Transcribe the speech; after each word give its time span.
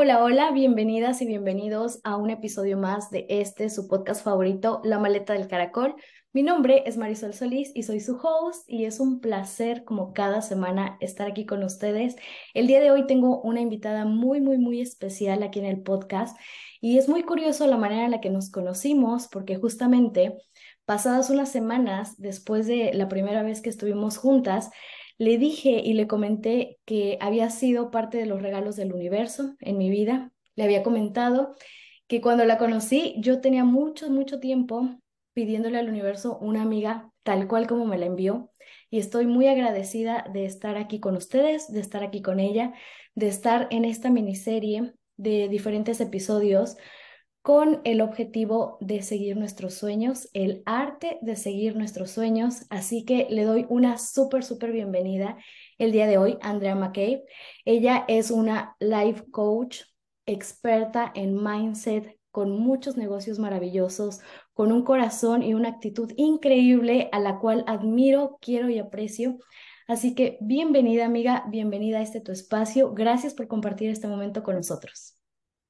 Hola, 0.00 0.22
hola, 0.22 0.52
bienvenidas 0.52 1.20
y 1.22 1.26
bienvenidos 1.26 2.00
a 2.04 2.16
un 2.16 2.30
episodio 2.30 2.78
más 2.78 3.10
de 3.10 3.26
este, 3.28 3.68
su 3.68 3.88
podcast 3.88 4.22
favorito, 4.22 4.80
La 4.84 5.00
Maleta 5.00 5.32
del 5.32 5.48
Caracol. 5.48 5.96
Mi 6.32 6.44
nombre 6.44 6.84
es 6.86 6.96
Marisol 6.96 7.34
Solís 7.34 7.72
y 7.74 7.82
soy 7.82 7.98
su 7.98 8.16
host 8.16 8.62
y 8.68 8.84
es 8.84 9.00
un 9.00 9.18
placer 9.18 9.82
como 9.82 10.12
cada 10.12 10.40
semana 10.40 10.96
estar 11.00 11.28
aquí 11.28 11.46
con 11.46 11.64
ustedes. 11.64 12.14
El 12.54 12.68
día 12.68 12.78
de 12.78 12.92
hoy 12.92 13.08
tengo 13.08 13.40
una 13.40 13.60
invitada 13.60 14.04
muy, 14.04 14.40
muy, 14.40 14.56
muy 14.56 14.80
especial 14.80 15.42
aquí 15.42 15.58
en 15.58 15.64
el 15.64 15.82
podcast 15.82 16.38
y 16.80 16.98
es 16.98 17.08
muy 17.08 17.24
curioso 17.24 17.66
la 17.66 17.76
manera 17.76 18.04
en 18.04 18.12
la 18.12 18.20
que 18.20 18.30
nos 18.30 18.52
conocimos 18.52 19.26
porque 19.26 19.56
justamente 19.56 20.36
pasadas 20.84 21.28
unas 21.28 21.50
semanas 21.50 22.14
después 22.18 22.68
de 22.68 22.92
la 22.94 23.08
primera 23.08 23.42
vez 23.42 23.62
que 23.62 23.70
estuvimos 23.70 24.16
juntas, 24.16 24.70
le 25.18 25.36
dije 25.38 25.82
y 25.84 25.94
le 25.94 26.06
comenté 26.06 26.78
que 26.84 27.18
había 27.20 27.50
sido 27.50 27.90
parte 27.90 28.18
de 28.18 28.26
los 28.26 28.40
regalos 28.40 28.76
del 28.76 28.92
universo 28.92 29.56
en 29.60 29.76
mi 29.76 29.90
vida. 29.90 30.32
Le 30.54 30.64
había 30.64 30.82
comentado 30.82 31.54
que 32.06 32.20
cuando 32.20 32.44
la 32.44 32.56
conocí 32.56 33.14
yo 33.18 33.40
tenía 33.40 33.64
mucho, 33.64 34.10
mucho 34.10 34.40
tiempo 34.40 34.88
pidiéndole 35.34 35.78
al 35.78 35.88
universo 35.88 36.38
una 36.38 36.62
amiga 36.62 37.12
tal 37.22 37.46
cual 37.48 37.66
como 37.66 37.84
me 37.84 37.98
la 37.98 38.06
envió. 38.06 38.50
Y 38.90 38.98
estoy 38.98 39.26
muy 39.26 39.48
agradecida 39.48 40.24
de 40.32 40.46
estar 40.46 40.76
aquí 40.76 41.00
con 41.00 41.16
ustedes, 41.16 41.70
de 41.70 41.80
estar 41.80 42.02
aquí 42.02 42.22
con 42.22 42.40
ella, 42.40 42.72
de 43.14 43.28
estar 43.28 43.68
en 43.70 43.84
esta 43.84 44.10
miniserie 44.10 44.94
de 45.16 45.48
diferentes 45.48 46.00
episodios 46.00 46.76
con 47.48 47.80
el 47.84 48.02
objetivo 48.02 48.76
de 48.82 49.00
seguir 49.00 49.38
nuestros 49.38 49.72
sueños, 49.72 50.28
el 50.34 50.62
arte 50.66 51.16
de 51.22 51.34
seguir 51.34 51.76
nuestros 51.76 52.10
sueños. 52.10 52.66
Así 52.68 53.06
que 53.06 53.26
le 53.30 53.44
doy 53.44 53.64
una 53.70 53.96
súper, 53.96 54.44
súper 54.44 54.70
bienvenida 54.70 55.38
el 55.78 55.90
día 55.90 56.06
de 56.06 56.18
hoy, 56.18 56.36
Andrea 56.42 56.74
McCabe. 56.74 57.24
Ella 57.64 58.04
es 58.06 58.30
una 58.30 58.76
life 58.80 59.24
coach 59.30 59.80
experta 60.26 61.10
en 61.14 61.42
mindset, 61.42 62.18
con 62.30 62.50
muchos 62.50 62.98
negocios 62.98 63.38
maravillosos, 63.38 64.20
con 64.52 64.70
un 64.70 64.84
corazón 64.84 65.42
y 65.42 65.54
una 65.54 65.70
actitud 65.70 66.12
increíble 66.18 67.08
a 67.12 67.18
la 67.18 67.38
cual 67.38 67.64
admiro, 67.66 68.36
quiero 68.42 68.68
y 68.68 68.78
aprecio. 68.78 69.38
Así 69.86 70.14
que 70.14 70.36
bienvenida 70.42 71.06
amiga, 71.06 71.44
bienvenida 71.48 72.00
a 72.00 72.02
este 72.02 72.20
tu 72.20 72.30
espacio. 72.30 72.92
Gracias 72.92 73.32
por 73.32 73.48
compartir 73.48 73.88
este 73.88 74.06
momento 74.06 74.42
con 74.42 74.56
nosotros. 74.56 75.17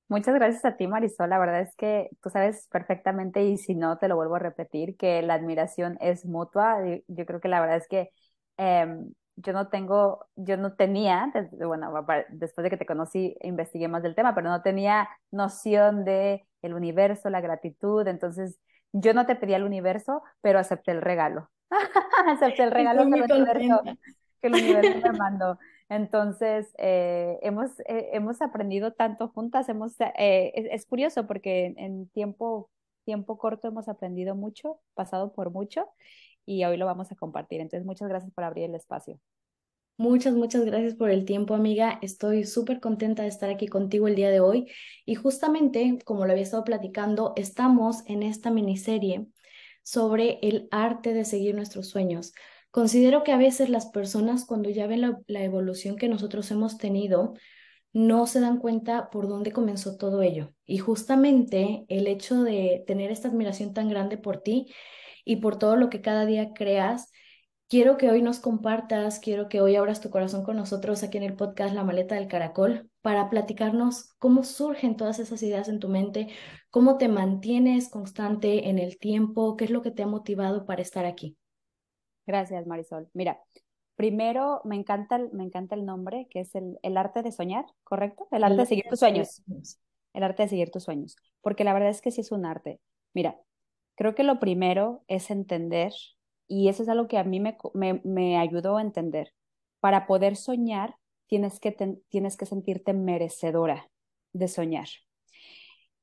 Muchas 0.09 0.35
gracias 0.35 0.65
a 0.65 0.77
ti, 0.77 0.87
Marisol. 0.87 1.29
La 1.29 1.39
verdad 1.39 1.61
es 1.61 1.77
que 1.77 2.09
tú 2.23 2.31
sabes 2.31 2.67
perfectamente, 2.73 3.45
y 3.45 3.59
si 3.59 3.75
no, 3.75 3.99
te 3.99 4.09
lo 4.09 4.17
vuelvo 4.17 4.37
a 4.37 4.39
repetir, 4.39 4.97
que 4.97 5.21
la 5.21 5.35
admiración 5.35 5.99
es 6.01 6.25
mutua. 6.25 6.79
Yo 7.09 7.27
creo 7.27 7.41
que 7.41 7.49
la 7.49 7.61
verdad 7.61 7.77
es 7.77 7.89
que 7.89 8.11
em, 8.57 9.13
yo 9.37 9.53
no 9.53 9.69
tengo, 9.69 10.27
yo 10.35 10.57
no 10.57 10.75
tenía, 10.75 11.31
bueno, 11.59 11.93
después 12.31 12.63
de 12.65 12.71
que 12.71 12.79
te 12.79 12.87
conocí, 12.87 13.37
investigué 13.43 13.87
más 13.89 14.03
del 14.03 14.15
tema, 14.15 14.35
pero 14.35 14.49
no 14.49 14.63
tenía 14.63 15.09
noción 15.31 16.05
de 16.05 16.47
el 16.63 16.73
universo, 16.73 17.29
la 17.29 17.43
gratitud. 17.43 18.07
Entonces, 18.09 18.59
yo 18.93 19.13
no 19.13 19.27
te 19.27 19.37
pedí 19.37 19.53
el 19.53 19.63
universo, 19.63 20.23
pero 20.41 20.59
acepté 20.59 20.93
el 20.93 21.03
regalo. 21.03 21.51
acepté 22.27 22.63
el 22.63 22.71
regalo 22.71 23.03
que 23.03 23.19
el, 23.19 23.33
universo, 23.33 23.83
que 24.41 24.49
el 24.49 24.55
universo 24.55 25.13
me 25.13 25.19
mandó. 25.19 25.59
Entonces, 25.89 26.75
eh, 26.79 27.39
hemos, 27.43 27.81
eh, 27.81 28.11
hemos 28.13 28.43
aprendido 28.43 28.93
tanto 28.93 29.29
juntas, 29.29 29.69
hemos, 29.69 29.93
eh, 30.01 30.53
es, 30.55 30.85
curioso 30.87 31.27
porque 31.27 31.73
en, 31.77 32.09
tiempo, 32.09 32.71
tiempo 33.05 33.39
corto 33.39 33.69
hemos 33.69 33.89
aprendido 33.89 34.35
mucho, 34.35 34.81
pasado 34.95 35.33
por 35.33 35.51
mucho 35.51 35.89
y 36.45 36.65
hoy 36.65 36.77
lo 36.77 36.85
vamos 36.85 37.11
a 37.11 37.17
compartir. 37.17 37.61
Entonces, 37.61 37.87
muchas 37.87 38.09
gracias 38.09 38.33
por 38.33 38.45
abrir 38.45 38.65
el 38.65 38.75
espacio. 38.75 39.19
Muchas, 39.97 40.35
muchas 40.35 40.65
gracias 40.65 40.95
por 40.95 41.11
el 41.11 41.25
tiempo, 41.25 41.55
amiga. 41.55 41.99
Estoy 42.03 42.45
súper 42.45 42.81
contenta 42.81 43.23
de 43.23 43.29
estar 43.29 43.51
aquí 43.51 43.67
contigo 43.67 44.07
el 44.09 44.15
día 44.15 44.31
de 44.31 44.41
hoy. 44.41 44.71
Y 45.07 45.17
justamente, 45.17 45.99
como 46.05 46.25
lo 46.25 46.33
había 46.33 46.45
estado 46.45 46.65
platicando, 46.65 47.33
estamos 47.35 48.05
en 48.07 48.23
esta 48.23 48.51
miniserie 48.51 49.27
sobre 49.83 50.39
el 50.43 50.69
arte 50.71 51.15
de 51.15 51.25
seguir 51.25 51.55
nuestros 51.55 51.89
sueños. 51.89 52.33
Considero 52.71 53.25
que 53.25 53.33
a 53.33 53.39
veces 53.39 53.71
las 53.71 53.87
personas 53.87 54.45
cuando 54.45 54.69
ya 54.71 54.87
ven 54.87 55.01
la, 55.27 55.43
evolución 55.43 55.97
que 55.97 56.09
nosotros 56.09 56.51
hemos 56.51 56.77
tenido, 56.77 57.35
no 57.93 58.27
se 58.27 58.41
dan 58.41 58.59
cuenta 58.59 59.09
por 59.11 59.29
dónde 59.29 59.53
comenzó 59.53 59.97
todo 59.97 60.23
ello. 60.23 60.53
Y 60.67 60.79
justamente 60.79 61.87
el 61.89 62.07
hecho 62.07 62.43
de 62.43 62.85
tener 62.87 63.11
esta 63.11 63.29
admiración 63.29 63.73
tan 63.73 63.89
grande 63.89 64.19
por 64.19 64.43
ti 64.43 64.67
y 65.25 65.37
por 65.37 65.59
todo 65.59 65.77
lo 65.77 65.89
que 65.89 66.03
cada 66.03 66.27
día 66.27 66.53
creas, 66.53 67.11
quiero 67.69 67.97
que 67.97 68.11
hoy 68.11 68.21
nos 68.23 68.39
compartas, 68.39 69.19
quiero 69.19 69.49
que 69.49 69.63
hoy 69.63 69.77
abras 69.77 70.01
tu 70.03 70.11
corazón 70.11 70.45
con 70.45 70.57
nosotros 70.57 71.03
aquí 71.03 71.17
en 71.17 71.25
el 71.25 71.37
podcast 71.37 71.75
La 71.75 71.85
Maleta 71.85 72.17
del 72.17 72.29
Caracol 72.29 72.91
para 73.01 73.31
platicarnos 73.31 74.15
cómo 74.19 74.45
surgen 74.45 74.97
todas 74.97 75.19
esas 75.19 75.43
ideas 75.43 75.69
en 75.69 75.79
tu 75.81 75.89
mente, 75.89 76.29
cómo 76.71 76.99
te 76.99 77.09
mantienes 77.09 77.89
constante 77.89 78.69
en 78.69 78.79
el 78.79 78.99
tiempo, 78.99 79.57
qué 79.57 79.65
es 79.65 79.71
lo 79.71 79.81
que 79.81 79.91
te 79.91 80.03
ha 80.03 80.07
motivado 80.07 80.67
para 80.67 80.83
estar 80.83 81.07
aquí. 81.07 81.38
Gracias, 82.29 82.67
Marisol. 82.67 83.09
Mira, 83.15 83.43
primero 83.97 84.61
me 84.65 84.77
encanta 84.77 85.17
el, 85.17 85.33
me 85.33 85.45
encanta 85.45 85.75
el 85.75 85.87
nombre, 85.87 86.29
que 86.31 86.41
es 86.41 86.55
el, 86.55 86.79
el 86.83 86.99
arte 86.99 87.23
de 87.23 87.33
soñar, 87.33 87.65
¿correcto? 87.85 88.29
El 88.31 88.45
arte 88.45 88.59
de 88.59 88.67
seguir 88.67 88.85
tus 88.91 88.99
sueños. 88.99 89.43
El 90.13 90.23
arte 90.23 90.43
de 90.43 90.51
seguir 90.51 90.71
tus 90.71 90.83
sueños. 90.85 91.17
Porque 91.41 91.65
la 91.65 91.73
verdad 91.73 91.89
es 91.89 92.03
que 92.03 92.11
sí 92.11 92.21
es 92.21 92.31
un 92.31 92.45
arte. 92.45 92.81
Mira, 93.15 93.41
creo 93.95 94.15
que 94.15 94.25
lo 94.25 94.41
primero 94.41 95.03
es 95.09 95.31
entender, 95.31 95.95
y 96.47 96.69
eso 96.69 96.83
es 96.83 96.91
algo 96.91 97.09
que 97.09 97.17
a 97.17 97.25
mí 97.25 97.41
me, 97.41 97.57
me, 97.73 98.03
me 98.05 98.37
ayudó 98.37 98.77
a 98.77 98.83
entender. 98.83 99.33
Para 99.81 100.07
poder 100.07 100.37
soñar, 100.37 100.97
tienes 101.29 101.61
que, 101.61 101.73
tienes 102.11 102.37
que 102.37 102.45
sentirte 102.45 102.93
merecedora 102.93 103.89
de 104.35 104.49
soñar. 104.49 104.89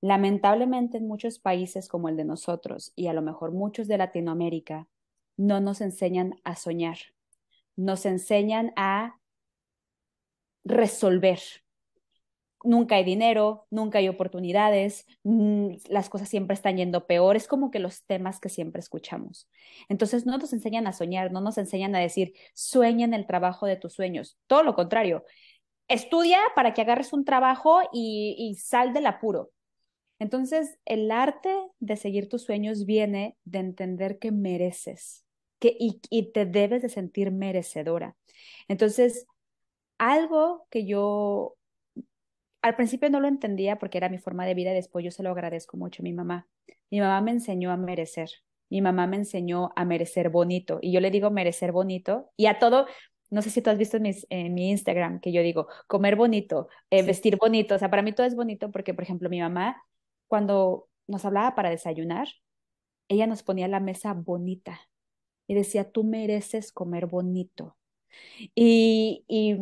Lamentablemente 0.02 0.98
en 0.98 1.08
muchos 1.08 1.38
países 1.38 1.88
como 1.88 2.10
el 2.10 2.18
de 2.18 2.26
nosotros 2.26 2.94
y 2.96 3.08
a 3.08 3.14
lo 3.14 3.22
mejor 3.22 3.52
muchos 3.52 3.88
de 3.88 4.00
Latinoamérica, 4.00 4.88
no 5.38 5.60
nos 5.60 5.82
enseñan 5.82 6.36
a 6.44 6.56
soñar, 6.56 6.98
nos 7.76 8.06
enseñan 8.06 8.74
a 8.76 9.20
resolver. 10.64 11.40
Nunca 12.64 12.96
hay 12.96 13.04
dinero, 13.04 13.68
nunca 13.70 14.00
hay 14.00 14.10
oportunidades, 14.10 15.06
mm, 15.24 15.76
las 15.88 16.10
cosas 16.10 16.30
siempre 16.30 16.56
están 16.56 16.78
yendo 16.78 17.06
peor, 17.06 17.36
es 17.36 17.48
como 17.48 17.70
que 17.70 17.80
los 17.80 18.04
temas 18.06 18.40
que 18.40 18.50
siempre 18.50 18.80
escuchamos. 18.80 19.48
Entonces 19.88 20.26
no 20.26 20.38
nos 20.40 20.52
enseñan 20.52 20.88
a 20.88 20.94
soñar, 20.94 21.32
no 21.32 21.42
nos 21.42 21.60
enseñan 21.60 21.96
a 21.96 22.00
decir, 22.00 22.34
sueña 22.56 23.06
en 23.06 23.14
el 23.14 23.28
trabajo 23.28 23.68
de 23.68 23.76
tus 23.76 23.94
sueños, 23.94 24.40
todo 24.48 24.64
lo 24.64 24.74
contrario, 24.74 25.26
estudia 25.88 26.40
para 26.56 26.74
que 26.74 26.82
agarres 26.82 27.14
un 27.14 27.26
trabajo 27.26 27.82
y, 27.94 28.36
y 28.40 28.56
sal 28.56 28.94
del 28.94 29.06
apuro. 29.06 29.52
Entonces, 30.18 30.80
el 30.86 31.12
arte 31.12 31.54
de 31.80 31.98
seguir 31.98 32.30
tus 32.30 32.44
sueños 32.44 32.86
viene 32.86 33.38
de 33.44 33.60
entender 33.60 34.18
que 34.18 34.32
mereces, 34.32 35.25
y, 35.62 36.32
te 36.32 36.46
debes 36.46 36.82
de 36.82 36.90
sentir 36.90 37.32
merecedora. 37.32 38.16
Entonces, 38.68 39.26
algo 39.98 40.68
que 40.70 40.86
yo 40.86 41.56
al 42.62 42.76
principio 42.76 43.10
no 43.10 43.20
lo 43.20 43.28
entendía 43.28 43.78
porque 43.78 43.98
era 43.98 44.10
mi 44.10 44.18
forma 44.18 44.46
de 44.46 44.56
vida 44.56 44.74
después 44.74 45.06
yo 45.06 45.12
se 45.12 45.24
lo 45.24 45.30
agradezco 45.32 45.78
mucho 45.78 46.02
a 46.02 46.06
mi 46.06 46.14
mamá. 46.14 46.48
Mi 46.90 47.00
mamá 47.00 47.22
me 47.22 47.32
enseñó 47.32 47.72
a 47.72 47.78
merecer. 47.78 48.30
Mi 48.70 48.82
mamá 48.82 49.08
me 49.08 49.18
enseñó 49.18 49.72
a 49.76 49.86
merecer 49.86 50.30
bonito 50.30 50.80
y 50.82 50.92
yo 50.92 51.00
le 51.00 51.12
digo 51.12 51.30
merecer 51.30 51.72
bonito 51.72 52.32
y 52.36 52.48
a 52.48 52.58
todo, 52.58 52.88
no 53.30 53.42
sé 53.44 53.52
si 53.52 53.62
tú 53.62 53.70
has 53.70 53.78
visto 53.78 53.98
en, 53.98 54.54
mi 54.54 54.72
Instagram 54.72 55.20
que 55.20 55.32
yo 55.32 55.44
digo 55.44 55.68
comer 55.88 56.16
bonito, 56.16 56.68
eh, 56.90 57.04
vestir 57.04 57.38
bonito, 57.38 57.76
o 57.76 57.80
sea, 57.80 57.92
para 57.92 58.02
mí 58.02 58.14
todo 58.14 58.26
es 58.26 58.36
bonito 58.36 58.72
porque, 58.72 58.96
por 58.96 59.04
ejemplo, 59.04 59.30
mi 59.30 59.40
mamá 59.40 59.84
cuando 60.28 60.90
nos 61.08 61.26
hablaba 61.26 61.56
para 61.56 61.70
desayunar, 61.70 62.28
ella 63.08 63.28
nos 63.28 63.44
ponía 63.44 63.68
la 63.68 63.80
mesa 63.80 64.14
bonita, 64.14 64.80
y 65.48 65.54
decía, 65.56 65.92
tú 65.92 66.04
mereces 66.04 66.72
comer 66.72 67.06
bonito. 67.08 67.78
Y, 68.56 69.26
y, 69.28 69.58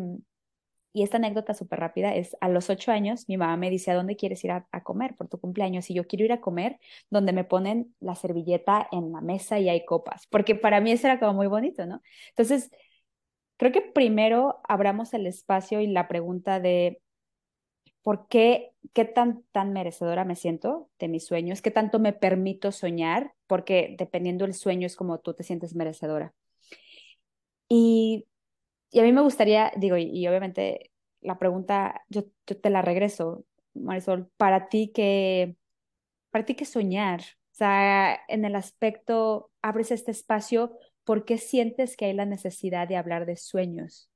esta 0.94 1.18
anécdota 1.18 1.53
súper 1.56 1.80
rápida 1.80 2.14
es, 2.16 2.38
a 2.40 2.50
los 2.50 2.70
ocho 2.70 2.91
años, 2.91 3.28
mi 3.28 3.38
mamá 3.38 3.58
me 3.58 3.72
dice, 3.72 3.91
¿a 3.91 3.96
dónde 3.96 4.16
quieres 4.16 4.44
ir 4.44 4.52
a, 4.52 4.68
comer 4.84 5.16
por 5.16 5.28
tu 5.28 5.40
cumpleaños? 5.40 5.90
Y 5.90 5.96
yo 5.96 6.06
quiero 6.08 6.26
ir 6.26 6.34
a 6.34 6.41
comer 6.41 6.80
donde 7.09 7.34
me 7.34 7.44
ponen 7.44 7.96
la 8.00 8.16
servilleta 8.16 8.88
en 8.91 9.12
la 9.12 9.22
mesa 9.22 9.59
y 9.59 9.70
hay 9.70 9.85
copas, 9.85 10.28
porque 10.28 10.56
para 10.56 10.82
mí 10.82 10.91
eso 10.91 11.08
era 11.08 11.20
como 11.20 11.34
muy 11.34 11.47
bonito, 11.47 11.86
¿no? 11.88 12.02
Entonces, 12.29 12.70
creo 13.58 13.72
que 13.72 13.82
primero 13.82 14.62
abramos 14.68 15.14
el 15.14 15.28
espacio 15.28 15.82
y 15.82 15.88
la 15.88 16.08
pregunta 16.08 16.59
de, 16.59 17.02
¿por 18.03 18.28
qué, 18.28 18.73
qué 18.94 19.05
tan, 19.05 19.44
tan 19.52 19.73
merecedora 19.73 20.26
me 20.26 20.35
siento 20.35 20.90
de 21.00 21.08
mis 21.08 21.26
sueños? 21.26 21.61
¿Qué 21.61 21.72
tanto 21.72 22.00
me 22.00 22.14
permito 22.14 22.72
soñar? 22.72 23.34
Porque 23.47 23.96
dependiendo 23.97 24.46
del 24.46 24.53
sueño 24.53 24.85
es 24.85 24.96
como 24.96 25.20
tú 25.20 25.34
te 25.34 25.44
sientes 25.44 25.76
merecedora. 25.76 26.34
Y, 27.67 28.28
y 28.91 29.00
a 29.00 29.03
mí 29.03 29.11
me 29.11 29.22
gustaría, 29.22 29.72
digo, 29.78 29.97
y, 29.97 30.28
obviamente 30.28 30.91
la 31.22 31.40
pregunta, 31.40 32.03
yo, 32.09 32.23
yo, 32.46 32.59
te 32.59 32.70
la 32.70 32.82
regreso, 32.82 33.46
Marisol, 33.73 34.29
para 34.38 34.67
ti 34.70 34.91
que, 34.94 35.55
para 36.32 36.46
ti 36.46 36.55
que 36.55 36.66
soñar, 36.66 37.22
o 37.22 37.55
sea, 37.55 38.20
en 38.28 38.46
el 38.46 38.55
aspecto, 38.55 39.52
abres 39.61 39.91
este 39.91 40.11
espacio, 40.11 40.78
¿por 41.05 41.26
qué 41.26 41.38
sientes 41.38 41.97
que 41.97 42.05
hay 42.05 42.14
la 42.14 42.26
necesidad 42.26 42.88
de 42.88 42.97
hablar 42.97 43.26
de 43.26 43.38
sueños? 43.38 44.09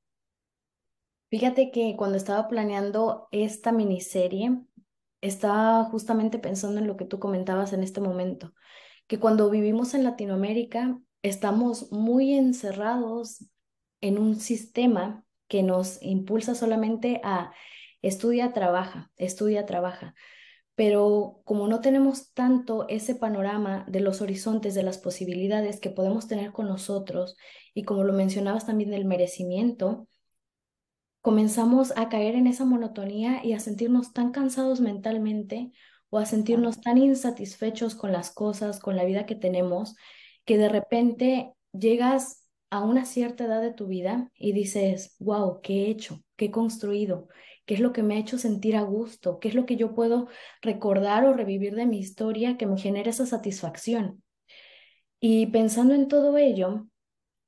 Fíjate 1.30 1.72
que 1.72 1.96
cuando 1.98 2.18
estaba 2.18 2.48
planeando 2.48 3.28
esta 3.32 3.72
miniserie, 3.74 4.62
estaba 5.20 5.84
justamente 5.86 6.40
pensando 6.40 6.80
en 6.80 6.88
lo 6.88 6.96
que 6.96 7.06
tú 7.06 7.20
comentabas 7.20 7.74
en 7.74 7.84
este 7.84 8.00
momento, 8.00 8.54
que 9.08 9.20
cuando 9.20 9.50
vivimos 9.50 9.94
en 9.94 10.04
Latinoamérica 10.04 11.00
estamos 11.24 11.92
muy 11.92 12.34
encerrados 12.34 13.46
en 14.00 14.20
un 14.20 14.40
sistema 14.40 15.26
que 15.48 15.64
nos 15.64 16.02
impulsa 16.02 16.56
solamente 16.56 17.20
a 17.24 17.52
estudia, 18.02 18.54
trabaja, 18.54 19.12
estudia, 19.18 19.66
trabaja. 19.66 20.14
Pero 20.76 21.42
como 21.44 21.68
no 21.68 21.82
tenemos 21.82 22.32
tanto 22.34 22.88
ese 22.88 23.16
panorama 23.16 23.86
de 23.90 24.00
los 24.00 24.22
horizontes, 24.22 24.76
de 24.76 24.84
las 24.84 25.00
posibilidades 25.00 25.80
que 25.80 25.90
podemos 25.90 26.28
tener 26.28 26.52
con 26.52 26.68
nosotros, 26.68 27.36
y 27.74 27.84
como 27.84 28.04
lo 28.04 28.14
mencionabas 28.14 28.66
también 28.66 28.92
del 28.92 29.06
merecimiento, 29.06 30.08
comenzamos 31.28 31.92
a 31.98 32.08
caer 32.08 32.36
en 32.36 32.48
esa 32.48 32.64
monotonía 32.64 33.44
y 33.44 33.52
a 33.52 33.60
sentirnos 33.60 34.14
tan 34.14 34.32
cansados 34.32 34.80
mentalmente 34.80 35.74
o 36.10 36.20
a 36.20 36.26
sentirnos 36.26 36.80
tan 36.80 36.98
insatisfechos 36.98 37.96
con 37.96 38.14
las 38.14 38.32
cosas, 38.32 38.80
con 38.80 38.96
la 38.96 39.04
vida 39.04 39.26
que 39.26 39.36
tenemos, 39.36 39.98
que 40.46 40.58
de 40.58 40.70
repente 40.70 41.52
llegas 41.74 42.48
a 42.70 42.82
una 42.86 43.04
cierta 43.04 43.44
edad 43.44 43.62
de 43.62 43.74
tu 43.74 43.88
vida 43.88 44.32
y 44.38 44.54
dices, 44.54 45.18
wow, 45.20 45.60
¿qué 45.62 45.88
he 45.88 45.90
hecho? 45.90 46.24
¿Qué 46.38 46.46
he 46.46 46.52
construido? 46.52 47.28
¿Qué 47.66 47.74
es 47.74 47.82
lo 47.82 47.92
que 47.92 48.04
me 48.04 48.16
ha 48.16 48.20
hecho 48.20 48.38
sentir 48.38 48.78
a 48.78 48.84
gusto? 48.84 49.40
¿Qué 49.40 49.50
es 49.50 49.54
lo 49.54 49.66
que 49.66 49.76
yo 49.76 49.94
puedo 49.94 50.30
recordar 50.62 51.26
o 51.26 51.34
revivir 51.34 51.76
de 51.76 51.88
mi 51.88 52.00
historia 52.00 52.56
que 52.56 52.68
me 52.68 52.78
genere 52.80 53.10
esa 53.10 53.26
satisfacción? 53.26 54.24
Y 55.20 55.48
pensando 55.48 55.94
en 55.94 56.08
todo 56.08 56.38
ello, 56.38 56.88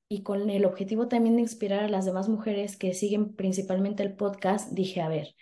y 0.09 0.23
con 0.23 0.50
el 0.50 0.65
objetivo 0.65 1.07
también 1.07 1.35
de 1.35 1.44
inspirar 1.44 1.83
a 1.83 1.88
las 1.88 2.03
demás 2.03 2.27
mujeres 2.27 2.77
que 2.77 2.94
siguen 2.95 3.35
principalmente 3.35 4.03
el 4.03 4.15
podcast, 4.15 4.71
dije, 4.71 5.01
a 5.01 5.07
ver, 5.07 5.35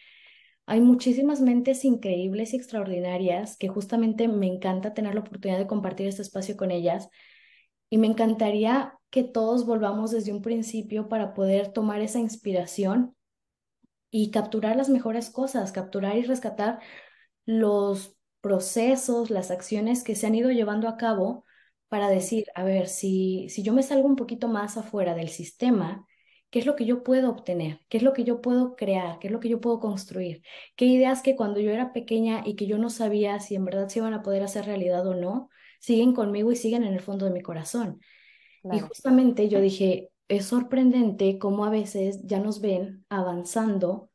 hay 0.66 0.82
muchísimas 0.82 1.40
mentes 1.40 1.86
increíbles 1.86 2.54
y 2.54 2.58
extraordinarias 2.58 3.56
que 3.58 3.70
justamente 3.70 4.28
me 4.28 4.48
encanta 4.48 4.94
tener 4.94 5.16
la 5.16 5.22
oportunidad 5.22 5.58
de 5.58 5.68
compartir 5.68 6.08
este 6.08 6.22
espacio 6.22 6.58
con 6.58 6.72
ellas. 6.72 7.08
Y 7.90 7.98
me 7.98 8.08
encantaría 8.08 9.00
que 9.10 9.24
todos 9.24 9.66
volvamos 9.66 10.12
desde 10.12 10.34
un 10.34 10.42
principio 10.42 11.08
para 11.08 11.34
poder 11.34 11.72
tomar 11.72 12.02
esa 12.02 12.20
inspiración 12.20 13.16
y 14.12 14.32
capturar 14.32 14.76
las 14.76 14.90
mejores 14.90 15.30
cosas, 15.30 15.72
capturar 15.72 16.18
y 16.18 16.24
rescatar 16.24 16.80
los 17.46 18.18
procesos, 18.42 19.30
las 19.30 19.52
acciones 19.52 20.04
que 20.04 20.16
se 20.16 20.28
han 20.28 20.36
ido 20.36 20.52
llevando 20.52 20.90
a 20.90 20.98
cabo 20.98 21.46
para 21.90 22.10
decir, 22.10 22.46
a 22.56 22.64
ver, 22.64 22.88
si, 22.88 23.48
si 23.50 23.64
yo 23.64 23.74
me 23.74 23.84
salgo 23.84 24.08
un 24.08 24.16
poquito 24.16 24.48
más 24.48 24.78
afuera 24.78 25.16
del 25.16 25.30
sistema, 25.30 26.06
¿qué 26.50 26.60
es 26.60 26.66
lo 26.66 26.76
que 26.76 26.86
yo 26.86 27.04
puedo 27.04 27.30
obtener? 27.30 27.82
¿Qué 27.90 27.98
es 27.98 28.04
lo 28.04 28.14
que 28.14 28.24
yo 28.24 28.42
puedo 28.42 28.76
crear? 28.76 29.20
¿Qué 29.20 29.28
es 29.28 29.34
lo 29.34 29.40
que 29.40 29.50
yo 29.50 29.62
puedo 29.62 29.80
construir? 29.80 30.42
¿Qué 30.76 30.86
ideas 30.86 31.22
que 31.22 31.36
cuando 31.36 31.60
yo 31.60 31.72
era 31.72 31.94
pequeña 31.94 32.44
y 32.46 32.56
que 32.56 32.68
yo 32.68 32.78
no 32.78 32.90
sabía 32.90 33.40
si 33.40 33.56
en 33.56 33.66
verdad 33.66 33.88
se 33.90 34.00
iban 34.00 34.14
a 34.14 34.22
poder 34.24 34.44
hacer 34.44 34.66
realidad 34.66 35.06
o 35.08 35.16
no, 35.16 35.50
siguen 35.80 36.14
conmigo 36.14 36.52
y 36.52 36.56
siguen 36.56 36.84
en 36.84 36.94
el 36.94 37.02
fondo 37.02 37.26
de 37.26 37.32
mi 37.32 37.42
corazón? 37.42 38.00
Y 38.70 38.80
justamente 38.80 39.50
yo 39.50 39.62
dije, 39.62 40.12
es 40.28 40.46
sorprendente 40.48 41.40
cómo 41.40 41.66
a 41.66 41.70
veces 41.70 42.22
ya 42.26 42.40
nos 42.40 42.60
ven 42.62 43.06
avanzando, 43.10 44.12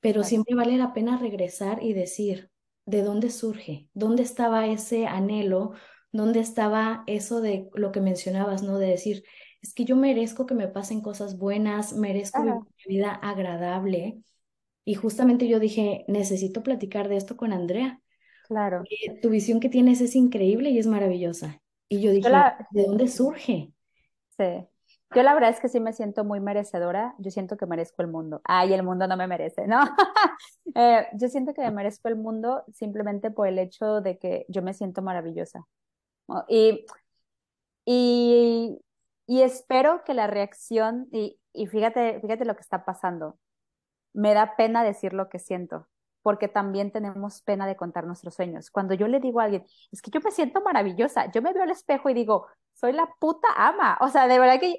pero 0.00 0.22
siempre 0.22 0.54
vale 0.54 0.76
la 0.76 0.92
pena 0.92 1.16
regresar 1.18 1.82
y 1.82 1.92
decir, 1.92 2.50
¿de 2.84 3.02
dónde 3.02 3.30
surge? 3.30 3.88
¿Dónde 3.94 4.22
estaba 4.22 4.66
ese 4.66 5.06
anhelo? 5.06 5.72
¿Dónde 6.12 6.40
estaba 6.40 7.04
eso 7.06 7.40
de 7.40 7.68
lo 7.74 7.92
que 7.92 8.00
mencionabas, 8.00 8.62
¿no? 8.62 8.78
De 8.78 8.86
decir, 8.86 9.24
es 9.60 9.74
que 9.74 9.84
yo 9.84 9.96
merezco 9.96 10.46
que 10.46 10.54
me 10.54 10.68
pasen 10.68 11.00
cosas 11.00 11.38
buenas, 11.38 11.92
merezco 11.92 12.42
vivir 12.42 12.54
una 12.54 12.66
vida 12.86 13.10
agradable. 13.14 14.18
Y 14.84 14.94
justamente 14.94 15.48
yo 15.48 15.58
dije, 15.58 16.04
necesito 16.08 16.62
platicar 16.62 17.08
de 17.08 17.16
esto 17.16 17.36
con 17.36 17.52
Andrea. 17.52 18.00
Claro. 18.46 18.84
tu 19.20 19.28
visión 19.28 19.58
que 19.58 19.68
tienes 19.68 20.00
es 20.00 20.14
increíble 20.14 20.70
y 20.70 20.78
es 20.78 20.86
maravillosa. 20.86 21.60
Y 21.88 22.00
yo 22.00 22.12
dije, 22.12 22.30
¿de 22.70 22.84
dónde 22.84 23.08
surge? 23.08 23.72
Sí. 24.36 24.66
Yo 25.14 25.22
la 25.22 25.34
verdad 25.34 25.50
es 25.50 25.60
que 25.60 25.68
sí 25.68 25.80
me 25.80 25.92
siento 25.92 26.24
muy 26.24 26.40
merecedora. 26.40 27.14
Yo 27.18 27.30
siento 27.30 27.56
que 27.56 27.66
merezco 27.66 28.02
el 28.02 28.08
mundo. 28.08 28.40
Ay, 28.44 28.72
el 28.72 28.82
mundo 28.82 29.06
no 29.06 29.16
me 29.16 29.26
merece, 29.26 29.66
¿no? 29.66 29.80
Eh, 30.78 31.06
yo 31.14 31.28
siento 31.28 31.54
que 31.54 31.62
me 31.62 31.70
merezco 31.70 32.08
el 32.08 32.16
mundo 32.16 32.62
simplemente 32.74 33.30
por 33.30 33.48
el 33.48 33.58
hecho 33.58 34.02
de 34.02 34.18
que 34.18 34.44
yo 34.48 34.60
me 34.60 34.74
siento 34.74 35.00
maravillosa. 35.00 35.66
Y, 36.48 36.84
y, 37.84 38.80
y 39.26 39.42
espero 39.42 40.02
que 40.04 40.14
la 40.14 40.26
reacción, 40.26 41.08
y, 41.12 41.38
y 41.52 41.66
fíjate, 41.66 42.20
fíjate 42.20 42.44
lo 42.44 42.54
que 42.54 42.62
está 42.62 42.84
pasando. 42.84 43.38
Me 44.12 44.34
da 44.34 44.56
pena 44.56 44.82
decir 44.82 45.12
lo 45.12 45.28
que 45.28 45.38
siento, 45.38 45.88
porque 46.22 46.48
también 46.48 46.90
tenemos 46.90 47.42
pena 47.42 47.66
de 47.66 47.76
contar 47.76 48.06
nuestros 48.06 48.34
sueños. 48.34 48.70
Cuando 48.70 48.94
yo 48.94 49.08
le 49.08 49.20
digo 49.20 49.40
a 49.40 49.44
alguien, 49.44 49.64
es 49.92 50.02
que 50.02 50.10
yo 50.10 50.20
me 50.20 50.30
siento 50.30 50.60
maravillosa, 50.62 51.30
yo 51.30 51.42
me 51.42 51.52
veo 51.52 51.62
al 51.62 51.70
espejo 51.70 52.10
y 52.10 52.14
digo, 52.14 52.46
soy 52.74 52.92
la 52.92 53.08
puta 53.20 53.48
ama. 53.56 53.98
O 54.00 54.08
sea, 54.08 54.26
de 54.26 54.38
verdad 54.38 54.60
que 54.60 54.78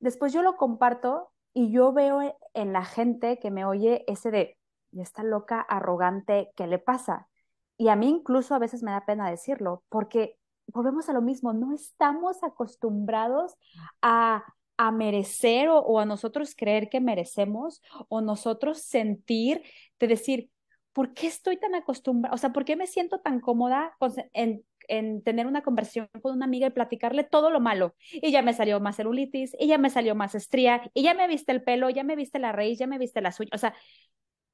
después 0.00 0.32
yo 0.32 0.42
lo 0.42 0.56
comparto 0.56 1.32
y 1.54 1.72
yo 1.72 1.92
veo 1.92 2.20
en 2.54 2.72
la 2.72 2.84
gente 2.84 3.38
que 3.40 3.50
me 3.50 3.64
oye 3.64 4.04
ese 4.06 4.30
de, 4.30 4.58
y 4.92 5.00
esta 5.00 5.22
loca 5.22 5.60
arrogante, 5.60 6.52
¿qué 6.56 6.66
le 6.66 6.78
pasa? 6.78 7.28
Y 7.76 7.88
a 7.88 7.96
mí 7.96 8.08
incluso 8.08 8.54
a 8.54 8.58
veces 8.58 8.82
me 8.82 8.90
da 8.90 9.04
pena 9.06 9.30
decirlo, 9.30 9.82
porque 9.88 10.36
volvemos 10.72 11.08
a 11.08 11.12
lo 11.12 11.22
mismo, 11.22 11.52
no 11.52 11.74
estamos 11.74 12.42
acostumbrados 12.42 13.54
a, 14.02 14.44
a 14.76 14.92
merecer 14.92 15.68
o, 15.70 15.98
a 15.98 16.06
nosotros 16.06 16.54
creer 16.56 16.88
que 16.88 17.00
merecemos 17.00 17.82
o 18.08 18.20
nosotros 18.20 18.78
sentir 18.82 19.62
de 19.98 20.06
decir, 20.06 20.50
¿por 20.92 21.14
qué 21.14 21.26
estoy 21.26 21.58
tan 21.58 21.74
acostumbrada? 21.74 22.34
O 22.34 22.38
sea, 22.38 22.52
¿por 22.52 22.64
qué 22.64 22.76
me 22.76 22.86
siento 22.86 23.20
tan 23.20 23.40
cómoda 23.40 23.96
en, 24.32 24.64
en 24.88 25.22
tener 25.22 25.46
una 25.46 25.62
conversación 25.62 26.08
con 26.22 26.34
una 26.34 26.44
amiga 26.44 26.68
y 26.68 26.70
platicarle 26.70 27.24
todo 27.24 27.50
lo 27.50 27.60
malo? 27.60 27.94
Y 28.12 28.30
ya 28.30 28.42
me 28.42 28.54
salió 28.54 28.80
más 28.80 28.96
celulitis, 28.96 29.56
y 29.58 29.66
ya 29.66 29.78
me 29.78 29.90
salió 29.90 30.14
más 30.14 30.34
estría, 30.34 30.90
y 30.94 31.02
ya 31.02 31.14
me 31.14 31.26
viste 31.26 31.52
el 31.52 31.62
pelo, 31.62 31.90
ya 31.90 32.04
me 32.04 32.16
viste 32.16 32.38
la 32.38 32.52
raíz, 32.52 32.78
ya 32.78 32.86
me 32.86 32.98
viste 32.98 33.20
las 33.20 33.40
uñas. 33.40 33.50
O 33.54 33.58
sea, 33.58 33.74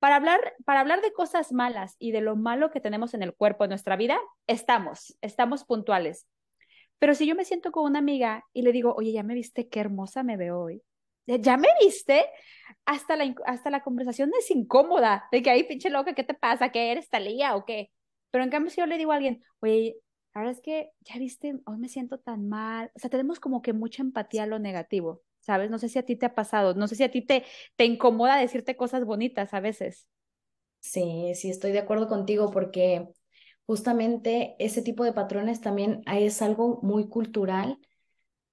para 0.04 0.16
hablar, 0.16 0.52
para 0.66 0.80
hablar 0.80 1.00
de 1.00 1.14
cosas 1.14 1.50
malas 1.50 1.96
y 1.98 2.12
de 2.12 2.20
lo 2.20 2.36
malo 2.36 2.70
que 2.70 2.78
tenemos 2.78 3.14
en 3.14 3.22
el 3.22 3.32
cuerpo, 3.32 3.64
en 3.64 3.70
nuestra 3.70 3.96
vida, 3.96 4.18
estamos, 4.46 5.16
estamos 5.22 5.64
puntuales. 5.64 6.26
Pero 6.98 7.14
si 7.14 7.26
yo 7.26 7.34
me 7.34 7.46
siento 7.46 7.72
con 7.72 7.86
una 7.86 8.00
amiga 8.00 8.44
y 8.52 8.60
le 8.60 8.72
digo, 8.72 8.94
oye, 8.94 9.12
ya 9.12 9.22
me 9.22 9.32
viste 9.32 9.66
qué 9.70 9.80
hermosa 9.80 10.22
me 10.22 10.36
veo 10.36 10.60
hoy, 10.60 10.82
¿ya 11.24 11.56
me 11.56 11.68
viste? 11.80 12.26
Hasta 12.84 13.16
la, 13.16 13.34
hasta 13.46 13.70
la 13.70 13.82
conversación 13.82 14.30
es 14.38 14.50
incómoda, 14.50 15.26
de 15.32 15.42
que 15.42 15.48
ahí 15.48 15.64
pinche 15.64 15.88
loca, 15.88 16.12
¿qué 16.12 16.22
te 16.22 16.34
pasa? 16.34 16.68
¿Qué 16.68 16.92
eres, 16.92 17.08
Talía 17.08 17.56
o 17.56 17.64
qué? 17.64 17.90
Pero 18.30 18.44
en 18.44 18.50
cambio, 18.50 18.70
si 18.70 18.82
yo 18.82 18.86
le 18.86 18.98
digo 18.98 19.12
a 19.12 19.14
alguien, 19.14 19.42
oye, 19.60 19.96
ahora 20.34 20.50
es 20.50 20.60
que, 20.60 20.90
ya 21.00 21.18
viste, 21.18 21.54
hoy 21.64 21.78
me 21.78 21.88
siento 21.88 22.18
tan 22.18 22.46
mal, 22.46 22.90
o 22.94 22.98
sea, 22.98 23.08
tenemos 23.08 23.40
como 23.40 23.62
que 23.62 23.72
mucha 23.72 24.02
empatía 24.02 24.42
a 24.42 24.46
lo 24.46 24.58
negativo. 24.58 25.22
¿Sabes? 25.44 25.70
No 25.70 25.78
sé 25.78 25.88
si 25.88 25.98
a 25.98 26.04
ti 26.06 26.16
te 26.16 26.26
ha 26.26 26.34
pasado, 26.34 26.74
no 26.74 26.88
sé 26.88 26.96
si 26.96 27.04
a 27.04 27.10
ti 27.10 27.22
te, 27.22 27.44
te 27.76 27.84
incomoda 27.84 28.36
decirte 28.36 28.76
cosas 28.76 29.04
bonitas 29.04 29.54
a 29.54 29.60
veces. 29.60 30.08
Sí, 30.80 31.32
sí, 31.34 31.50
estoy 31.50 31.72
de 31.72 31.78
acuerdo 31.78 32.08
contigo 32.08 32.50
porque 32.50 33.08
justamente 33.66 34.54
ese 34.58 34.82
tipo 34.82 35.04
de 35.04 35.12
patrones 35.14 35.60
también 35.60 36.02
es 36.06 36.42
algo 36.42 36.80
muy 36.82 37.08
cultural 37.08 37.78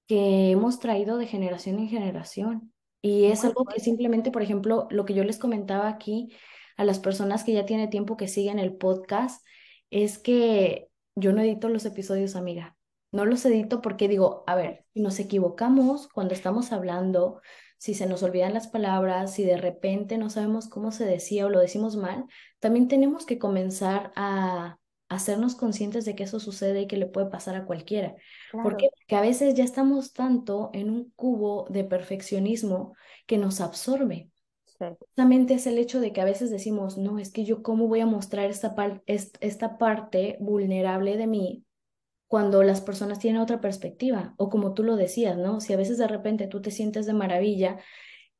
que 0.06 0.50
hemos 0.52 0.80
traído 0.80 1.18
de 1.18 1.26
generación 1.26 1.78
en 1.80 1.88
generación. 1.88 2.74
Y 3.02 3.26
es 3.26 3.44
algo 3.44 3.66
que 3.66 3.80
simplemente, 3.80 4.30
por 4.32 4.42
ejemplo, 4.42 4.88
lo 4.90 5.04
que 5.04 5.14
yo 5.14 5.24
les 5.24 5.38
comentaba 5.38 5.88
aquí 5.88 6.34
a 6.76 6.84
las 6.84 7.00
personas 7.00 7.44
que 7.44 7.52
ya 7.54 7.66
tiene 7.66 7.88
tiempo 7.88 8.16
que 8.16 8.28
siguen 8.28 8.58
el 8.58 8.76
podcast, 8.76 9.44
es 9.90 10.18
que 10.18 10.88
yo 11.16 11.32
no 11.32 11.42
edito 11.42 11.68
los 11.68 11.84
episodios, 11.86 12.36
amiga. 12.36 12.76
No 13.12 13.26
los 13.26 13.44
edito 13.44 13.82
porque 13.82 14.08
digo, 14.08 14.42
a 14.46 14.54
ver, 14.54 14.86
si 14.94 15.00
nos 15.00 15.18
equivocamos 15.20 16.08
cuando 16.08 16.32
estamos 16.32 16.72
hablando, 16.72 17.42
si 17.76 17.92
se 17.94 18.06
nos 18.06 18.22
olvidan 18.22 18.54
las 18.54 18.68
palabras, 18.68 19.34
si 19.34 19.44
de 19.44 19.58
repente 19.58 20.16
no 20.16 20.30
sabemos 20.30 20.68
cómo 20.68 20.92
se 20.92 21.04
decía 21.04 21.44
o 21.44 21.50
lo 21.50 21.60
decimos 21.60 21.94
mal, 21.96 22.24
también 22.58 22.88
tenemos 22.88 23.26
que 23.26 23.38
comenzar 23.38 24.12
a 24.16 24.78
hacernos 25.10 25.56
conscientes 25.56 26.06
de 26.06 26.14
que 26.14 26.22
eso 26.22 26.40
sucede 26.40 26.82
y 26.82 26.86
que 26.86 26.96
le 26.96 27.06
puede 27.06 27.28
pasar 27.28 27.54
a 27.54 27.66
cualquiera. 27.66 28.14
¿Por 28.50 28.78
qué? 28.78 28.88
Porque 28.96 29.16
a 29.16 29.20
veces 29.20 29.54
ya 29.54 29.64
estamos 29.64 30.14
tanto 30.14 30.70
en 30.72 30.88
un 30.88 31.12
cubo 31.14 31.66
de 31.68 31.84
perfeccionismo 31.84 32.94
que 33.26 33.36
nos 33.36 33.60
absorbe. 33.60 34.30
Justamente 34.78 35.54
es 35.54 35.66
el 35.66 35.76
hecho 35.76 36.00
de 36.00 36.12
que 36.12 36.22
a 36.22 36.24
veces 36.24 36.50
decimos, 36.50 36.96
no, 36.96 37.18
es 37.18 37.30
que 37.30 37.44
yo 37.44 37.62
cómo 37.62 37.88
voy 37.88 38.00
a 38.00 38.06
mostrar 38.06 38.50
esta, 38.50 38.74
esta 39.06 39.76
parte 39.76 40.38
vulnerable 40.40 41.18
de 41.18 41.26
mí 41.26 41.64
cuando 42.32 42.62
las 42.62 42.80
personas 42.80 43.18
tienen 43.18 43.42
otra 43.42 43.60
perspectiva, 43.60 44.32
o 44.38 44.48
como 44.48 44.72
tú 44.72 44.84
lo 44.84 44.96
decías, 44.96 45.36
¿no? 45.36 45.60
Si 45.60 45.74
a 45.74 45.76
veces 45.76 45.98
de 45.98 46.08
repente 46.08 46.46
tú 46.46 46.62
te 46.62 46.70
sientes 46.70 47.04
de 47.04 47.12
maravilla 47.12 47.76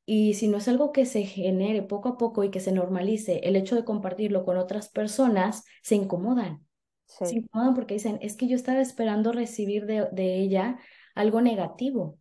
y 0.06 0.32
si 0.32 0.48
no 0.48 0.56
es 0.56 0.66
algo 0.66 0.92
que 0.92 1.04
se 1.04 1.24
genere 1.24 1.82
poco 1.82 2.08
a 2.08 2.16
poco 2.16 2.42
y 2.42 2.50
que 2.50 2.60
se 2.60 2.72
normalice, 2.72 3.40
el 3.44 3.54
hecho 3.54 3.76
de 3.76 3.84
compartirlo 3.84 4.46
con 4.46 4.56
otras 4.56 4.88
personas, 4.88 5.66
se 5.82 5.96
incomodan. 5.96 6.66
Se 7.04 7.34
incomodan 7.34 7.74
porque 7.74 7.92
dicen, 7.92 8.18
es 8.22 8.34
que 8.34 8.48
yo 8.48 8.56
estaba 8.56 8.80
esperando 8.80 9.30
recibir 9.30 9.84
de, 9.84 10.36
ella 10.36 10.78
algo 11.14 11.42
negativo, 11.42 12.18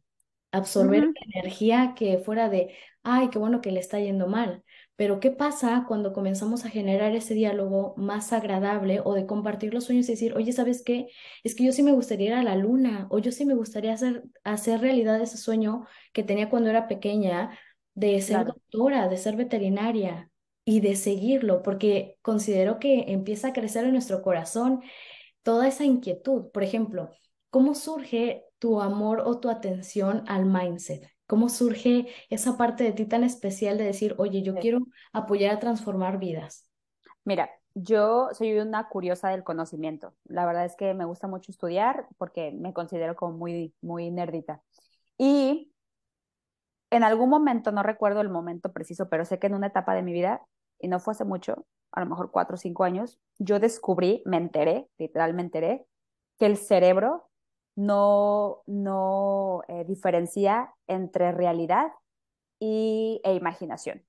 absorber 0.51 1.13
energía 1.33 1.93
que 1.95 2.17
fuera 2.17 2.49
de, 2.49 2.75
ay, 3.01 3.29
qué 3.29 3.39
bueno 3.39 3.61
que 3.61 3.71
le 3.71 3.79
está 3.79 3.97
yendo 3.97 4.27
mal. 4.27 4.65
Pero 4.95 5.19
¿qué 5.19 5.31
pasa 5.31 5.85
cuando 5.87 6.13
comenzamos 6.13 6.63
a 6.65 6.69
generar 6.69 7.15
ese 7.15 7.33
diálogo 7.33 7.93
más 7.97 8.33
agradable 8.33 9.01
o 9.03 9.15
de 9.15 9.25
compartir 9.25 9.73
los 9.73 9.85
sueños 9.85 10.07
y 10.07 10.11
decir, 10.11 10.35
oye, 10.35 10.51
¿sabes 10.51 10.83
qué? 10.83 11.07
Es 11.43 11.55
que 11.55 11.63
yo 11.63 11.71
sí 11.71 11.81
me 11.81 11.91
gustaría 11.91 12.27
ir 12.27 12.33
a 12.33 12.43
la 12.43 12.55
luna 12.55 13.07
o 13.09 13.19
yo 13.19 13.31
sí 13.31 13.45
me 13.45 13.55
gustaría 13.55 13.93
hacer, 13.93 14.23
hacer 14.43 14.81
realidad 14.81 15.19
ese 15.21 15.37
sueño 15.37 15.85
que 16.13 16.23
tenía 16.23 16.49
cuando 16.49 16.69
era 16.69 16.87
pequeña 16.87 17.57
de 17.95 18.21
ser 18.21 18.45
doctora, 18.45 19.07
de 19.07 19.17
ser 19.17 19.35
veterinaria 19.35 20.29
y 20.65 20.81
de 20.81 20.95
seguirlo, 20.95 21.63
porque 21.63 22.17
considero 22.21 22.79
que 22.79 23.05
empieza 23.11 23.49
a 23.49 23.53
crecer 23.53 23.85
en 23.85 23.93
nuestro 23.93 24.21
corazón 24.21 24.81
toda 25.43 25.67
esa 25.67 25.85
inquietud. 25.85 26.51
Por 26.51 26.63
ejemplo, 26.63 27.11
¿cómo 27.49 27.75
surge 27.75 28.45
tu 28.59 28.81
amor 28.81 29.21
o 29.25 29.39
tu 29.39 29.49
atención 29.49 30.23
al 30.27 30.45
mindset? 30.45 31.09
¿Cómo 31.31 31.47
surge 31.47 32.07
esa 32.29 32.57
parte 32.57 32.83
de 32.83 32.91
ti 32.91 33.05
tan 33.05 33.23
especial 33.23 33.77
de 33.77 33.85
decir, 33.85 34.15
oye, 34.17 34.41
yo 34.41 34.53
quiero 34.55 34.79
apoyar 35.13 35.55
a 35.55 35.59
transformar 35.59 36.19
vidas? 36.19 36.69
Mira, 37.23 37.49
yo 37.73 38.27
soy 38.33 38.59
una 38.59 38.89
curiosa 38.89 39.29
del 39.29 39.45
conocimiento. 39.45 40.13
La 40.25 40.45
verdad 40.45 40.65
es 40.65 40.75
que 40.75 40.93
me 40.93 41.05
gusta 41.05 41.29
mucho 41.29 41.53
estudiar 41.53 42.05
porque 42.17 42.51
me 42.51 42.73
considero 42.73 43.15
como 43.15 43.37
muy, 43.37 43.73
muy 43.81 44.11
nerdita. 44.11 44.61
Y 45.17 45.71
en 46.89 47.03
algún 47.05 47.29
momento, 47.29 47.71
no 47.71 47.81
recuerdo 47.81 48.19
el 48.19 48.27
momento 48.27 48.73
preciso, 48.73 49.07
pero 49.07 49.23
sé 49.23 49.39
que 49.39 49.47
en 49.47 49.55
una 49.55 49.67
etapa 49.67 49.95
de 49.95 50.01
mi 50.01 50.11
vida, 50.11 50.45
y 50.79 50.89
no 50.89 50.99
fue 50.99 51.13
hace 51.13 51.23
mucho, 51.23 51.65
a 51.93 52.01
lo 52.01 52.07
mejor 52.07 52.31
cuatro 52.31 52.55
o 52.55 52.57
cinco 52.57 52.83
años, 52.83 53.21
yo 53.39 53.61
descubrí, 53.61 54.21
me 54.25 54.35
enteré, 54.35 54.89
literalmente 54.97 55.59
enteré, 55.59 55.85
que 56.37 56.45
el 56.45 56.57
cerebro 56.57 57.29
no, 57.77 58.63
no 58.65 59.20
eh, 59.81 59.85
diferencia 59.85 60.73
entre 60.87 61.31
realidad 61.31 61.91
y, 62.59 63.21
e 63.23 63.33
imaginación. 63.35 64.03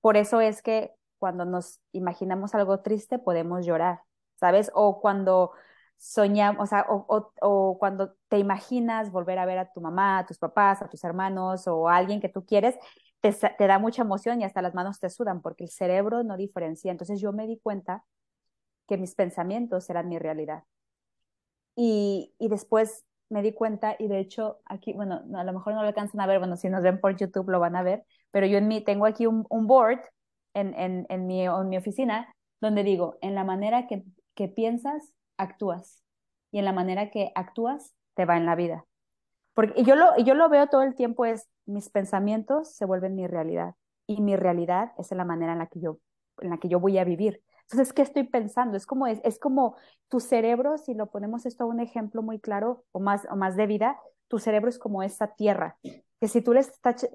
Por 0.00 0.16
eso 0.16 0.40
es 0.40 0.62
que 0.62 0.92
cuando 1.18 1.44
nos 1.44 1.80
imaginamos 1.92 2.54
algo 2.54 2.80
triste 2.80 3.18
podemos 3.18 3.66
llorar, 3.66 4.02
¿sabes? 4.36 4.70
O 4.74 5.00
cuando 5.00 5.52
soñamos, 5.96 6.70
o 6.88 7.76
cuando 7.78 8.14
te 8.28 8.38
imaginas 8.38 9.10
volver 9.10 9.38
a 9.38 9.46
ver 9.46 9.58
a 9.58 9.72
tu 9.72 9.80
mamá, 9.80 10.18
a 10.18 10.26
tus 10.26 10.38
papás, 10.38 10.82
a 10.82 10.88
tus 10.88 11.02
hermanos 11.04 11.66
o 11.66 11.88
a 11.88 11.96
alguien 11.96 12.20
que 12.20 12.28
tú 12.28 12.44
quieres, 12.44 12.76
te, 13.20 13.32
te 13.32 13.66
da 13.66 13.78
mucha 13.78 14.02
emoción 14.02 14.40
y 14.40 14.44
hasta 14.44 14.62
las 14.62 14.74
manos 14.74 15.00
te 15.00 15.10
sudan 15.10 15.40
porque 15.42 15.64
el 15.64 15.70
cerebro 15.70 16.22
no 16.22 16.36
diferencia. 16.36 16.90
Entonces 16.92 17.20
yo 17.20 17.32
me 17.32 17.46
di 17.46 17.58
cuenta 17.58 18.04
que 18.86 18.98
mis 18.98 19.14
pensamientos 19.14 19.90
eran 19.90 20.08
mi 20.08 20.18
realidad. 20.18 20.64
Y, 21.74 22.34
y 22.38 22.48
después 22.48 23.04
me 23.28 23.42
di 23.42 23.52
cuenta 23.52 23.96
y 23.98 24.08
de 24.08 24.20
hecho 24.20 24.60
aquí, 24.64 24.92
bueno, 24.92 25.22
a 25.36 25.44
lo 25.44 25.52
mejor 25.52 25.74
no 25.74 25.82
lo 25.82 25.88
alcanzan 25.88 26.20
a 26.20 26.26
ver, 26.26 26.38
bueno, 26.38 26.56
si 26.56 26.68
nos 26.68 26.82
ven 26.82 27.00
por 27.00 27.16
YouTube 27.16 27.50
lo 27.50 27.60
van 27.60 27.76
a 27.76 27.82
ver, 27.82 28.04
pero 28.30 28.46
yo 28.46 28.58
en 28.58 28.68
mi, 28.68 28.80
tengo 28.82 29.06
aquí 29.06 29.26
un, 29.26 29.44
un 29.50 29.66
board 29.66 30.00
en, 30.54 30.74
en, 30.74 31.06
en, 31.08 31.26
mi, 31.26 31.44
en 31.44 31.68
mi 31.68 31.76
oficina 31.76 32.32
donde 32.60 32.82
digo, 32.82 33.18
en 33.20 33.34
la 33.34 33.44
manera 33.44 33.86
que, 33.86 34.04
que 34.34 34.48
piensas, 34.48 35.12
actúas. 35.36 36.02
Y 36.50 36.58
en 36.58 36.64
la 36.64 36.72
manera 36.72 37.10
que 37.10 37.32
actúas, 37.34 37.94
te 38.14 38.24
va 38.24 38.36
en 38.36 38.46
la 38.46 38.54
vida. 38.54 38.84
Porque 39.54 39.82
yo 39.84 39.96
lo, 39.96 40.16
yo 40.18 40.34
lo 40.34 40.48
veo 40.48 40.68
todo 40.68 40.82
el 40.82 40.94
tiempo 40.94 41.24
es, 41.24 41.48
mis 41.66 41.90
pensamientos 41.90 42.74
se 42.74 42.84
vuelven 42.84 43.14
mi 43.14 43.26
realidad. 43.26 43.74
Y 44.06 44.20
mi 44.20 44.36
realidad 44.36 44.92
es 44.98 45.10
la 45.12 45.24
manera 45.24 45.52
en 45.52 45.58
la 45.58 45.66
que 45.66 45.80
yo, 45.80 45.98
en 46.40 46.50
la 46.50 46.58
que 46.58 46.68
yo 46.68 46.80
voy 46.80 46.98
a 46.98 47.04
vivir. 47.04 47.42
Entonces, 47.70 47.92
¿qué 47.92 48.02
estoy 48.02 48.24
pensando? 48.24 48.76
Es 48.76 48.86
como, 48.86 49.06
es, 49.06 49.20
es 49.24 49.38
como 49.38 49.76
tu 50.08 50.20
cerebro, 50.20 50.78
si 50.78 50.94
lo 50.94 51.10
ponemos 51.10 51.46
esto 51.46 51.64
a 51.64 51.66
un 51.66 51.80
ejemplo 51.80 52.22
muy 52.22 52.38
claro 52.38 52.84
o 52.92 53.00
más, 53.00 53.26
o 53.30 53.36
más 53.36 53.56
de 53.56 53.66
vida, 53.66 53.98
tu 54.28 54.38
cerebro 54.38 54.68
es 54.70 54.78
como 54.78 55.02
esa 55.02 55.34
tierra, 55.34 55.78
que 55.82 56.28
si 56.28 56.40
tú, 56.42 56.52
les 56.52 56.70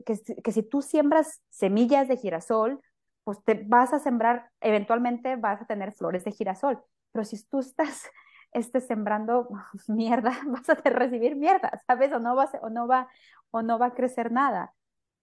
que, 0.05 0.19
que 0.43 0.51
si 0.51 0.63
tú 0.63 0.81
siembras 0.81 1.41
semillas 1.49 2.07
de 2.07 2.17
girasol, 2.17 2.81
pues 3.23 3.43
te 3.43 3.63
vas 3.65 3.93
a 3.93 3.99
sembrar, 3.99 4.49
eventualmente 4.61 5.35
vas 5.35 5.61
a 5.61 5.65
tener 5.65 5.93
flores 5.93 6.23
de 6.23 6.31
girasol, 6.31 6.81
pero 7.11 7.25
si 7.25 7.41
tú 7.45 7.59
estás 7.59 8.03
este, 8.53 8.81
sembrando 8.81 9.47
mierda, 9.87 10.37
vas 10.47 10.69
a 10.69 10.75
recibir 10.75 11.35
mierda, 11.35 11.81
¿sabes? 11.87 12.11
O 12.13 12.19
no, 12.19 12.35
va, 12.35 12.49
o, 12.61 12.69
no 12.69 12.87
va, 12.87 13.07
o 13.51 13.61
no 13.61 13.79
va 13.79 13.87
a 13.87 13.93
crecer 13.93 14.31
nada. 14.31 14.73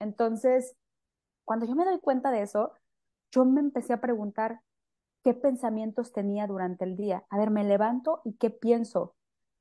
Entonces, 0.00 0.76
cuando 1.44 1.66
yo 1.66 1.74
me 1.74 1.84
doy 1.84 2.00
cuenta 2.00 2.30
de 2.30 2.42
eso, 2.42 2.72
yo 3.32 3.44
me 3.44 3.60
empecé 3.60 3.92
a 3.92 4.00
preguntar 4.00 4.60
qué 5.24 5.34
pensamientos 5.34 6.12
tenía 6.12 6.46
durante 6.46 6.84
el 6.84 6.96
día. 6.96 7.24
A 7.30 7.38
ver, 7.38 7.50
me 7.50 7.64
levanto 7.64 8.22
y 8.24 8.34
qué 8.34 8.50
pienso. 8.50 9.14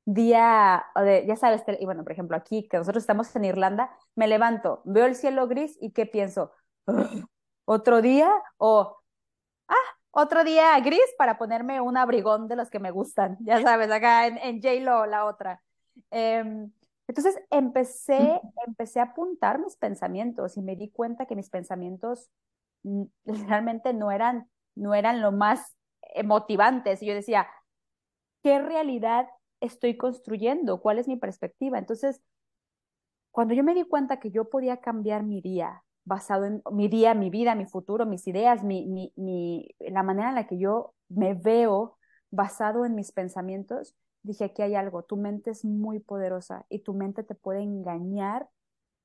Día, 0.04 0.86
ya 1.26 1.36
sabes, 1.36 1.62
y 1.78 1.84
bueno, 1.84 2.02
por 2.02 2.12
ejemplo, 2.12 2.36
aquí 2.36 2.66
que 2.66 2.78
nosotros 2.78 3.02
estamos 3.02 3.34
en 3.36 3.44
Irlanda, 3.44 3.90
me 4.14 4.26
levanto, 4.26 4.80
veo 4.84 5.04
el 5.04 5.14
cielo 5.14 5.46
gris 5.48 5.76
y 5.80 5.92
qué 5.92 6.06
pienso. 6.06 6.52
Otro 7.66 8.00
día 8.00 8.32
o, 8.56 8.96
ah, 9.68 9.74
otro 10.10 10.44
día 10.44 10.78
gris 10.80 11.04
para 11.18 11.36
ponerme 11.36 11.82
un 11.82 11.98
abrigón 11.98 12.48
de 12.48 12.56
los 12.56 12.70
que 12.70 12.78
me 12.78 12.90
gustan, 12.90 13.36
ya 13.44 13.60
sabes, 13.60 13.90
acá 13.90 14.26
en, 14.26 14.38
en 14.38 14.62
J-Lo, 14.62 15.04
la 15.04 15.26
otra. 15.26 15.62
Em, 16.10 16.70
entonces 17.08 17.40
empecé, 17.50 18.40
empecé 18.66 19.00
a 19.00 19.04
apuntar 19.04 19.58
mis 19.58 19.76
pensamientos 19.76 20.56
y 20.56 20.62
me 20.62 20.76
di 20.76 20.90
cuenta 20.90 21.26
que 21.26 21.36
mis 21.36 21.50
pensamientos 21.50 22.30
mm, 22.82 23.04
realmente 23.48 23.92
no 23.94 24.10
eran, 24.10 24.48
no 24.78 24.94
eran 24.94 25.20
lo 25.20 25.32
más 25.32 25.76
motivantes. 26.24 27.02
Y 27.02 27.06
yo 27.06 27.14
decía, 27.14 27.48
¿qué 28.42 28.58
realidad 28.60 29.28
estoy 29.60 29.96
construyendo? 29.96 30.80
¿Cuál 30.80 30.98
es 30.98 31.08
mi 31.08 31.16
perspectiva? 31.16 31.78
Entonces, 31.78 32.22
cuando 33.30 33.54
yo 33.54 33.62
me 33.64 33.74
di 33.74 33.84
cuenta 33.84 34.20
que 34.20 34.30
yo 34.30 34.48
podía 34.48 34.78
cambiar 34.78 35.22
mi 35.24 35.40
día 35.40 35.84
basado 36.04 36.46
en 36.46 36.62
mi 36.72 36.88
día, 36.88 37.14
mi 37.14 37.28
vida, 37.30 37.54
mi 37.54 37.66
futuro, 37.66 38.06
mis 38.06 38.26
ideas, 38.26 38.64
mi, 38.64 38.86
mi, 38.86 39.12
mi, 39.16 39.68
la 39.78 40.02
manera 40.02 40.30
en 40.30 40.34
la 40.36 40.46
que 40.46 40.58
yo 40.58 40.94
me 41.08 41.34
veo 41.34 41.98
basado 42.30 42.86
en 42.86 42.94
mis 42.94 43.12
pensamientos, 43.12 43.94
dije, 44.22 44.44
aquí 44.44 44.62
hay 44.62 44.74
algo, 44.74 45.02
tu 45.04 45.16
mente 45.16 45.50
es 45.50 45.64
muy 45.64 46.00
poderosa 46.00 46.64
y 46.68 46.80
tu 46.80 46.94
mente 46.94 47.22
te 47.24 47.34
puede 47.34 47.62
engañar 47.62 48.48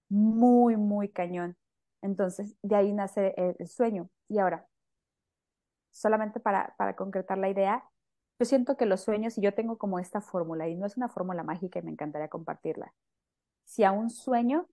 muy, 0.10 0.78
muy 0.78 1.10
cañón. 1.10 1.58
Entonces, 2.02 2.56
de 2.62 2.76
ahí 2.76 2.94
nace 2.94 3.34
el, 3.38 3.68
sueño. 3.68 4.10
Y 4.30 4.40
ahora, 4.40 4.68
solamente 5.94 6.42
para, 6.42 6.76
para 6.78 6.98
concretar 6.98 7.38
la 7.38 7.50
idea, 7.50 7.86
yo 8.40 8.46
siento 8.46 8.76
que 8.76 8.86
los 8.86 9.02
sueños, 9.02 9.38
y 9.38 9.42
yo 9.42 9.54
tengo 9.54 9.78
como 9.78 10.00
esta 10.00 10.20
fórmula, 10.20 10.68
y 10.68 10.76
no 10.76 10.86
es 10.86 10.98
una 10.98 11.08
fórmula 11.08 11.44
mágica 11.44 11.80
y 11.80 11.84
me 11.84 11.92
encantaría 11.92 12.28
compartirla. 12.28 12.94
Si 13.64 13.86
a 13.86 13.94
un 13.94 14.10
sueño 14.10 14.68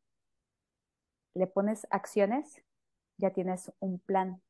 le 1.35 1.47
pones 1.47 1.87
acciones, 1.91 2.63
ya 3.19 3.31
tienes 3.33 3.73
un 3.79 4.01
plan. 4.01 4.43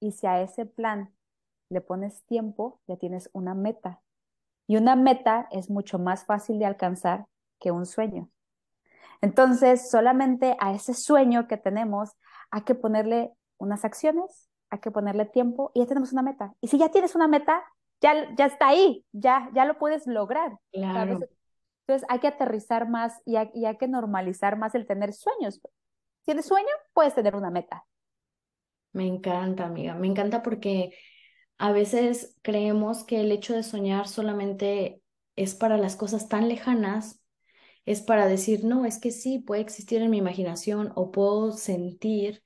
Y 0.00 0.12
si 0.12 0.26
a 0.26 0.40
ese 0.40 0.64
plan 0.64 1.14
le 1.68 1.80
pones 1.80 2.24
tiempo, 2.24 2.80
ya 2.86 2.96
tienes 2.96 3.28
una 3.32 3.54
meta. 3.54 4.00
Y 4.66 4.76
una 4.76 4.96
meta 4.96 5.48
es 5.50 5.68
mucho 5.68 5.98
más 5.98 6.24
fácil 6.24 6.58
de 6.58 6.66
alcanzar 6.66 7.26
que 7.60 7.70
un 7.70 7.84
sueño. 7.84 8.30
Entonces, 9.20 9.90
solamente 9.90 10.56
a 10.60 10.72
ese 10.72 10.94
sueño 10.94 11.48
que 11.48 11.56
tenemos 11.56 12.12
hay 12.50 12.62
que 12.62 12.74
ponerle 12.74 13.32
unas 13.58 13.84
acciones, 13.84 14.48
hay 14.74 14.80
que 14.80 14.90
ponerle 14.90 15.24
tiempo 15.24 15.70
y 15.74 15.80
ya 15.80 15.86
tenemos 15.86 16.12
una 16.12 16.22
meta. 16.22 16.54
Y 16.60 16.68
si 16.68 16.78
ya 16.78 16.90
tienes 16.90 17.14
una 17.14 17.28
meta, 17.28 17.62
ya, 18.00 18.34
ya 18.36 18.46
está 18.46 18.68
ahí, 18.68 19.04
ya, 19.12 19.50
ya 19.54 19.64
lo 19.64 19.78
puedes 19.78 20.06
lograr. 20.06 20.58
Claro. 20.72 21.20
Entonces 21.86 22.06
hay 22.08 22.18
que 22.18 22.28
aterrizar 22.28 22.88
más 22.88 23.20
y 23.24 23.36
hay, 23.36 23.50
y 23.54 23.66
hay 23.66 23.76
que 23.76 23.88
normalizar 23.88 24.56
más 24.56 24.74
el 24.74 24.86
tener 24.86 25.12
sueños. 25.12 25.60
¿Tienes 26.24 26.46
sueño? 26.46 26.68
Puedes 26.92 27.14
tener 27.14 27.36
una 27.36 27.50
meta. 27.50 27.84
Me 28.92 29.06
encanta, 29.06 29.66
amiga. 29.66 29.94
Me 29.94 30.06
encanta 30.06 30.42
porque 30.42 30.96
a 31.58 31.72
veces 31.72 32.36
creemos 32.42 33.04
que 33.04 33.20
el 33.20 33.32
hecho 33.32 33.54
de 33.54 33.62
soñar 33.62 34.08
solamente 34.08 35.02
es 35.36 35.54
para 35.54 35.76
las 35.76 35.96
cosas 35.96 36.28
tan 36.28 36.48
lejanas, 36.48 37.20
es 37.86 38.00
para 38.00 38.26
decir, 38.26 38.64
no, 38.64 38.86
es 38.86 38.98
que 38.98 39.10
sí, 39.10 39.38
puede 39.40 39.60
existir 39.60 40.00
en 40.00 40.10
mi 40.10 40.18
imaginación 40.18 40.92
o 40.94 41.10
puedo 41.10 41.52
sentir 41.52 42.42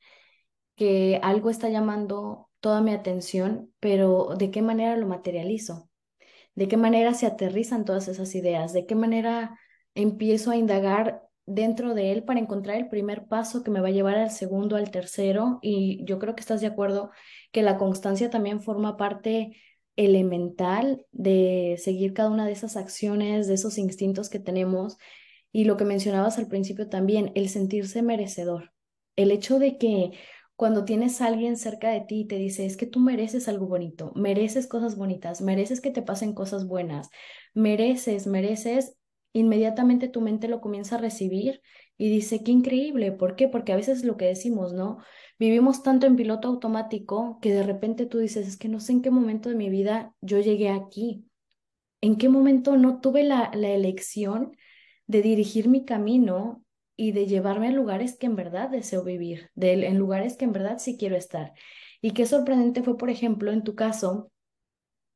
que 0.78 1.20
algo 1.22 1.50
está 1.50 1.68
llamando 1.68 2.48
toda 2.60 2.80
mi 2.80 2.92
atención, 2.92 3.72
pero 3.80 4.36
¿de 4.38 4.50
qué 4.50 4.62
manera 4.62 4.96
lo 4.96 5.06
materializo? 5.06 5.90
¿De 6.54 6.68
qué 6.68 6.76
manera 6.76 7.14
se 7.14 7.26
aterrizan 7.26 7.84
todas 7.84 8.08
esas 8.08 8.34
ideas? 8.34 8.72
¿De 8.72 8.86
qué 8.86 8.94
manera 8.94 9.58
empiezo 9.94 10.50
a 10.50 10.56
indagar 10.56 11.22
dentro 11.46 11.94
de 11.94 12.12
él 12.12 12.24
para 12.24 12.40
encontrar 12.40 12.76
el 12.76 12.88
primer 12.88 13.26
paso 13.26 13.62
que 13.64 13.70
me 13.70 13.80
va 13.80 13.88
a 13.88 13.92
llevar 13.92 14.16
al 14.16 14.30
segundo, 14.30 14.76
al 14.76 14.90
tercero? 14.90 15.58
Y 15.62 16.04
yo 16.04 16.18
creo 16.18 16.34
que 16.34 16.40
estás 16.40 16.60
de 16.60 16.68
acuerdo 16.68 17.10
que 17.52 17.62
la 17.62 17.76
constancia 17.76 18.30
también 18.30 18.62
forma 18.62 18.96
parte 18.96 19.56
elemental 19.96 21.06
de 21.10 21.76
seguir 21.78 22.14
cada 22.14 22.30
una 22.30 22.46
de 22.46 22.52
esas 22.52 22.76
acciones, 22.76 23.48
de 23.48 23.54
esos 23.54 23.78
instintos 23.78 24.30
que 24.30 24.38
tenemos. 24.38 24.96
Y 25.50 25.64
lo 25.64 25.76
que 25.76 25.84
mencionabas 25.84 26.38
al 26.38 26.46
principio 26.46 26.88
también, 26.88 27.32
el 27.34 27.48
sentirse 27.48 28.02
merecedor. 28.02 28.72
El 29.16 29.32
hecho 29.32 29.58
de 29.58 29.76
que 29.78 30.12
cuando 30.58 30.84
tienes 30.84 31.20
a 31.20 31.26
alguien 31.26 31.56
cerca 31.56 31.90
de 31.90 32.00
ti 32.00 32.22
y 32.22 32.24
te 32.26 32.34
dice, 32.34 32.66
es 32.66 32.76
que 32.76 32.86
tú 32.86 32.98
mereces 32.98 33.46
algo 33.46 33.68
bonito, 33.68 34.10
mereces 34.16 34.66
cosas 34.66 34.96
bonitas, 34.96 35.40
mereces 35.40 35.80
que 35.80 35.92
te 35.92 36.02
pasen 36.02 36.34
cosas 36.34 36.66
buenas, 36.66 37.10
mereces, 37.54 38.26
mereces, 38.26 38.96
inmediatamente 39.32 40.08
tu 40.08 40.20
mente 40.20 40.48
lo 40.48 40.60
comienza 40.60 40.96
a 40.96 40.98
recibir 40.98 41.62
y 41.96 42.10
dice, 42.10 42.42
qué 42.42 42.50
increíble, 42.50 43.12
¿por 43.12 43.36
qué? 43.36 43.46
Porque 43.46 43.72
a 43.72 43.76
veces 43.76 44.02
lo 44.04 44.16
que 44.16 44.24
decimos, 44.24 44.72
¿no? 44.72 44.98
Vivimos 45.38 45.84
tanto 45.84 46.08
en 46.08 46.16
piloto 46.16 46.48
automático 46.48 47.38
que 47.40 47.52
de 47.52 47.62
repente 47.62 48.06
tú 48.06 48.18
dices, 48.18 48.48
es 48.48 48.56
que 48.56 48.68
no 48.68 48.80
sé 48.80 48.90
en 48.94 49.02
qué 49.02 49.12
momento 49.12 49.50
de 49.50 49.54
mi 49.54 49.70
vida 49.70 50.12
yo 50.20 50.40
llegué 50.40 50.70
aquí, 50.70 51.24
en 52.00 52.18
qué 52.18 52.28
momento 52.28 52.76
no 52.76 52.98
tuve 53.00 53.22
la, 53.22 53.52
la 53.54 53.68
elección 53.68 54.56
de 55.06 55.22
dirigir 55.22 55.68
mi 55.68 55.84
camino 55.84 56.64
y 56.98 57.12
de 57.12 57.28
llevarme 57.28 57.68
a 57.68 57.70
lugares 57.70 58.18
que 58.18 58.26
en 58.26 58.34
verdad 58.34 58.68
deseo 58.70 59.04
vivir, 59.04 59.50
de, 59.54 59.86
en 59.86 59.98
lugares 59.98 60.36
que 60.36 60.44
en 60.44 60.52
verdad 60.52 60.78
sí 60.78 60.98
quiero 60.98 61.14
estar. 61.14 61.54
Y 62.02 62.10
qué 62.10 62.26
sorprendente 62.26 62.82
fue, 62.82 62.98
por 62.98 63.08
ejemplo, 63.08 63.52
en 63.52 63.62
tu 63.62 63.76
caso, 63.76 64.32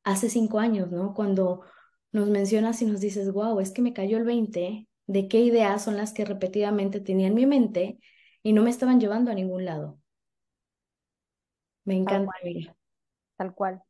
hace 0.05 0.31
cinco 0.31 0.61
años, 0.61 0.93
¿no? 0.93 1.13
Cuando 1.13 1.63
nos 2.13 2.29
mencionas 2.29 2.81
y 2.83 2.87
nos 2.87 3.01
dices, 3.01 3.33
wow, 3.33 3.59
es 3.59 3.73
que 3.73 3.83
me 3.83 3.93
cayó 3.93 4.17
el 4.17 4.25
20 4.25 4.89
de 5.09 5.29
qué 5.29 5.41
ideas 5.41 5.83
son 5.83 5.97
las 5.97 6.13
que 6.13 6.25
repetidamente 6.25 7.01
tenía 7.01 7.27
en 7.27 7.35
mi 7.35 7.47
mente 7.47 7.99
y 8.45 8.53
no 8.53 8.63
me 8.63 8.71
estaban 8.71 9.01
llevando 9.01 9.33
a 9.33 9.35
ningún 9.35 9.65
lado. 9.65 9.99
Me 11.85 11.97
encanta, 11.97 12.31
tal 12.41 12.77
Tal 13.37 13.55
cual. 13.55 13.83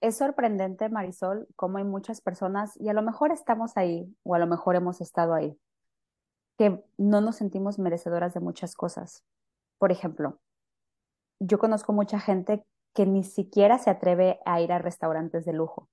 Es 0.00 0.18
sorprendente, 0.18 0.88
Marisol, 0.88 1.48
cómo 1.56 1.78
hay 1.78 1.84
muchas 1.84 2.20
personas, 2.20 2.80
y 2.80 2.90
a 2.90 2.92
lo 2.92 3.02
mejor 3.02 3.32
estamos 3.32 3.76
ahí, 3.76 4.06
o 4.22 4.36
a 4.36 4.38
lo 4.38 4.46
mejor 4.46 4.76
hemos 4.76 5.00
estado 5.00 5.34
ahí, 5.34 5.58
que 6.58 6.84
no 6.98 7.20
nos 7.20 7.36
sentimos 7.36 7.78
merecedoras 7.78 8.34
de 8.34 8.40
muchas 8.40 8.74
cosas. 8.74 9.24
Por 9.78 9.92
ejemplo, 9.92 10.40
yo 11.40 11.58
conozco 11.58 11.92
mucha 11.92 12.18
gente 12.18 12.64
que 12.94 13.06
ni 13.06 13.22
siquiera 13.24 13.78
se 13.78 13.90
atreve 13.90 14.40
a 14.44 14.60
ir 14.60 14.72
a 14.72 14.78
restaurantes 14.78 15.44
de 15.44 15.52
lujo 15.52 15.88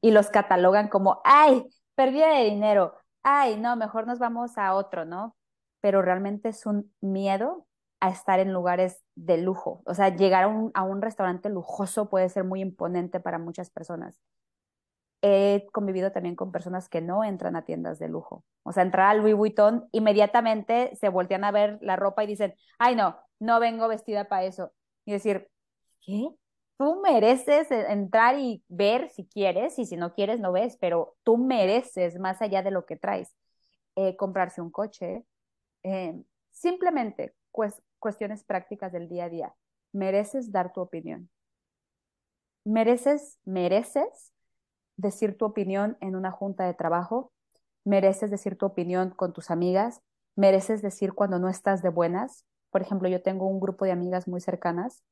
y 0.00 0.10
los 0.10 0.28
catalogan 0.28 0.88
como, 0.88 1.20
ay, 1.24 1.64
pérdida 1.94 2.28
de 2.34 2.44
dinero, 2.44 2.94
ay, 3.22 3.58
no, 3.58 3.76
mejor 3.76 4.06
nos 4.06 4.18
vamos 4.18 4.58
a 4.58 4.74
otro, 4.74 5.04
¿no? 5.04 5.36
Pero 5.80 6.02
realmente 6.02 6.50
es 6.50 6.66
un 6.66 6.92
miedo 7.00 7.66
a 8.00 8.10
estar 8.10 8.40
en 8.40 8.52
lugares 8.52 9.02
de 9.14 9.38
lujo. 9.38 9.82
O 9.86 9.94
sea, 9.94 10.14
llegar 10.14 10.44
a 10.44 10.48
un, 10.48 10.70
a 10.74 10.82
un 10.82 11.02
restaurante 11.02 11.48
lujoso 11.48 12.08
puede 12.10 12.28
ser 12.28 12.44
muy 12.44 12.60
imponente 12.60 13.20
para 13.20 13.38
muchas 13.38 13.70
personas. 13.70 14.20
He 15.20 15.66
convivido 15.72 16.12
también 16.12 16.36
con 16.36 16.52
personas 16.52 16.88
que 16.88 17.00
no 17.00 17.24
entran 17.24 17.56
a 17.56 17.64
tiendas 17.64 17.98
de 17.98 18.08
lujo. 18.08 18.44
O 18.62 18.72
sea, 18.72 18.84
entrar 18.84 19.10
a 19.10 19.14
Louis 19.14 19.34
Vuitton, 19.34 19.88
inmediatamente 19.92 20.94
se 20.96 21.08
voltean 21.08 21.44
a 21.44 21.50
ver 21.50 21.78
la 21.82 21.96
ropa 21.96 22.22
y 22.22 22.28
dicen, 22.28 22.54
ay, 22.78 22.94
no, 22.94 23.18
no 23.40 23.58
vengo 23.60 23.88
vestida 23.88 24.28
para 24.28 24.44
eso. 24.44 24.72
Y 25.04 25.12
decir, 25.12 25.48
¿qué? 26.00 26.28
Tú 26.76 27.00
mereces 27.02 27.68
entrar 27.70 28.38
y 28.38 28.62
ver 28.68 29.10
si 29.10 29.26
quieres 29.26 29.78
y 29.80 29.86
si 29.86 29.96
no 29.96 30.14
quieres 30.14 30.38
no 30.38 30.52
ves, 30.52 30.76
pero 30.80 31.16
tú 31.24 31.36
mereces 31.36 32.18
más 32.20 32.40
allá 32.40 32.62
de 32.62 32.70
lo 32.70 32.86
que 32.86 32.96
traes. 32.96 33.34
Eh, 33.96 34.16
comprarse 34.16 34.60
un 34.60 34.70
coche, 34.70 35.24
eh, 35.82 36.22
simplemente 36.52 37.34
pues, 37.50 37.82
cuestiones 37.98 38.44
prácticas 38.44 38.92
del 38.92 39.08
día 39.08 39.24
a 39.24 39.28
día. 39.28 39.54
Mereces 39.92 40.52
dar 40.52 40.72
tu 40.72 40.80
opinión. 40.80 41.30
Mereces, 42.64 43.40
mereces 43.44 44.32
decir 44.98 45.38
tu 45.38 45.46
opinión 45.46 45.96
en 46.00 46.16
una 46.16 46.30
junta 46.30 46.66
de 46.66 46.74
trabajo. 46.74 47.32
Mereces 47.84 48.30
decir 48.30 48.58
tu 48.58 48.66
opinión 48.66 49.10
con 49.10 49.32
tus 49.32 49.50
amigas. 49.50 50.02
Mereces 50.36 50.82
decir 50.82 51.14
cuando 51.14 51.38
no 51.38 51.48
estás 51.48 51.82
de 51.82 51.88
buenas. 51.88 52.44
Por 52.70 52.82
ejemplo, 52.82 53.08
yo 53.08 53.22
tengo 53.22 53.46
un 53.46 53.60
grupo 53.60 53.86
de 53.86 53.92
amigas 53.92 54.28
muy 54.28 54.42
cercanas 54.42 55.02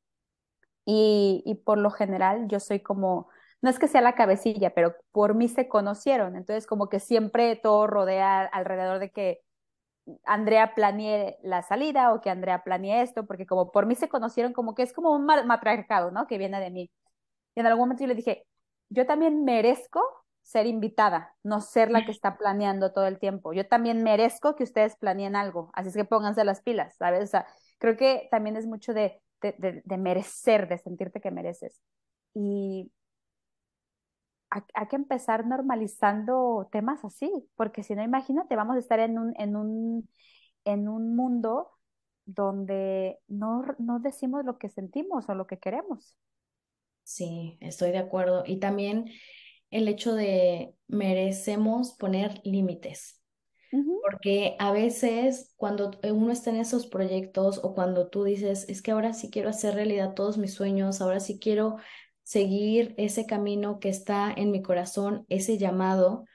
y, 0.85 1.43
y 1.47 1.57
por 1.57 1.78
lo 1.78 1.90
general 1.90 2.49
yo 2.49 2.61
soy 2.61 2.81
como, 2.81 3.28
no 3.62 3.71
es 3.71 3.78
que 3.78 3.88
sea 3.88 4.02
la 4.02 4.14
cabecilla, 4.14 4.75
pero 4.75 4.95
por 5.12 5.35
mí 5.35 5.49
se 5.49 5.69
conocieron. 5.69 6.37
Entonces 6.37 6.66
como 6.66 6.88
que 6.88 7.00
siempre 7.00 7.57
todo 7.57 7.87
rodea 7.87 8.43
alrededor 8.45 8.99
de 8.99 9.11
que 9.11 9.40
Andrea 10.25 10.75
planee 10.75 11.38
la 11.43 11.62
salida 11.62 12.12
o 12.12 12.21
que 12.21 12.31
Andrea 12.31 12.62
planee 12.62 13.02
esto, 13.02 13.26
porque 13.26 13.47
como 13.47 13.73
por 13.73 13.87
mí 13.87 13.95
se 13.97 14.09
conocieron, 14.09 14.52
como 14.52 14.75
que 14.75 14.83
es 14.83 14.93
como 14.93 15.12
un 15.14 15.26
matriarcado, 15.26 16.11
¿no? 16.11 16.26
Que 16.26 16.38
viene 16.38 16.61
de 16.61 16.71
mí. 16.71 16.90
Y 17.57 17.61
en 17.61 17.66
algún 17.66 17.83
momento 17.85 18.03
yo 18.05 18.09
le 18.09 18.14
dije, 18.14 18.46
yo 18.88 19.07
también 19.07 19.44
merezco 19.44 20.01
ser 20.42 20.66
invitada, 20.66 21.35
no 21.42 21.61
ser 21.61 21.90
la 21.90 22.05
que 22.05 22.12
está 22.12 22.38
planeando 22.38 22.92
todo 22.92 23.07
el 23.07 23.18
tiempo. 23.18 23.53
Yo 23.53 23.66
también 23.66 24.03
merezco 24.05 24.55
que 24.55 24.64
ustedes 24.64 24.96
planeen 24.96 25.35
algo, 25.37 25.70
así 25.75 25.88
es 25.88 25.96
que 25.96 26.05
pónganse 26.05 26.44
las 26.44 26.62
pilas, 26.62 26.96
¿sabes? 26.96 27.25
O 27.25 27.27
sea, 27.27 27.46
creo 27.79 27.96
que 27.96 28.29
también 28.31 28.57
es 28.57 28.66
mucho 28.66 28.94
de, 28.94 29.20
de, 29.42 29.83
de 29.85 29.99
merecer, 29.99 30.68
de 30.68 30.79
sentirte 30.79 31.20
que 31.20 31.31
mereces. 31.33 31.81
Y 32.35 32.92
hay 34.51 34.87
que 34.88 34.96
empezar 34.96 35.46
normalizando 35.46 36.68
temas 36.72 37.05
así, 37.05 37.31
porque 37.57 37.83
si 37.83 37.94
no, 37.94 38.03
imagínate, 38.03 38.57
vamos 38.57 38.77
a 38.77 38.79
estar 38.79 39.01
en 39.01 39.18
un, 39.18 39.35
en 39.38 39.57
un, 39.57 40.09
en 40.64 40.88
un 40.88 41.16
mundo 41.16 41.70
donde 42.27 43.18
no, 43.29 43.64
no 43.79 44.01
decimos 44.01 44.44
lo 44.44 44.59
que 44.59 44.68
sentimos 44.68 45.29
o 45.29 45.35
lo 45.35 45.46
que 45.46 45.59
queremos. 45.59 46.16
Sí, 47.07 47.57
estoy 47.61 47.92
de 47.92 47.99
acuerdo. 47.99 48.42
Y 48.47 48.59
también 48.59 49.07
el 49.71 49.88
hecho 49.88 50.14
de 50.14 50.75
merecemos 50.88 51.92
poner 51.95 52.40
límites. 52.45 53.23
Porque 54.01 54.57
a 54.61 54.73
veces 54.73 55.55
cuando 55.57 55.92
uno 56.05 56.33
está 56.33 56.51
en 56.51 56.57
esos 56.59 56.87
proyectos 56.87 57.61
o 57.64 57.75
cuando 57.75 58.09
tú 58.11 58.25
dices, 58.25 58.66
es 58.69 58.83
que 58.83 58.92
ahora 58.92 59.14
sí 59.14 59.31
quiero 59.31 59.51
hacer 59.51 59.75
realidad 59.75 60.14
todos 60.14 60.38
mis 60.38 60.55
sueños, 60.55 61.01
ahora 61.01 61.21
sí 61.21 61.38
quiero 61.40 61.77
seguir 62.25 62.95
ese 62.99 63.27
camino 63.27 63.81
que 63.81 63.88
está 63.90 64.33
en 64.37 64.53
mi 64.53 64.62
corazón, 64.62 65.27
ese 65.29 65.59
llamado, 65.59 66.27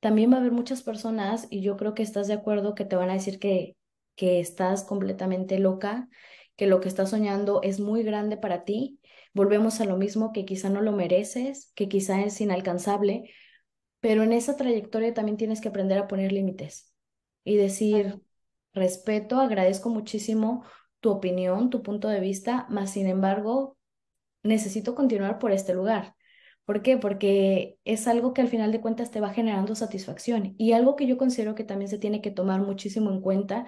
también 0.00 0.32
va 0.32 0.36
a 0.36 0.40
haber 0.40 0.52
muchas 0.52 0.82
personas, 0.82 1.46
y 1.50 1.62
yo 1.62 1.76
creo 1.76 1.94
que 1.94 2.02
estás 2.04 2.28
de 2.28 2.34
acuerdo, 2.34 2.74
que 2.76 2.84
te 2.84 2.96
van 2.96 3.10
a 3.10 3.14
decir 3.14 3.38
que, 3.40 3.76
que 4.16 4.40
estás 4.40 4.84
completamente 4.84 5.58
loca, 5.58 6.08
que 6.56 6.66
lo 6.66 6.80
que 6.80 6.88
estás 6.88 7.10
soñando 7.10 7.60
es 7.62 7.80
muy 7.80 8.02
grande 8.04 8.36
para 8.36 8.64
ti. 8.64 8.99
Volvemos 9.32 9.80
a 9.80 9.84
lo 9.84 9.96
mismo, 9.96 10.32
que 10.32 10.44
quizá 10.44 10.70
no 10.70 10.80
lo 10.80 10.92
mereces, 10.92 11.72
que 11.74 11.88
quizá 11.88 12.20
es 12.22 12.40
inalcanzable, 12.40 13.30
pero 14.00 14.22
en 14.22 14.32
esa 14.32 14.56
trayectoria 14.56 15.14
también 15.14 15.36
tienes 15.36 15.60
que 15.60 15.68
aprender 15.68 15.98
a 15.98 16.08
poner 16.08 16.32
límites 16.32 16.92
y 17.44 17.56
decir, 17.56 18.20
respeto, 18.72 19.40
agradezco 19.40 19.90
muchísimo 19.90 20.64
tu 21.00 21.10
opinión, 21.10 21.70
tu 21.70 21.82
punto 21.82 22.08
de 22.08 22.20
vista, 22.20 22.66
más 22.70 22.92
sin 22.92 23.06
embargo, 23.06 23.78
necesito 24.42 24.94
continuar 24.94 25.38
por 25.38 25.52
este 25.52 25.74
lugar. 25.74 26.14
¿Por 26.64 26.82
qué? 26.82 26.96
Porque 26.98 27.78
es 27.84 28.06
algo 28.06 28.32
que 28.32 28.42
al 28.42 28.48
final 28.48 28.70
de 28.72 28.80
cuentas 28.80 29.10
te 29.10 29.20
va 29.20 29.30
generando 29.30 29.74
satisfacción. 29.74 30.54
Y 30.56 30.72
algo 30.72 30.94
que 30.96 31.06
yo 31.06 31.18
considero 31.18 31.54
que 31.54 31.64
también 31.64 31.88
se 31.90 31.98
tiene 31.98 32.22
que 32.22 32.30
tomar 32.30 32.60
muchísimo 32.60 33.10
en 33.10 33.20
cuenta 33.20 33.66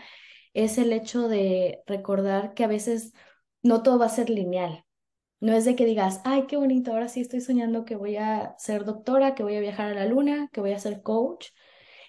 es 0.54 0.78
el 0.78 0.92
hecho 0.92 1.28
de 1.28 1.82
recordar 1.86 2.54
que 2.54 2.64
a 2.64 2.68
veces 2.68 3.12
no 3.62 3.82
todo 3.82 3.98
va 3.98 4.06
a 4.06 4.10
ser 4.10 4.30
lineal. 4.30 4.84
No 5.42 5.52
es 5.54 5.64
de 5.64 5.74
que 5.74 5.86
digas, 5.86 6.20
ay, 6.24 6.44
qué 6.46 6.56
bonito, 6.56 6.92
ahora 6.92 7.08
sí 7.08 7.20
estoy 7.20 7.40
soñando 7.40 7.84
que 7.84 7.96
voy 7.96 8.14
a 8.14 8.54
ser 8.58 8.84
doctora, 8.84 9.34
que 9.34 9.42
voy 9.42 9.56
a 9.56 9.60
viajar 9.60 9.90
a 9.90 9.94
la 9.94 10.06
luna, 10.06 10.48
que 10.52 10.60
voy 10.60 10.70
a 10.70 10.78
ser 10.78 11.02
coach 11.02 11.48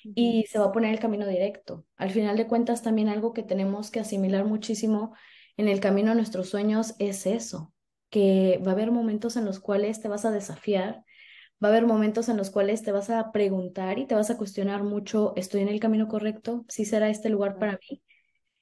y 0.03 0.45
se 0.47 0.59
va 0.59 0.65
a 0.65 0.71
poner 0.71 0.93
el 0.93 0.99
camino 0.99 1.25
directo. 1.25 1.83
Al 1.97 2.11
final 2.11 2.37
de 2.37 2.45
cuentas, 2.45 2.83
también 2.83 3.09
algo 3.09 3.33
que 3.33 3.41
tenemos 3.41 3.89
que 3.89 3.99
asimilar 3.99 4.45
muchísimo 4.45 5.15
en 5.57 5.67
el 5.67 5.79
camino 5.79 6.11
a 6.11 6.15
nuestros 6.15 6.49
sueños 6.49 6.93
es 6.99 7.25
eso, 7.25 7.73
que 8.11 8.61
va 8.63 8.69
a 8.69 8.75
haber 8.75 8.91
momentos 8.91 9.35
en 9.35 9.45
los 9.45 9.59
cuales 9.59 9.99
te 9.99 10.09
vas 10.09 10.25
a 10.25 10.31
desafiar, 10.31 11.03
va 11.63 11.69
a 11.69 11.71
haber 11.71 11.87
momentos 11.87 12.29
en 12.29 12.37
los 12.37 12.51
cuales 12.51 12.83
te 12.83 12.91
vas 12.91 13.09
a 13.09 13.31
preguntar 13.31 13.97
y 13.97 14.05
te 14.05 14.13
vas 14.13 14.29
a 14.29 14.37
cuestionar 14.37 14.83
mucho, 14.83 15.33
¿estoy 15.37 15.61
en 15.61 15.69
el 15.69 15.79
camino 15.79 16.07
correcto? 16.07 16.65
¿Sí 16.69 16.85
será 16.85 17.09
este 17.09 17.29
lugar 17.29 17.57
para 17.57 17.79
mí? 17.89 18.03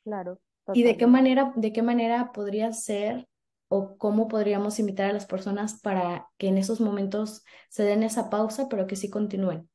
Claro. 0.05 0.39
¿Y 0.73 0.83
de 0.83 0.95
qué 0.95 1.07
manera, 1.07 1.51
de 1.57 1.73
qué 1.73 1.81
manera 1.81 2.31
podría 2.31 2.71
ser 2.71 3.27
o 3.73 3.97
cómo 3.97 4.27
podríamos 4.27 4.79
invitar 4.79 5.09
a 5.09 5.13
las 5.13 5.25
personas 5.25 5.79
para 5.79 6.27
que 6.37 6.49
en 6.49 6.57
esos 6.57 6.81
momentos 6.81 7.45
se 7.69 7.83
den 7.83 8.03
esa 8.03 8.29
pausa, 8.29 8.67
pero 8.67 8.85
que 8.85 8.97
sí 8.97 9.09
continúen? 9.09 9.69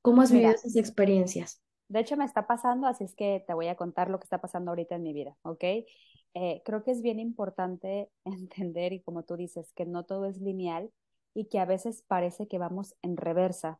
¿Cómo 0.00 0.22
has 0.22 0.32
vivido 0.32 0.52
esas 0.52 0.76
experiencias? 0.76 1.62
De 1.88 2.00
hecho, 2.00 2.16
me 2.16 2.24
está 2.24 2.46
pasando, 2.46 2.86
así 2.86 3.04
es 3.04 3.14
que 3.14 3.44
te 3.46 3.52
voy 3.52 3.68
a 3.68 3.76
contar 3.76 4.08
lo 4.08 4.18
que 4.18 4.24
está 4.24 4.40
pasando 4.40 4.70
ahorita 4.70 4.94
en 4.94 5.02
mi 5.02 5.12
vida, 5.12 5.36
¿ok? 5.42 5.62
Eh, 5.62 6.62
creo 6.64 6.84
que 6.84 6.90
es 6.90 7.02
bien 7.02 7.20
importante 7.20 8.08
entender, 8.24 8.94
y 8.94 9.02
como 9.02 9.24
tú 9.24 9.36
dices, 9.36 9.74
que 9.74 9.84
no 9.84 10.04
todo 10.04 10.24
es 10.24 10.40
lineal 10.40 10.90
y 11.34 11.50
que 11.50 11.58
a 11.58 11.66
veces 11.66 12.02
parece 12.08 12.48
que 12.48 12.56
vamos 12.56 12.94
en 13.02 13.18
reversa, 13.18 13.78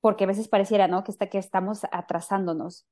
porque 0.00 0.24
a 0.24 0.28
veces 0.28 0.46
pareciera, 0.46 0.86
¿no? 0.86 1.02
Que, 1.02 1.10
está, 1.10 1.28
que 1.28 1.38
estamos 1.38 1.80
atrasándonos, 1.90 2.86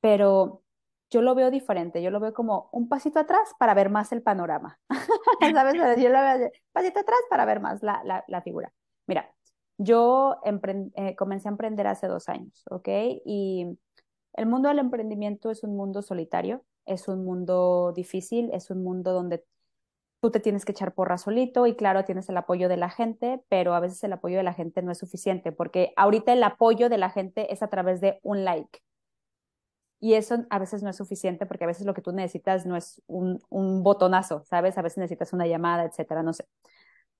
pero 0.00 0.62
yo 1.10 1.22
lo 1.22 1.34
veo 1.34 1.50
diferente, 1.50 2.02
yo 2.02 2.10
lo 2.10 2.20
veo 2.20 2.34
como 2.34 2.68
un 2.72 2.88
pasito 2.88 3.18
atrás 3.18 3.54
para 3.58 3.74
ver 3.74 3.90
más 3.90 4.12
el 4.12 4.22
panorama, 4.22 4.78
¿sabes? 5.40 5.74
Yo 5.74 6.08
lo 6.10 6.20
veo 6.20 6.50
pasito 6.72 7.00
atrás 7.00 7.18
para 7.30 7.44
ver 7.44 7.60
más 7.60 7.82
la, 7.82 8.24
la, 8.26 8.42
figura. 8.42 8.72
Mira, 9.06 9.34
yo 9.78 10.40
eh, 10.44 11.16
comencé 11.16 11.48
a 11.48 11.52
emprender 11.52 11.86
hace 11.86 12.08
dos 12.08 12.28
años, 12.28 12.64
¿ok? 12.70 12.88
Y 13.24 13.78
el 14.34 14.46
mundo 14.46 14.68
del 14.68 14.80
emprendimiento 14.80 15.50
es 15.50 15.64
un 15.64 15.76
mundo 15.76 16.02
solitario, 16.02 16.64
es 16.84 17.08
un 17.08 17.24
mundo 17.24 17.92
difícil, 17.94 18.50
es 18.52 18.70
un 18.70 18.82
mundo 18.82 19.12
donde 19.12 19.44
tú 20.20 20.30
te 20.30 20.40
tienes 20.40 20.64
que 20.64 20.72
echar 20.72 20.94
porra 20.94 21.16
solito 21.16 21.66
y 21.66 21.76
claro, 21.76 22.04
tienes 22.04 22.28
el 22.28 22.36
apoyo 22.36 22.68
de 22.68 22.76
la 22.76 22.90
gente, 22.90 23.42
pero 23.48 23.74
a 23.74 23.80
veces 23.80 24.02
el 24.04 24.12
apoyo 24.12 24.36
de 24.36 24.42
la 24.42 24.54
gente 24.54 24.82
no 24.82 24.90
es 24.90 24.98
suficiente 24.98 25.52
porque 25.52 25.92
ahorita 25.96 26.32
el 26.32 26.42
apoyo 26.42 26.88
de 26.88 26.98
la 26.98 27.10
gente 27.10 27.52
es 27.52 27.62
a 27.62 27.68
través 27.68 28.00
de 28.00 28.18
un 28.22 28.44
like. 28.44 28.80
Y 30.00 30.14
eso 30.14 30.44
a 30.50 30.58
veces 30.58 30.82
no 30.82 30.90
es 30.90 30.96
suficiente 30.96 31.46
porque 31.46 31.64
a 31.64 31.66
veces 31.66 31.86
lo 31.86 31.94
que 31.94 32.02
tú 32.02 32.12
necesitas 32.12 32.66
no 32.66 32.76
es 32.76 33.02
un, 33.06 33.40
un 33.48 33.82
botonazo, 33.82 34.44
¿sabes? 34.44 34.78
A 34.78 34.82
veces 34.82 34.98
necesitas 34.98 35.32
una 35.32 35.46
llamada, 35.46 35.84
etcétera, 35.84 36.22
no 36.22 36.32
sé. 36.32 36.44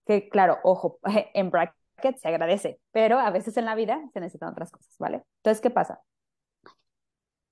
Que 0.06 0.28
claro, 0.28 0.58
ojo, 0.64 0.98
en 1.34 1.50
bracket 1.50 2.18
se 2.18 2.28
agradece, 2.28 2.80
pero 2.92 3.18
a 3.18 3.30
veces 3.30 3.56
en 3.56 3.64
la 3.66 3.74
vida 3.74 4.00
se 4.12 4.20
necesitan 4.20 4.50
otras 4.50 4.70
cosas, 4.70 4.94
¿vale? 4.98 5.24
Entonces, 5.38 5.60
¿qué 5.60 5.70
pasa? 5.70 6.02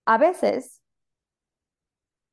A 0.07 0.17
veces 0.19 0.81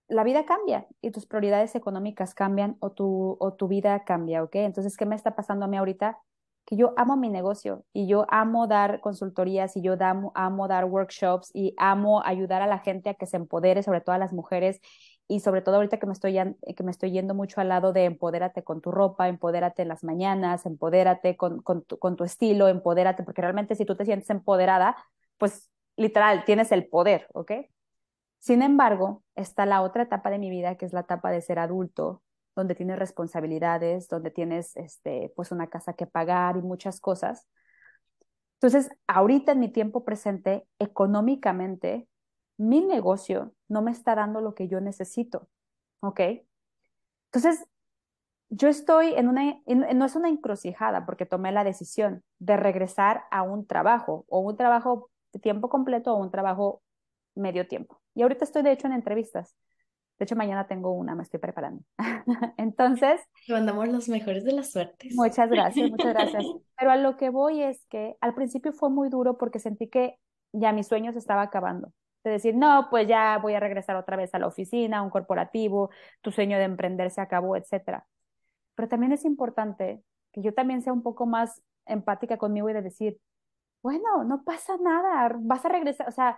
la 0.07 0.23
vida 0.23 0.45
cambia 0.45 0.87
y 1.01 1.11
tus 1.11 1.25
prioridades 1.25 1.75
económicas 1.75 2.33
cambian 2.35 2.77
o 2.79 2.91
tu, 2.91 3.37
o 3.39 3.53
tu 3.53 3.67
vida 3.67 4.03
cambia, 4.05 4.43
¿ok? 4.43 4.55
Entonces, 4.55 4.97
¿qué 4.97 5.05
me 5.05 5.15
está 5.15 5.35
pasando 5.35 5.65
a 5.65 5.67
mí 5.67 5.77
ahorita? 5.77 6.19
Que 6.65 6.77
yo 6.77 6.93
amo 6.97 7.17
mi 7.17 7.29
negocio 7.29 7.83
y 7.93 8.07
yo 8.07 8.25
amo 8.29 8.67
dar 8.67 9.01
consultorías 9.01 9.75
y 9.75 9.81
yo 9.81 9.95
amo, 9.99 10.31
amo 10.35 10.67
dar 10.67 10.85
workshops 10.85 11.51
y 11.53 11.73
amo 11.77 12.23
ayudar 12.23 12.61
a 12.61 12.67
la 12.67 12.79
gente 12.79 13.09
a 13.09 13.13
que 13.15 13.25
se 13.25 13.37
empodere, 13.37 13.83
sobre 13.83 14.01
todo 14.01 14.15
a 14.15 14.17
las 14.17 14.33
mujeres 14.33 14.79
y 15.27 15.39
sobre 15.39 15.61
todo 15.61 15.75
ahorita 15.75 15.99
que 15.99 16.05
me 16.05 16.13
estoy, 16.13 16.35
que 16.75 16.83
me 16.83 16.91
estoy 16.91 17.11
yendo 17.11 17.33
mucho 17.33 17.61
al 17.61 17.69
lado 17.69 17.93
de 17.93 18.05
empodérate 18.05 18.63
con 18.63 18.81
tu 18.81 18.91
ropa, 18.91 19.27
empodérate 19.29 19.81
en 19.81 19.87
las 19.89 20.03
mañanas, 20.03 20.65
empodérate 20.65 21.37
con, 21.37 21.61
con, 21.61 21.83
tu, 21.83 21.97
con 21.99 22.15
tu 22.15 22.23
estilo, 22.23 22.67
empodérate, 22.67 23.23
porque 23.23 23.41
realmente 23.41 23.75
si 23.75 23.85
tú 23.85 23.95
te 23.95 24.05
sientes 24.05 24.29
empoderada, 24.29 24.95
pues 25.37 25.69
literal, 25.97 26.45
tienes 26.45 26.71
el 26.71 26.87
poder, 26.87 27.27
¿ok? 27.33 27.51
Sin 28.39 28.61
embargo, 28.61 29.23
está 29.35 29.65
la 29.65 29.81
otra 29.81 30.03
etapa 30.03 30.29
de 30.29 30.39
mi 30.39 30.49
vida, 30.49 30.75
que 30.75 30.85
es 30.85 30.93
la 30.93 31.01
etapa 31.01 31.31
de 31.31 31.41
ser 31.41 31.59
adulto, 31.59 32.22
donde 32.55 32.75
tienes 32.75 32.99
responsabilidades, 32.99 34.07
donde 34.07 34.31
tienes 34.31 34.75
este, 34.77 35.31
pues 35.35 35.51
una 35.51 35.67
casa 35.69 35.93
que 35.93 36.07
pagar 36.07 36.57
y 36.57 36.61
muchas 36.61 36.99
cosas. 36.99 37.47
Entonces, 38.55 38.89
ahorita 39.07 39.51
en 39.51 39.59
mi 39.59 39.69
tiempo 39.69 40.05
presente, 40.05 40.65
económicamente, 40.79 42.07
mi 42.57 42.81
negocio 42.81 43.53
no 43.67 43.81
me 43.81 43.91
está 43.91 44.15
dando 44.15 44.39
lo 44.41 44.55
que 44.55 44.67
yo 44.67 44.79
necesito, 44.79 45.49
¿ok? 46.01 46.19
Entonces, 47.25 47.65
yo 48.49 48.67
estoy 48.69 49.13
en 49.15 49.27
una, 49.27 49.59
no 49.65 50.05
es 50.05 50.15
una 50.15 50.29
encrucijada 50.29 51.05
porque 51.05 51.25
tomé 51.25 51.51
la 51.51 51.63
decisión 51.63 52.23
de 52.39 52.55
regresar 52.55 53.23
a 53.31 53.41
un 53.41 53.65
trabajo 53.65 54.25
o 54.29 54.39
un 54.39 54.55
trabajo 54.55 55.09
de 55.33 55.39
tiempo 55.39 55.69
completo 55.69 56.13
o 56.13 56.17
un 56.21 56.29
trabajo 56.31 56.83
medio 57.35 57.67
tiempo. 57.67 57.99
Y 58.13 58.21
ahorita 58.21 58.45
estoy, 58.45 58.61
de 58.61 58.71
hecho, 58.71 58.87
en 58.87 58.93
entrevistas. 58.93 59.55
De 60.19 60.25
hecho, 60.25 60.35
mañana 60.35 60.67
tengo 60.67 60.91
una, 60.91 61.15
me 61.15 61.23
estoy 61.23 61.39
preparando. 61.39 61.83
Entonces... 62.57 63.21
Te 63.47 63.53
mandamos 63.53 63.87
los 63.87 64.09
mejores 64.09 64.43
de 64.43 64.53
las 64.53 64.71
suertes. 64.71 65.13
Muchas 65.15 65.49
gracias, 65.49 65.89
muchas 65.89 66.13
gracias. 66.13 66.43
Pero 66.77 66.91
a 66.91 66.97
lo 66.97 67.17
que 67.17 67.29
voy 67.29 67.61
es 67.61 67.85
que 67.89 68.15
al 68.21 68.33
principio 68.35 68.73
fue 68.73 68.89
muy 68.89 69.09
duro 69.09 69.37
porque 69.37 69.59
sentí 69.59 69.89
que 69.89 70.17
ya 70.53 70.71
mis 70.71 70.87
sueños 70.87 71.15
estaba 71.15 71.41
acabando. 71.41 71.91
De 72.23 72.31
decir, 72.31 72.55
no, 72.55 72.87
pues 72.89 73.07
ya 73.07 73.37
voy 73.41 73.53
a 73.53 73.59
regresar 73.59 73.95
otra 73.97 74.15
vez 74.15 74.33
a 74.33 74.39
la 74.39 74.47
oficina, 74.47 74.99
a 74.99 75.01
un 75.01 75.09
corporativo, 75.09 75.89
tu 76.21 76.31
sueño 76.31 76.57
de 76.57 76.63
emprender 76.63 77.11
se 77.11 77.19
acabó, 77.19 77.57
etcétera. 77.57 78.05
Pero 78.75 78.87
también 78.87 79.11
es 79.11 79.25
importante 79.25 80.01
que 80.31 80.41
yo 80.41 80.53
también 80.53 80.81
sea 80.81 80.93
un 80.93 81.03
poco 81.03 81.25
más 81.25 81.61
empática 81.85 82.37
conmigo 82.37 82.69
y 82.69 82.73
de 82.73 82.81
decir, 82.81 83.19
bueno, 83.81 84.23
no 84.23 84.43
pasa 84.43 84.77
nada, 84.77 85.35
vas 85.41 85.65
a 85.65 85.69
regresar, 85.69 86.07
o 86.07 86.11
sea, 86.11 86.37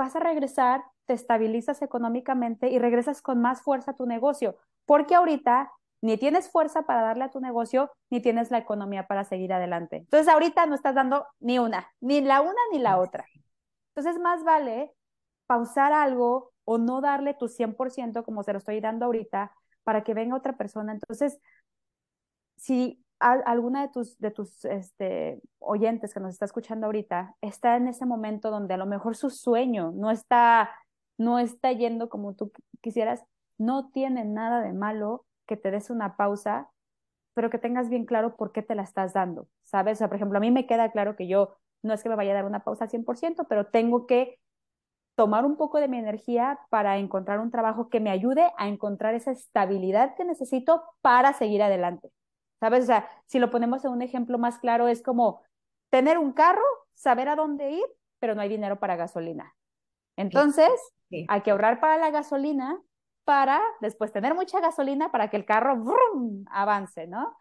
vas 0.00 0.16
a 0.16 0.20
regresar, 0.20 0.82
te 1.04 1.12
estabilizas 1.12 1.82
económicamente 1.82 2.70
y 2.70 2.78
regresas 2.78 3.20
con 3.20 3.38
más 3.42 3.60
fuerza 3.60 3.90
a 3.90 3.96
tu 3.96 4.06
negocio, 4.06 4.56
porque 4.86 5.14
ahorita 5.14 5.70
ni 6.00 6.16
tienes 6.16 6.50
fuerza 6.50 6.82
para 6.82 7.02
darle 7.02 7.24
a 7.24 7.30
tu 7.30 7.38
negocio, 7.38 7.90
ni 8.08 8.22
tienes 8.22 8.50
la 8.50 8.56
economía 8.56 9.06
para 9.06 9.24
seguir 9.24 9.52
adelante. 9.52 9.96
Entonces 9.96 10.26
ahorita 10.28 10.64
no 10.64 10.74
estás 10.74 10.94
dando 10.94 11.26
ni 11.38 11.58
una, 11.58 11.86
ni 12.00 12.22
la 12.22 12.40
una 12.40 12.62
ni 12.72 12.78
la 12.78 12.96
otra. 12.98 13.26
Entonces 13.94 14.18
más 14.22 14.42
vale 14.42 14.90
pausar 15.46 15.92
algo 15.92 16.52
o 16.64 16.78
no 16.78 17.02
darle 17.02 17.34
tu 17.34 17.48
100% 17.48 18.24
como 18.24 18.42
se 18.42 18.52
lo 18.52 18.58
estoy 18.58 18.80
dando 18.80 19.04
ahorita 19.04 19.52
para 19.84 20.02
que 20.02 20.14
venga 20.14 20.34
otra 20.34 20.56
persona. 20.56 20.92
Entonces, 20.92 21.38
si 22.56 23.04
alguna 23.20 23.82
de 23.82 23.88
tus, 23.88 24.18
de 24.18 24.30
tus 24.30 24.64
este, 24.64 25.40
oyentes 25.58 26.14
que 26.14 26.20
nos 26.20 26.32
está 26.32 26.46
escuchando 26.46 26.86
ahorita 26.86 27.36
está 27.42 27.76
en 27.76 27.86
ese 27.86 28.06
momento 28.06 28.50
donde 28.50 28.74
a 28.74 28.78
lo 28.78 28.86
mejor 28.86 29.14
su 29.14 29.30
sueño 29.30 29.92
no 29.94 30.10
está, 30.10 30.70
no 31.18 31.38
está 31.38 31.70
yendo 31.72 32.08
como 32.08 32.34
tú 32.34 32.50
quisieras, 32.80 33.22
no 33.58 33.90
tiene 33.90 34.24
nada 34.24 34.62
de 34.62 34.72
malo 34.72 35.26
que 35.46 35.56
te 35.56 35.70
des 35.70 35.90
una 35.90 36.16
pausa, 36.16 36.70
pero 37.34 37.50
que 37.50 37.58
tengas 37.58 37.90
bien 37.90 38.06
claro 38.06 38.36
por 38.36 38.52
qué 38.52 38.62
te 38.62 38.74
la 38.74 38.82
estás 38.82 39.12
dando, 39.12 39.48
¿sabes? 39.64 39.98
O 39.98 39.98
sea, 39.98 40.08
por 40.08 40.16
ejemplo, 40.16 40.38
a 40.38 40.40
mí 40.40 40.50
me 40.50 40.66
queda 40.66 40.90
claro 40.90 41.14
que 41.14 41.28
yo 41.28 41.56
no 41.82 41.92
es 41.92 42.02
que 42.02 42.08
me 42.08 42.16
vaya 42.16 42.32
a 42.32 42.34
dar 42.34 42.46
una 42.46 42.64
pausa 42.64 42.84
al 42.84 42.90
100%, 42.90 43.46
pero 43.48 43.66
tengo 43.66 44.06
que 44.06 44.38
tomar 45.14 45.44
un 45.44 45.56
poco 45.56 45.78
de 45.78 45.88
mi 45.88 45.98
energía 45.98 46.58
para 46.70 46.98
encontrar 46.98 47.40
un 47.40 47.50
trabajo 47.50 47.90
que 47.90 48.00
me 48.00 48.10
ayude 48.10 48.50
a 48.56 48.68
encontrar 48.68 49.14
esa 49.14 49.30
estabilidad 49.30 50.14
que 50.14 50.24
necesito 50.24 50.82
para 51.02 51.34
seguir 51.34 51.62
adelante. 51.62 52.10
¿Sabes? 52.60 52.84
O 52.84 52.86
sea, 52.86 53.08
si 53.26 53.38
lo 53.38 53.50
ponemos 53.50 53.84
en 53.84 53.92
un 53.92 54.02
ejemplo 54.02 54.38
más 54.38 54.58
claro, 54.58 54.86
es 54.86 55.02
como 55.02 55.42
tener 55.90 56.18
un 56.18 56.32
carro, 56.32 56.62
saber 56.94 57.28
a 57.28 57.36
dónde 57.36 57.70
ir, 57.70 57.84
pero 58.18 58.34
no 58.34 58.42
hay 58.42 58.48
dinero 58.48 58.78
para 58.78 58.96
gasolina. 58.96 59.54
Entonces, 60.16 60.70
hay 61.28 61.40
que 61.40 61.50
ahorrar 61.50 61.80
para 61.80 61.96
la 61.96 62.10
gasolina 62.10 62.78
para 63.24 63.60
después 63.80 64.12
tener 64.12 64.34
mucha 64.34 64.60
gasolina 64.60 65.10
para 65.10 65.30
que 65.30 65.36
el 65.36 65.44
carro 65.44 65.76
¡brum! 65.76 66.44
avance, 66.50 67.06
¿no? 67.06 67.34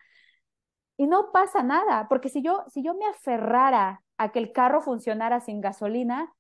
Y 0.98 1.08
no 1.08 1.32
pasa 1.32 1.64
nada, 1.64 2.08
porque 2.10 2.30
si 2.30 2.42
yo, 2.42 2.64
si 2.68 2.84
yo 2.84 2.94
me 2.94 3.06
aferrara 3.06 4.04
a 4.18 4.32
que 4.32 4.40
el 4.40 4.52
carro 4.52 4.82
funcionara 4.82 5.40
sin 5.40 5.62
gasolina, 5.62 6.34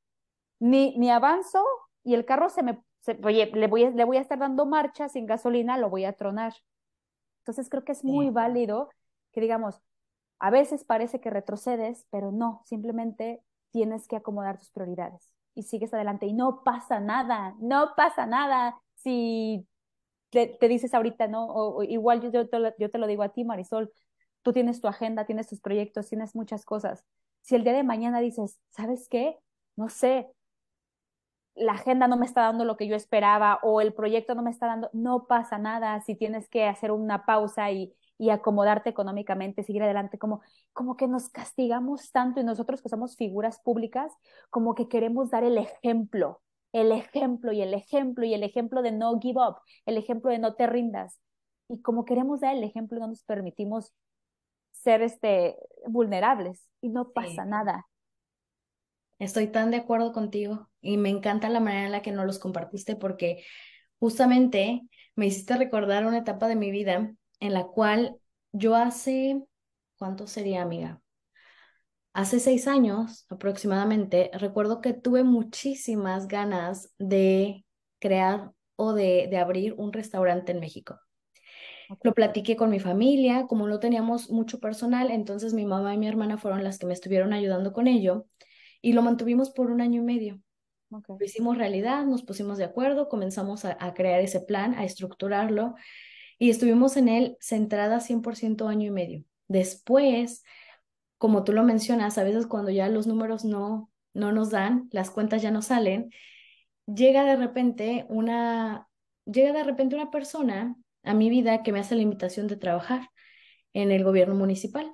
ni, 0.60 0.98
ni 0.98 1.10
avanzo 1.10 1.66
y 2.04 2.14
el 2.14 2.26
carro 2.26 2.50
se 2.50 2.64
me, 2.64 2.84
oye, 3.24 3.50
le 3.54 3.68
voy, 3.68 3.90
le 3.92 4.04
voy 4.04 4.18
a 4.18 4.22
estar 4.22 4.38
dando 4.38 4.66
marcha 4.66 5.08
sin 5.10 5.26
gasolina, 5.26 5.78
lo 5.78 5.90
voy 5.90 6.06
a 6.06 6.14
tronar. 6.14 6.54
Entonces 7.40 7.70
creo 7.70 7.84
que 7.84 7.94
es 7.94 8.04
muy 8.04 8.30
válido 8.30 8.90
que 9.32 9.42
digamos, 9.42 9.82
a 10.40 10.50
veces 10.50 10.84
parece 10.84 11.20
que 11.20 11.30
retrocedes, 11.30 12.06
pero 12.10 12.32
no, 12.32 12.62
simplemente 12.66 13.44
tienes 13.72 14.08
que 14.08 14.16
acomodar 14.16 14.58
tus 14.58 14.72
prioridades 14.72 15.30
y 15.54 15.64
sigues 15.64 15.94
adelante 15.94 16.26
y 16.26 16.34
no 16.34 16.64
pasa 16.64 17.00
nada, 17.00 17.56
no 17.60 17.94
pasa 17.96 18.26
nada 18.26 18.82
si 18.96 19.68
te, 20.30 20.58
dices 20.68 20.94
ahorita, 20.94 21.28
¿no? 21.28 21.48
O, 21.48 21.84
igual 21.84 22.22
yo, 22.22 22.32
yo, 22.32 22.48
te 22.48 22.60
lo, 22.60 22.76
yo 22.78 22.90
te 22.90 22.98
lo 22.98 23.08
digo 23.08 23.24
a 23.24 23.30
ti, 23.30 23.44
Marisol, 23.44 23.92
tú 24.42 24.54
tienes 24.54 24.80
tu 24.82 24.88
agenda, 24.88 25.26
tienes 25.26 25.48
tus 25.48 25.60
proyectos, 25.60 26.08
tienes 26.08 26.36
muchas 26.36 26.66
cosas. 26.66 27.04
Si 27.42 27.56
el 27.56 27.64
día 27.64 27.74
de 27.74 27.84
mañana 27.84 28.20
dices, 28.20 28.60
¿sabes 28.70 29.08
qué? 29.10 29.38
No 29.76 29.90
sé, 29.90 30.30
la 31.60 31.74
agenda 31.74 32.08
no 32.08 32.18
me 32.18 32.26
está 32.26 32.42
dando 32.42 32.66
lo 32.66 32.78
que 32.78 32.88
yo 32.88 32.96
esperaba 32.96 33.60
o 33.64 33.82
el 33.82 33.94
proyecto 33.94 34.34
no 34.34 34.42
me 34.42 34.50
está 34.50 34.68
dando, 34.68 34.90
no 34.94 35.28
pasa 35.28 35.58
nada 35.58 36.00
si 36.02 36.16
tienes 36.16 36.48
que 36.48 36.66
hacer 36.66 36.92
una 36.92 37.26
pausa 37.26 37.70
y, 37.72 37.94
y 38.18 38.30
acomodarte 38.30 38.90
económicamente, 38.90 39.64
seguir 39.64 39.84
adelante, 39.84 40.18
como, 40.18 40.42
como 40.74 40.96
que 40.96 41.08
nos 41.08 41.30
castigamos 41.30 42.12
tanto 42.12 42.40
y 42.40 42.44
nosotros 42.44 42.82
que 42.82 42.90
somos 42.90 43.18
figuras 43.18 43.60
públicas, 43.60 44.14
como 44.50 44.74
que 44.74 44.88
queremos 44.88 45.30
dar 45.30 45.44
el 45.44 45.58
ejemplo, 45.58 46.42
el 46.72 46.92
ejemplo 46.94 47.52
y 47.52 47.62
el 47.62 47.74
ejemplo 47.74 48.26
y 48.26 48.34
el 48.34 48.44
ejemplo 48.44 48.82
de 48.82 48.92
no 48.92 49.20
give 49.20 49.40
up, 49.40 49.58
el 49.86 49.98
ejemplo 49.98 50.32
de 50.32 50.40
no 50.40 50.54
te 50.56 50.68
rindas. 50.68 51.20
Y 51.68 51.82
como 51.82 52.06
queremos 52.06 52.40
dar 52.40 52.56
el 52.56 52.64
ejemplo, 52.64 53.00
no 53.00 53.08
nos 53.08 53.24
permitimos 53.24 53.94
ser 54.72 55.02
este, 55.02 55.58
vulnerables 55.88 56.68
y 56.82 56.90
no 56.90 57.12
pasa 57.12 57.46
nada. 57.46 57.89
Estoy 59.20 59.48
tan 59.48 59.70
de 59.70 59.78
acuerdo 59.78 60.14
contigo 60.14 60.70
y 60.82 60.98
me 60.98 61.10
encanta 61.10 61.50
la 61.50 61.60
manera 61.60 61.86
en 61.86 61.92
la 61.92 62.02
que 62.02 62.12
nos 62.12 62.26
los 62.26 62.40
compartiste 62.40 62.96
porque 62.96 63.44
justamente 64.00 64.82
me 65.16 65.28
hiciste 65.28 65.58
recordar 65.58 66.06
una 66.06 66.20
etapa 66.20 66.48
de 66.48 66.56
mi 66.56 66.72
vida 66.72 67.14
en 67.42 67.54
la 67.54 67.66
cual 67.66 68.18
yo 68.54 68.76
hace, 68.76 69.44
¿cuánto 69.98 70.26
sería, 70.26 70.62
amiga? 70.62 71.02
Hace 72.14 72.40
seis 72.40 72.68
años 72.68 73.26
aproximadamente, 73.30 74.32
recuerdo 74.34 74.82
que 74.82 74.94
tuve 74.94 75.24
muchísimas 75.24 76.28
ganas 76.28 76.94
de 76.98 77.66
crear 78.00 78.52
o 78.78 78.94
de, 78.94 79.28
de 79.30 79.38
abrir 79.38 79.74
un 79.78 79.92
restaurante 79.94 80.54
en 80.54 80.60
México. 80.60 81.00
Lo 82.04 82.14
platiqué 82.14 82.56
con 82.56 82.70
mi 82.70 82.80
familia, 82.80 83.48
como 83.48 83.68
no 83.68 83.80
teníamos 83.80 84.30
mucho 84.30 84.60
personal, 84.60 85.12
entonces 85.12 85.54
mi 85.54 85.66
mamá 85.66 85.94
y 85.94 85.98
mi 85.98 86.08
hermana 86.08 86.38
fueron 86.38 86.64
las 86.64 86.78
que 86.80 86.86
me 86.86 86.94
estuvieron 86.94 87.34
ayudando 87.34 87.74
con 87.74 87.88
ello 87.88 88.26
y 88.82 88.94
lo 88.94 89.02
mantuvimos 89.02 89.50
por 89.50 89.72
un 89.72 89.82
año 89.82 90.02
y 90.02 90.06
medio. 90.06 90.42
Lo 90.90 91.24
hicimos 91.24 91.58
realidad, 91.58 92.06
nos 92.06 92.24
pusimos 92.24 92.58
de 92.58 92.64
acuerdo, 92.64 93.10
comenzamos 93.10 93.64
a, 93.64 93.94
crear 93.94 94.22
ese 94.22 94.40
plan, 94.40 94.74
a 94.74 94.86
estructurarlo 94.86 95.76
y 96.40 96.50
estuvimos 96.50 96.98
en 96.98 97.10
él 97.10 97.38
centrada 97.40 98.00
100% 98.00 98.68
año 98.68 98.88
y 98.88 98.92
medio. 98.92 99.24
Después, 99.48 100.44
como 101.18 101.44
tú 101.44 101.54
lo 101.54 101.64
mencionas, 101.64 102.18
a 102.18 102.24
veces 102.24 102.48
cuando 102.48 102.72
ya 102.72 102.90
los 102.90 103.06
números 103.06 103.46
no, 103.46 103.92
no 104.14 104.32
nos 104.32 104.50
dan, 104.50 104.90
las 104.92 105.12
cuentas 105.12 105.44
ya 105.44 105.52
no 105.52 105.62
salen, 105.62 106.10
llega 106.88 107.24
de 107.24 107.36
repente 107.36 108.06
una, 108.10 108.88
llega 109.26 109.54
de 109.54 109.64
repente 109.64 109.96
una 109.96 110.10
persona 110.10 110.76
a 111.04 111.14
mi 111.14 111.30
vida 111.30 111.62
que 111.62 111.72
me 111.72 111.80
hace 111.80 111.96
la 111.96 112.02
invitación 112.02 112.48
de 112.48 112.58
trabajar 112.58 113.10
en 113.74 113.92
el 113.92 114.04
gobierno 114.04 114.34
municipal. 114.36 114.92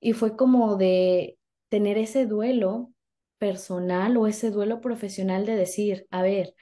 Y 0.00 0.12
fue 0.14 0.36
como 0.36 0.76
de 0.76 1.38
tener 1.68 1.98
ese 1.98 2.26
duelo 2.26 2.92
personal 3.38 4.16
o 4.16 4.26
ese 4.26 4.50
duelo 4.50 4.80
profesional 4.80 5.46
de 5.46 5.56
decir, 5.56 6.06
a 6.10 6.22
ver, 6.22 6.54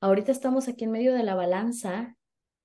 ahorita 0.00 0.32
estamos 0.32 0.68
aquí 0.68 0.84
en 0.84 0.92
medio 0.92 1.14
de 1.14 1.22
la 1.22 1.34
balanza 1.34 2.16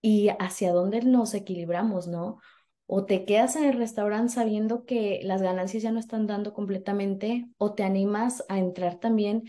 y 0.02 0.30
hacia 0.40 0.74
dónde 0.74 1.02
nos 1.02 1.34
equilibramos, 1.34 2.08
¿no? 2.08 2.40
O 2.86 3.06
te 3.06 3.26
quedas 3.26 3.56
en 3.56 3.66
el 3.66 3.78
restaurante 3.78 4.34
sabiendo 4.34 4.86
que 4.86 5.20
las 5.24 5.42
ganancias 5.42 5.84
ya 5.84 5.92
no 5.92 6.00
están 6.00 6.26
dando 6.28 6.54
completamente, 6.54 7.48
o 7.58 7.74
te 7.74 7.84
animas 7.84 8.44
a 8.50 8.58
entrar 8.58 9.00
también 9.00 9.44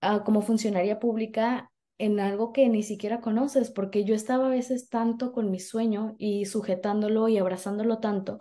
a, 0.00 0.22
como 0.24 0.42
funcionaria 0.42 1.00
pública 1.00 1.72
en 1.98 2.20
algo 2.20 2.52
que 2.52 2.68
ni 2.68 2.84
siquiera 2.84 3.20
conoces, 3.20 3.70
porque 3.70 4.04
yo 4.04 4.14
estaba 4.14 4.46
a 4.46 4.50
veces 4.50 4.88
tanto 4.88 5.32
con 5.32 5.50
mi 5.50 5.58
sueño 5.58 6.14
y 6.16 6.44
sujetándolo 6.46 7.28
y 7.28 7.38
abrazándolo 7.38 7.98
tanto, 7.98 8.38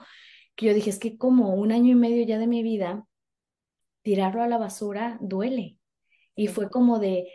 que 0.56 0.68
yo 0.68 0.74
dije, 0.76 0.92
es 0.92 1.00
que 1.00 1.18
como 1.18 1.56
un 1.56 1.72
año 1.72 1.92
y 1.92 1.96
medio 1.96 2.24
ya 2.26 2.38
de 2.38 2.48
mi 2.48 2.62
vida, 2.62 3.07
tirarlo 4.08 4.42
a 4.42 4.48
la 4.48 4.58
basura 4.58 5.18
duele. 5.20 5.76
Y 6.34 6.48
fue 6.48 6.70
como 6.70 6.98
de, 6.98 7.28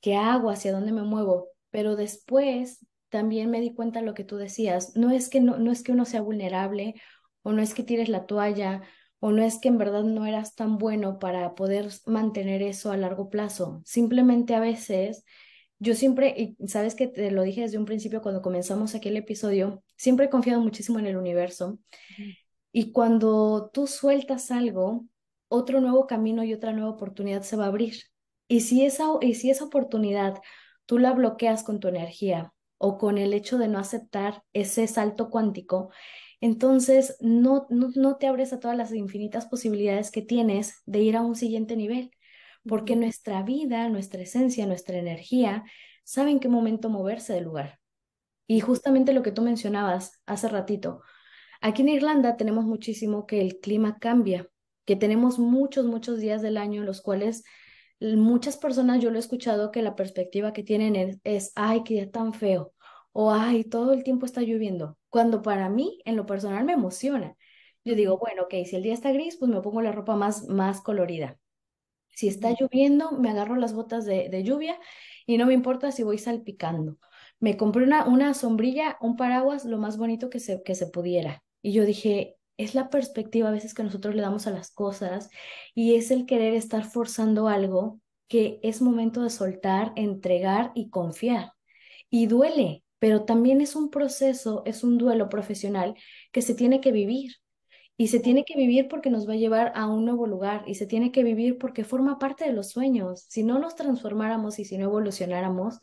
¿qué 0.00 0.16
hago? 0.16 0.48
¿Hacia 0.48 0.72
dónde 0.72 0.90
me 0.90 1.02
muevo? 1.02 1.50
Pero 1.68 1.96
después 1.96 2.86
también 3.10 3.50
me 3.50 3.60
di 3.60 3.74
cuenta 3.74 4.00
de 4.00 4.06
lo 4.06 4.14
que 4.14 4.24
tú 4.24 4.38
decías, 4.38 4.96
no 4.96 5.10
es 5.10 5.28
que 5.28 5.42
no, 5.42 5.58
no 5.58 5.70
es 5.70 5.82
que 5.82 5.92
uno 5.92 6.06
sea 6.06 6.22
vulnerable 6.22 6.94
o 7.42 7.52
no 7.52 7.60
es 7.60 7.74
que 7.74 7.82
tires 7.82 8.08
la 8.08 8.24
toalla 8.24 8.80
o 9.20 9.32
no 9.32 9.42
es 9.42 9.58
que 9.58 9.68
en 9.68 9.76
verdad 9.76 10.02
no 10.02 10.24
eras 10.24 10.54
tan 10.54 10.78
bueno 10.78 11.18
para 11.18 11.54
poder 11.54 11.90
mantener 12.06 12.62
eso 12.62 12.90
a 12.90 12.96
largo 12.96 13.28
plazo. 13.28 13.82
Simplemente 13.84 14.54
a 14.54 14.60
veces 14.60 15.26
yo 15.78 15.94
siempre, 15.94 16.34
y 16.38 16.68
sabes 16.68 16.94
que 16.94 17.06
te 17.06 17.30
lo 17.32 17.42
dije 17.42 17.60
desde 17.60 17.76
un 17.76 17.84
principio 17.84 18.22
cuando 18.22 18.40
comenzamos 18.40 18.94
aquí 18.94 19.10
el 19.10 19.18
episodio, 19.18 19.84
siempre 19.98 20.24
he 20.24 20.30
confiado 20.30 20.62
muchísimo 20.62 20.98
en 21.00 21.04
el 21.04 21.18
universo. 21.18 21.78
Y 22.72 22.92
cuando 22.92 23.68
tú 23.74 23.86
sueltas 23.86 24.50
algo, 24.50 25.04
otro 25.54 25.80
nuevo 25.80 26.06
camino 26.06 26.44
y 26.44 26.54
otra 26.54 26.72
nueva 26.72 26.90
oportunidad 26.90 27.42
se 27.42 27.56
va 27.56 27.64
a 27.64 27.68
abrir. 27.68 27.94
Y 28.48 28.60
si 28.60 28.84
esa, 28.84 29.06
y 29.20 29.34
si 29.34 29.50
esa 29.50 29.64
oportunidad 29.64 30.40
tú 30.86 30.98
la 30.98 31.12
bloqueas 31.12 31.62
con 31.62 31.80
tu 31.80 31.88
energía 31.88 32.52
o 32.78 32.98
con 32.98 33.18
el 33.18 33.32
hecho 33.32 33.58
de 33.58 33.68
no 33.68 33.78
aceptar 33.78 34.42
ese 34.52 34.86
salto 34.86 35.30
cuántico, 35.30 35.90
entonces 36.40 37.16
no, 37.20 37.66
no, 37.70 37.90
no 37.94 38.16
te 38.16 38.26
abres 38.26 38.52
a 38.52 38.60
todas 38.60 38.76
las 38.76 38.92
infinitas 38.92 39.46
posibilidades 39.46 40.10
que 40.10 40.22
tienes 40.22 40.74
de 40.84 41.00
ir 41.00 41.16
a 41.16 41.22
un 41.22 41.36
siguiente 41.36 41.76
nivel 41.76 42.10
porque 42.66 42.96
nuestra 42.96 43.42
vida, 43.42 43.88
nuestra 43.88 44.22
esencia, 44.22 44.66
nuestra 44.66 44.98
energía 44.98 45.64
sabe 46.02 46.30
en 46.30 46.40
qué 46.40 46.48
momento 46.48 46.90
moverse 46.90 47.32
del 47.32 47.44
lugar. 47.44 47.78
Y 48.46 48.60
justamente 48.60 49.12
lo 49.12 49.22
que 49.22 49.32
tú 49.32 49.42
mencionabas 49.42 50.20
hace 50.26 50.48
ratito, 50.48 51.02
aquí 51.60 51.82
en 51.82 51.88
Irlanda 51.88 52.36
tenemos 52.36 52.64
muchísimo 52.64 53.26
que 53.26 53.40
el 53.40 53.58
clima 53.60 53.98
cambia, 53.98 54.48
que 54.84 54.96
tenemos 54.96 55.38
muchos, 55.38 55.86
muchos 55.86 56.18
días 56.18 56.42
del 56.42 56.56
año 56.56 56.80
en 56.80 56.86
los 56.86 57.00
cuales 57.02 57.44
muchas 58.00 58.56
personas, 58.56 59.02
yo 59.02 59.10
lo 59.10 59.16
he 59.16 59.20
escuchado, 59.20 59.70
que 59.70 59.82
la 59.82 59.96
perspectiva 59.96 60.52
que 60.52 60.62
tienen 60.62 60.96
es, 60.96 61.18
es 61.24 61.52
ay, 61.54 61.82
qué 61.84 61.94
día 61.94 62.10
tan 62.10 62.34
feo, 62.34 62.72
o 63.12 63.32
ay, 63.32 63.64
todo 63.64 63.92
el 63.92 64.04
tiempo 64.04 64.26
está 64.26 64.42
lloviendo, 64.42 64.98
cuando 65.08 65.42
para 65.42 65.68
mí, 65.68 66.00
en 66.04 66.16
lo 66.16 66.26
personal, 66.26 66.64
me 66.64 66.72
emociona. 66.72 67.36
Yo 67.84 67.94
digo, 67.94 68.18
bueno, 68.18 68.44
ok, 68.44 68.54
si 68.66 68.76
el 68.76 68.82
día 68.82 68.94
está 68.94 69.12
gris, 69.12 69.36
pues 69.38 69.50
me 69.50 69.60
pongo 69.60 69.82
la 69.82 69.92
ropa 69.92 70.16
más, 70.16 70.48
más 70.48 70.80
colorida. 70.80 71.38
Si 72.10 72.28
está 72.28 72.54
lloviendo, 72.58 73.12
me 73.12 73.30
agarro 73.30 73.56
las 73.56 73.74
botas 73.74 74.06
de, 74.06 74.42
lluvia 74.44 74.78
y 75.26 75.36
no 75.36 75.46
me 75.46 75.54
importa 75.54 75.92
si 75.92 76.02
voy 76.02 76.18
salpicando. 76.18 76.98
Me 77.40 77.56
compré 77.56 77.84
una, 77.84 78.06
una 78.06 78.34
sombrilla, 78.34 78.96
un 79.00 79.16
paraguas, 79.16 79.64
lo 79.64 79.78
más 79.78 79.98
bonito 79.98 80.30
que 80.30 80.40
se, 80.40 80.62
que 80.62 80.74
se 80.74 80.86
pudiera. 80.86 81.42
Y 81.60 81.72
yo 81.72 81.84
dije, 81.84 82.36
es 82.56 82.74
la 82.74 82.90
perspectiva 82.90 83.48
a 83.48 83.52
veces 83.52 83.74
que 83.74 83.82
nosotros 83.82 84.14
le 84.14 84.22
damos 84.22 84.46
a 84.46 84.50
las 84.50 84.70
cosas 84.70 85.30
y 85.74 85.94
es 85.94 86.10
el 86.10 86.26
querer 86.26 86.54
estar 86.54 86.84
forzando 86.84 87.48
algo 87.48 88.00
que 88.28 88.60
es 88.62 88.80
momento 88.80 89.22
de 89.22 89.30
soltar, 89.30 89.92
entregar 89.96 90.72
y 90.74 90.90
confiar. 90.90 91.52
Y 92.10 92.26
duele, 92.26 92.84
pero 92.98 93.24
también 93.24 93.60
es 93.60 93.76
un 93.76 93.90
proceso, 93.90 94.62
es 94.66 94.84
un 94.84 94.98
duelo 94.98 95.28
profesional 95.28 95.94
que 96.32 96.42
se 96.42 96.54
tiene 96.54 96.80
que 96.80 96.92
vivir. 96.92 97.32
Y 97.96 98.08
se 98.08 98.18
tiene 98.18 98.44
que 98.44 98.56
vivir 98.56 98.88
porque 98.88 99.08
nos 99.08 99.28
va 99.28 99.34
a 99.34 99.36
llevar 99.36 99.70
a 99.76 99.86
un 99.86 100.04
nuevo 100.04 100.26
lugar 100.26 100.64
y 100.66 100.74
se 100.74 100.86
tiene 100.86 101.12
que 101.12 101.22
vivir 101.22 101.58
porque 101.58 101.84
forma 101.84 102.18
parte 102.18 102.44
de 102.44 102.52
los 102.52 102.70
sueños. 102.70 103.24
Si 103.28 103.44
no 103.44 103.60
nos 103.60 103.76
transformáramos 103.76 104.58
y 104.58 104.64
si 104.64 104.78
no 104.78 104.86
evolucionáramos, 104.86 105.80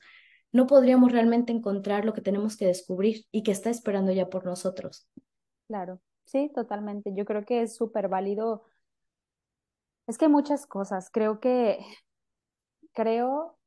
no 0.51 0.67
podríamos 0.67 1.13
realmente 1.13 1.53
encontrar 1.53 2.03
lo 2.03 2.13
que 2.13 2.19
tenemos 2.19 2.57
que 2.57 2.65
descubrir 2.65 3.25
y 3.31 3.43
que 3.43 3.51
está 3.51 3.69
esperando 3.69 4.12
ya 4.12 4.29
por 4.29 4.45
nosotros. 4.45 5.07
Claro, 5.67 6.01
sí, 6.25 6.51
totalmente. 6.55 7.13
Yo 7.13 7.25
creo 7.25 7.45
que 7.45 7.62
es 7.63 7.75
súper 7.75 8.07
válido. 8.07 8.63
Es 10.07 10.17
que 10.17 10.27
muchas 10.27 10.65
cosas. 10.65 11.10
Creo 11.12 11.39
que, 11.39 11.79
creo, 12.93 13.57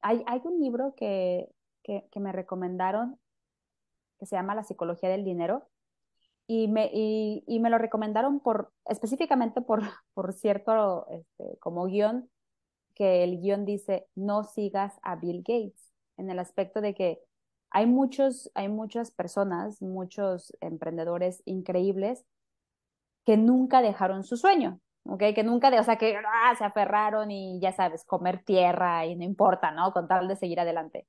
hay, 0.00 0.22
hay 0.26 0.40
un 0.44 0.60
libro 0.60 0.94
que, 0.96 1.48
que, 1.82 2.08
que 2.10 2.20
me 2.20 2.32
recomendaron 2.32 3.18
que 4.18 4.26
se 4.26 4.36
llama 4.36 4.54
La 4.54 4.64
psicología 4.64 5.08
del 5.08 5.24
dinero 5.24 5.68
y 6.46 6.68
me, 6.68 6.90
y, 6.92 7.58
me 7.60 7.70
lo 7.70 7.78
recomendaron 7.78 8.40
por, 8.40 8.72
específicamente 8.86 9.62
por, 9.62 9.80
por 10.14 10.32
cierto, 10.32 11.06
este, 11.10 11.58
como 11.58 11.86
guion, 11.86 12.30
que 12.94 13.24
el 13.24 13.40
guion 13.40 13.64
dice, 13.64 14.06
no 14.14 14.44
sigas 14.44 14.98
a 15.02 15.16
Bill 15.16 15.38
Gates, 15.38 15.92
en 16.16 16.30
el 16.30 16.38
aspecto 16.38 16.80
de 16.80 16.94
que 16.94 17.20
hay 17.74 17.86
muchos, 17.86 18.50
hay 18.54 18.68
muchas 18.68 19.10
personas, 19.10 19.82
muchos 19.82 20.52
emprendedores 20.60 21.42
increíbles 21.44 22.24
que 23.26 23.36
nunca 23.36 23.82
dejaron 23.82 24.22
su 24.22 24.36
sueño, 24.36 24.80
¿ok? 25.04 25.24
Que 25.34 25.42
nunca, 25.42 25.72
de, 25.72 25.80
o 25.80 25.82
sea, 25.82 25.96
que 25.96 26.16
ah, 26.16 26.54
se 26.56 26.62
aferraron 26.64 27.32
y 27.32 27.58
ya 27.60 27.72
sabes, 27.72 28.04
comer 28.04 28.44
tierra 28.44 29.06
y 29.06 29.16
no 29.16 29.24
importa, 29.24 29.72
¿no? 29.72 29.92
Con 29.92 30.06
tal 30.06 30.28
de 30.28 30.36
seguir 30.36 30.60
adelante. 30.60 31.08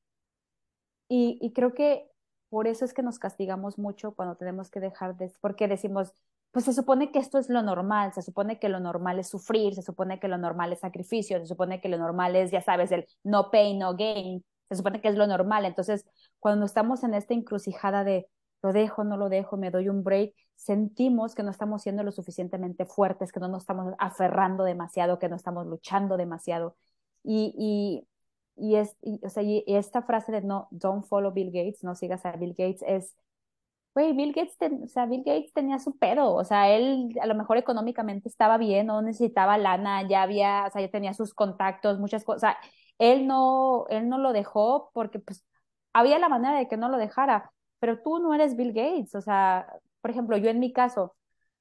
Y, 1.08 1.38
y 1.39 1.54
creo 1.54 1.75
que 1.75 2.10
por 2.49 2.67
eso 2.67 2.84
es 2.84 2.95
que 2.95 3.04
nos 3.04 3.19
castigamos 3.19 3.78
mucho 3.78 4.15
cuando 4.15 4.36
tenemos 4.36 4.71
que 4.71 4.80
dejar 4.80 5.15
de, 5.17 5.32
porque 5.41 5.67
decimos, 5.67 6.13
pues 6.51 6.65
se 6.65 6.73
supone 6.73 7.12
que 7.12 7.19
esto 7.19 7.38
es 7.38 7.47
lo 7.47 7.62
normal, 7.62 8.12
se 8.13 8.23
supone 8.23 8.58
que 8.58 8.69
lo 8.69 8.80
normal 8.80 9.19
es 9.19 9.30
sufrir, 9.30 9.75
se 9.75 9.84
supone 9.84 10.19
que 10.19 10.30
lo 10.30 10.39
normal 10.39 10.73
es 10.73 10.80
sacrificio, 10.80 11.38
se 11.39 11.45
supone 11.45 11.80
que 11.80 11.89
lo 11.89 11.99
normal 11.99 12.36
es, 12.36 12.49
ya 12.49 12.62
sabes, 12.62 12.91
el 12.91 13.06
no 13.23 13.51
pain, 13.51 13.78
no 13.78 13.95
gain, 13.95 14.43
se 14.69 14.75
supone 14.75 15.01
que 15.01 15.08
es 15.10 15.15
lo 15.15 15.28
normal. 15.28 15.65
Entonces, 15.65 16.06
cuando 16.39 16.65
estamos 16.65 17.04
en 17.04 17.13
esta 17.13 17.34
encrucijada 17.34 18.04
de 18.04 18.28
lo 18.63 18.73
dejo, 18.73 19.04
no 19.04 19.17
lo 19.17 19.30
dejo, 19.30 19.58
me 19.58 19.71
doy 19.71 19.89
un 19.89 20.04
break, 20.04 20.34
sentimos 20.56 21.36
que 21.36 21.43
no 21.43 21.51
estamos 21.51 21.84
siendo 21.84 22.04
lo 22.04 22.12
suficientemente 22.12 22.86
fuertes, 22.86 23.32
que 23.32 23.39
no 23.39 23.47
nos 23.47 23.63
estamos 23.63 23.93
aferrando 23.99 24.63
demasiado, 24.63 25.19
que 25.19 25.30
no 25.30 25.36
estamos 25.36 25.67
luchando 25.67 26.17
demasiado. 26.17 26.75
Y, 27.23 27.54
y 27.58 28.08
y, 28.56 28.75
es, 28.75 28.95
o 29.23 29.30
sea, 29.30 29.43
y 29.43 29.63
esta 29.67 30.01
frase 30.01 30.32
de 30.32 30.41
no, 30.41 30.67
don't 30.71 31.06
follow 31.06 31.32
Bill 31.32 31.51
Gates, 31.51 31.84
no 31.84 31.95
sigas 31.95 32.25
a 32.25 32.34
Bill 32.34 32.56
Gates, 32.58 32.84
es, 32.88 33.15
güey, 33.93 34.13
Bill 34.13 34.34
Gates, 34.34 34.58
o 34.84 34.88
sea, 34.88 35.06
Bill 35.06 35.23
Gates 35.25 35.54
tenía 35.54 35.80
su 35.80 35.97
pedo, 35.97 36.34
o 36.34 36.43
sea, 36.45 36.69
él 36.75 37.10
a 37.21 37.28
lo 37.28 37.36
mejor 37.36 37.58
económicamente 37.58 38.30
estaba 38.30 38.58
bien, 38.58 38.88
no 38.88 39.01
necesitaba 39.01 39.58
lana, 39.58 40.08
ya 40.08 40.23
había, 40.23 40.65
o 40.67 40.71
sea, 40.71 40.82
ya 40.82 40.89
tenía 40.91 41.13
sus 41.13 41.34
contactos, 41.34 41.99
muchas 41.99 42.23
cosas, 42.23 42.38
o 42.38 42.41
sea, 42.41 42.58
él 42.99 43.27
no, 43.27 43.86
él 43.89 44.10
no 44.10 44.17
lo 44.17 44.34
dejó 44.34 44.91
porque, 44.93 45.19
pues, 45.19 45.45
había 45.93 46.19
la 46.19 46.29
manera 46.29 46.58
de 46.58 46.67
que 46.67 46.77
no 46.77 46.89
lo 46.89 46.97
dejara, 46.97 47.51
pero 47.79 48.01
tú 48.01 48.19
no 48.19 48.34
eres 48.34 48.55
Bill 48.55 48.73
Gates, 48.73 49.15
o 49.15 49.21
sea, 49.21 49.67
por 50.01 50.12
ejemplo, 50.12 50.38
yo 50.38 50.49
en 50.49 50.60
mi 50.60 50.73
caso, 50.73 51.15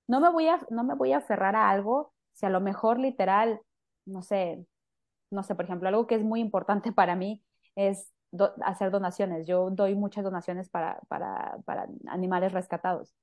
no 0.06 0.20
me 0.20 0.30
voy 0.30 0.48
a, 0.48 0.60
no 0.70 0.84
me 0.84 0.94
voy 0.94 1.12
a 1.12 1.18
aferrar 1.18 1.56
a 1.56 1.70
algo 1.70 2.12
si 2.32 2.46
a 2.46 2.50
lo 2.50 2.60
mejor 2.60 2.98
literal, 2.98 3.60
no 4.06 4.22
sé, 4.22 4.66
no 5.30 5.42
sé, 5.42 5.54
por 5.54 5.64
ejemplo, 5.64 5.88
algo 5.88 6.06
que 6.06 6.16
es 6.16 6.24
muy 6.24 6.40
importante 6.40 6.92
para 6.92 7.16
mí 7.16 7.42
es 7.76 8.12
hacer 8.62 8.90
donaciones. 8.90 9.46
Yo 9.46 9.70
doy 9.70 9.94
muchas 9.94 10.24
donaciones 10.24 10.68
para, 10.68 11.00
para, 11.08 11.56
para 11.64 11.86
animales 12.06 12.52
rescatados. 12.52 13.14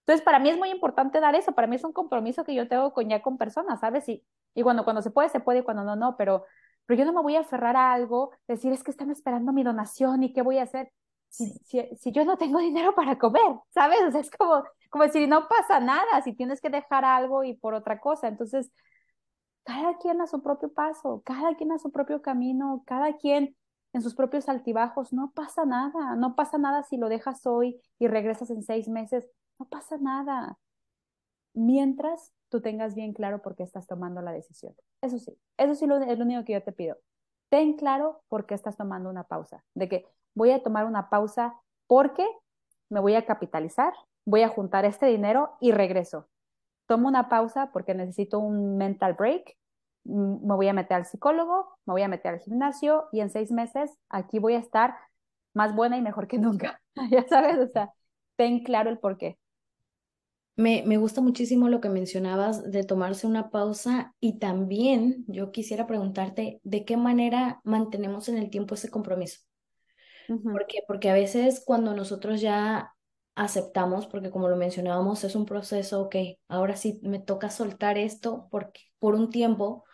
Entonces, 0.00 0.24
para 0.24 0.38
mí 0.38 0.48
es 0.50 0.58
muy 0.58 0.70
importante 0.70 1.20
dar 1.20 1.34
eso, 1.34 1.52
para 1.52 1.66
mí 1.66 1.76
es 1.76 1.84
un 1.84 1.92
compromiso 1.92 2.44
que 2.44 2.54
yo 2.54 2.68
tengo 2.68 2.92
con 2.92 3.08
ya 3.08 3.22
con 3.22 3.38
personas, 3.38 3.80
¿sabes? 3.80 4.08
Y, 4.08 4.24
y 4.54 4.62
cuando, 4.62 4.84
cuando 4.84 5.02
se 5.02 5.10
puede, 5.10 5.28
se 5.28 5.40
puede, 5.40 5.60
y 5.60 5.62
cuando 5.62 5.84
no, 5.84 5.96
no, 5.96 6.16
pero, 6.16 6.44
pero 6.86 6.98
yo 6.98 7.04
no 7.04 7.12
me 7.12 7.22
voy 7.22 7.36
a 7.36 7.40
aferrar 7.40 7.76
a 7.76 7.92
algo, 7.92 8.32
decir, 8.48 8.72
es 8.72 8.82
que 8.82 8.90
están 8.90 9.10
esperando 9.10 9.52
mi 9.52 9.62
donación 9.62 10.22
y 10.22 10.32
qué 10.32 10.42
voy 10.42 10.58
a 10.58 10.64
hacer 10.64 10.92
si, 11.30 11.48
si, 11.64 11.80
si 11.96 12.12
yo 12.12 12.24
no 12.24 12.36
tengo 12.36 12.58
dinero 12.60 12.94
para 12.94 13.18
comer, 13.18 13.58
¿sabes? 13.70 14.00
O 14.06 14.10
sea, 14.10 14.20
es 14.20 14.30
como, 14.30 14.64
como 14.90 15.04
decir, 15.04 15.28
no 15.28 15.48
pasa 15.48 15.80
nada, 15.80 16.22
si 16.22 16.34
tienes 16.34 16.60
que 16.60 16.68
dejar 16.70 17.04
algo 17.04 17.44
y 17.44 17.54
por 17.54 17.74
otra 17.74 18.00
cosa. 18.00 18.28
Entonces, 18.28 18.70
cada 19.64 19.96
quien 19.98 20.20
a 20.20 20.26
su 20.26 20.42
propio 20.42 20.72
paso, 20.72 21.22
cada 21.24 21.54
quien 21.54 21.72
a 21.72 21.78
su 21.78 21.90
propio 21.92 22.22
camino, 22.22 22.82
cada 22.86 23.16
quien 23.16 23.56
en 23.92 24.02
sus 24.02 24.14
propios 24.14 24.48
altibajos, 24.48 25.12
no 25.12 25.32
pasa 25.32 25.64
nada, 25.64 26.16
no 26.16 26.34
pasa 26.34 26.58
nada 26.58 26.82
si 26.82 26.96
lo 26.96 27.08
dejas 27.08 27.46
hoy 27.46 27.80
y 27.98 28.06
regresas 28.08 28.50
en 28.50 28.62
seis 28.62 28.88
meses, 28.88 29.28
no 29.58 29.66
pasa 29.66 29.96
nada. 29.98 30.58
Mientras 31.54 32.32
tú 32.48 32.60
tengas 32.60 32.94
bien 32.94 33.12
claro 33.12 33.42
por 33.42 33.56
qué 33.56 33.64
estás 33.64 33.86
tomando 33.86 34.22
la 34.22 34.32
decisión. 34.32 34.74
Eso 35.02 35.18
sí, 35.18 35.36
eso 35.56 35.74
sí 35.74 35.84
es 35.84 36.18
lo 36.18 36.24
único 36.24 36.44
que 36.44 36.52
yo 36.52 36.62
te 36.62 36.72
pido. 36.72 36.96
Ten 37.48 37.74
claro 37.74 38.22
por 38.28 38.46
qué 38.46 38.54
estás 38.54 38.76
tomando 38.76 39.10
una 39.10 39.24
pausa, 39.24 39.64
de 39.74 39.88
que 39.88 40.06
voy 40.34 40.50
a 40.50 40.62
tomar 40.62 40.84
una 40.84 41.10
pausa 41.10 41.54
porque 41.86 42.26
me 42.88 43.00
voy 43.00 43.14
a 43.14 43.26
capitalizar, 43.26 43.92
voy 44.24 44.42
a 44.42 44.48
juntar 44.48 44.84
este 44.84 45.06
dinero 45.06 45.56
y 45.60 45.72
regreso 45.72 46.28
tomo 46.90 47.06
una 47.06 47.28
pausa 47.28 47.70
porque 47.72 47.94
necesito 47.94 48.40
un 48.40 48.76
mental 48.76 49.14
break, 49.14 49.56
mm, 50.02 50.44
me 50.44 50.54
voy 50.56 50.66
a 50.66 50.72
meter 50.72 50.96
al 50.96 51.06
psicólogo, 51.06 51.78
me 51.86 51.92
voy 51.92 52.02
a 52.02 52.08
meter 52.08 52.34
al 52.34 52.40
gimnasio 52.40 53.06
y 53.12 53.20
en 53.20 53.30
seis 53.30 53.52
meses 53.52 53.96
aquí 54.08 54.40
voy 54.40 54.54
a 54.54 54.58
estar 54.58 54.96
más 55.54 55.72
buena 55.76 55.96
y 55.98 56.02
mejor 56.02 56.26
que 56.26 56.38
nunca. 56.38 56.82
ya 57.08 57.24
sabes, 57.28 57.58
o 57.58 57.68
sea, 57.68 57.92
ten 58.36 58.64
claro 58.64 58.90
el 58.90 58.98
por 58.98 59.18
qué. 59.18 59.38
Me, 60.56 60.82
me 60.86 60.98
gusta 60.98 61.20
muchísimo 61.20 61.68
lo 61.68 61.80
que 61.80 61.88
mencionabas 61.88 62.70
de 62.70 62.84
tomarse 62.84 63.26
una 63.26 63.50
pausa 63.50 64.14
y 64.20 64.38
también 64.38 65.24
yo 65.26 65.52
quisiera 65.52 65.86
preguntarte 65.86 66.60
de 66.64 66.84
qué 66.84 66.96
manera 66.96 67.60
mantenemos 67.64 68.28
en 68.28 68.36
el 68.36 68.50
tiempo 68.50 68.74
ese 68.74 68.90
compromiso. 68.90 69.40
¿Por 70.28 70.66
qué? 70.66 70.80
Porque 70.86 71.10
a 71.10 71.14
veces 71.14 71.62
cuando 71.64 71.94
nosotros 71.94 72.40
ya 72.40 72.94
aceptamos, 73.34 74.06
porque 74.06 74.30
como 74.30 74.48
lo 74.48 74.56
mencionábamos, 74.56 75.24
es 75.24 75.34
un 75.34 75.46
proceso, 75.46 76.02
ok, 76.02 76.16
ahora 76.48 76.76
sí 76.76 77.00
me 77.02 77.18
toca 77.18 77.50
soltar 77.50 77.96
esto 77.98 78.48
porque, 78.50 78.80
por 78.98 79.14
un 79.14 79.30
tiempo 79.30 79.84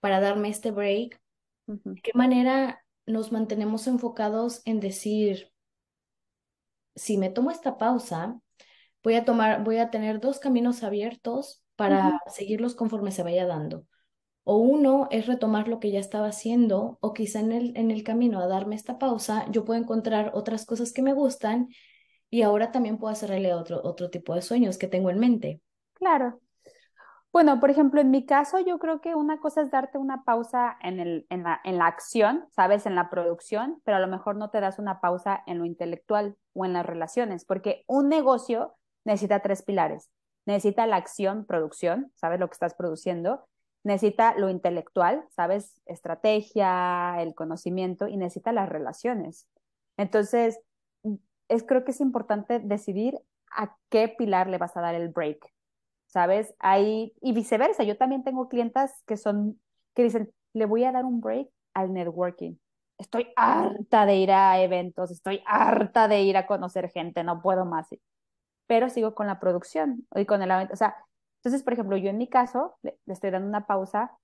para 0.00 0.20
darme 0.20 0.48
este 0.48 0.70
break. 0.70 1.20
¿De 1.66 2.00
qué 2.00 2.12
manera 2.14 2.82
nos 3.06 3.30
mantenemos 3.30 3.86
enfocados 3.86 4.62
en 4.64 4.80
decir, 4.80 5.52
si 6.94 7.18
me 7.18 7.30
tomo 7.30 7.50
esta 7.50 7.76
pausa, 7.78 8.40
voy 9.02 9.14
a 9.14 9.24
tomar, 9.24 9.64
voy 9.64 9.78
a 9.78 9.90
tener 9.90 10.20
dos 10.20 10.38
caminos 10.38 10.82
abiertos 10.82 11.62
para 11.76 12.20
seguirlos 12.26 12.74
conforme 12.74 13.12
se 13.12 13.22
vaya 13.22 13.46
dando? 13.46 13.84
O 14.44 14.56
uno 14.56 15.08
es 15.10 15.26
retomar 15.26 15.68
lo 15.68 15.78
que 15.78 15.90
ya 15.90 16.00
estaba 16.00 16.28
haciendo, 16.28 16.98
o 17.00 17.12
quizá 17.12 17.40
en 17.40 17.52
el, 17.52 17.76
en 17.76 17.90
el 17.90 18.02
camino 18.02 18.40
a 18.40 18.46
darme 18.46 18.76
esta 18.76 18.98
pausa, 18.98 19.46
yo 19.50 19.64
puedo 19.64 19.80
encontrar 19.80 20.32
otras 20.34 20.64
cosas 20.64 20.92
que 20.92 21.02
me 21.02 21.12
gustan 21.12 21.68
y 22.30 22.42
ahora 22.42 22.72
también 22.72 22.98
puedo 22.98 23.12
hacerle 23.12 23.54
otro, 23.54 23.80
otro 23.84 24.10
tipo 24.10 24.34
de 24.34 24.42
sueños 24.42 24.78
que 24.78 24.88
tengo 24.88 25.10
en 25.10 25.18
mente. 25.18 25.60
Claro. 25.94 26.40
Bueno, 27.30 27.60
por 27.60 27.70
ejemplo, 27.70 28.00
en 28.00 28.10
mi 28.10 28.24
caso, 28.24 28.58
yo 28.58 28.78
creo 28.78 29.00
que 29.00 29.14
una 29.14 29.38
cosa 29.38 29.60
es 29.60 29.70
darte 29.70 29.98
una 29.98 30.24
pausa 30.24 30.78
en, 30.80 30.98
el, 30.98 31.26
en, 31.28 31.42
la, 31.42 31.60
en 31.62 31.76
la 31.76 31.86
acción, 31.86 32.46
¿sabes? 32.50 32.86
En 32.86 32.94
la 32.94 33.10
producción, 33.10 33.82
pero 33.84 33.98
a 33.98 34.00
lo 34.00 34.08
mejor 34.08 34.36
no 34.36 34.50
te 34.50 34.60
das 34.60 34.78
una 34.78 35.00
pausa 35.00 35.42
en 35.46 35.58
lo 35.58 35.66
intelectual 35.66 36.36
o 36.54 36.64
en 36.64 36.72
las 36.72 36.86
relaciones, 36.86 37.44
porque 37.44 37.84
un 37.86 38.08
negocio 38.08 38.76
necesita 39.08 39.40
tres 39.40 39.62
pilares. 39.62 40.08
Necesita 40.46 40.86
la 40.86 40.96
acción, 40.96 41.44
producción, 41.44 42.12
¿sabes 42.14 42.38
lo 42.38 42.46
que 42.48 42.54
estás 42.54 42.74
produciendo? 42.74 43.48
necesita 43.84 44.34
lo 44.36 44.50
intelectual, 44.50 45.24
¿sabes? 45.30 45.80
Estrategia, 45.86 47.20
el 47.20 47.34
conocimiento 47.34 48.06
y 48.06 48.16
necesita 48.16 48.52
las 48.52 48.68
relaciones. 48.68 49.48
Entonces, 49.96 50.60
es, 51.48 51.62
creo 51.64 51.84
que 51.84 51.92
es 51.92 52.00
importante 52.00 52.60
decidir 52.60 53.18
a 53.50 53.76
qué 53.88 54.08
pilar 54.08 54.48
le 54.48 54.58
vas 54.58 54.76
a 54.76 54.80
dar 54.80 54.94
el 54.94 55.08
break, 55.08 55.52
¿sabes? 56.06 56.54
Y 56.76 57.32
viceversa, 57.32 57.82
yo 57.82 57.96
también 57.96 58.24
tengo 58.24 58.48
clientas 58.48 59.02
que 59.06 59.16
son, 59.16 59.60
que 59.94 60.02
dicen, 60.04 60.32
le 60.52 60.66
voy 60.66 60.84
a 60.84 60.92
dar 60.92 61.04
un 61.04 61.20
break 61.20 61.48
al 61.74 61.92
networking. 61.92 62.56
Estoy 62.98 63.28
harta 63.36 64.06
de 64.06 64.16
ir 64.16 64.32
a 64.32 64.60
eventos, 64.60 65.10
estoy 65.10 65.42
harta 65.46 66.08
de 66.08 66.22
ir 66.22 66.36
a 66.36 66.46
conocer 66.46 66.90
gente, 66.90 67.22
no 67.22 67.40
puedo 67.40 67.64
más. 67.64 67.88
Pero 68.68 68.88
sigo 68.90 69.16
con 69.16 69.26
la 69.26 69.40
producción 69.40 70.06
y 70.14 70.24
con 70.26 70.42
el. 70.42 70.52
O 70.70 70.76
sea, 70.76 70.94
entonces, 71.38 71.64
por 71.64 71.72
ejemplo, 71.72 71.96
yo 71.96 72.10
en 72.10 72.18
mi 72.18 72.28
caso 72.28 72.76
le, 72.82 72.96
estoy 73.06 73.30
dando 73.30 73.48
una 73.48 73.66
pausa 73.66 74.16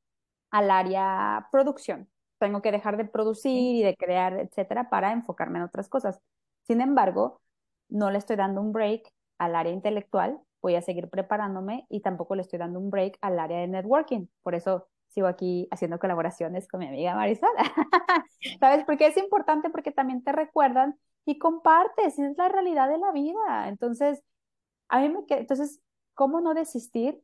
al 0.51 0.71
área 0.71 1.49
producción. 1.51 2.09
Tengo 2.39 2.63
que 2.63 2.71
dejar 2.73 2.97
de 2.97 3.07
producir 3.07 3.77
y 3.77 3.83
de 3.83 3.97
crear, 3.97 4.39
etcétera, 4.39 4.91
para 4.91 5.13
enfocarme 5.13 5.59
en 5.59 5.65
otras 5.65 5.89
cosas. 5.89 6.21
Sin 6.67 6.81
embargo, 6.81 7.41
no 7.89 8.11
le 8.11 8.19
estoy 8.19 8.37
dando 8.37 8.61
un 8.61 8.73
break 8.73 9.11
al 9.39 9.57
área 9.57 9.73
intelectual, 9.73 10.41
voy 10.63 10.77
a 10.77 10.83
seguir 10.83 11.09
preparándome 11.11 11.87
y 11.89 12.01
tampoco 12.01 12.35
le 12.35 12.43
estoy 12.43 12.59
dando 12.59 12.81
un 12.81 12.91
break 12.91 13.19
al 13.21 13.39
área 13.39 13.59
de 13.59 13.69
networking. 13.69 14.27
Por 14.43 14.55
eso 14.55 14.89
sigo 15.09 15.27
aquí 15.27 15.69
haciendo 15.71 15.99
colaboraciones 15.99 16.69
con 16.69 16.81
mi 16.81 16.89
amiga 16.89 17.15
Marisol. 17.15 17.51
¿Sabes? 18.61 18.85
Porque 18.85 19.07
es 19.07 19.17
importante 19.17 19.71
porque 19.71 19.93
también 19.93 20.23
te 20.23 20.33
recuerdan 20.33 20.99
y 21.25 21.39
compartes, 21.39 22.19
es 22.19 22.37
la 22.37 22.49
realidad 22.49 22.89
de 22.89 22.99
la 22.99 23.13
vida. 23.13 23.69
Entonces, 23.69 24.23
a 24.89 25.01
mí 25.01 25.09
me 25.09 25.25
entonces 25.29 25.81
¿Cómo 26.15 26.41
no 26.41 26.55
desistir? 26.55 27.21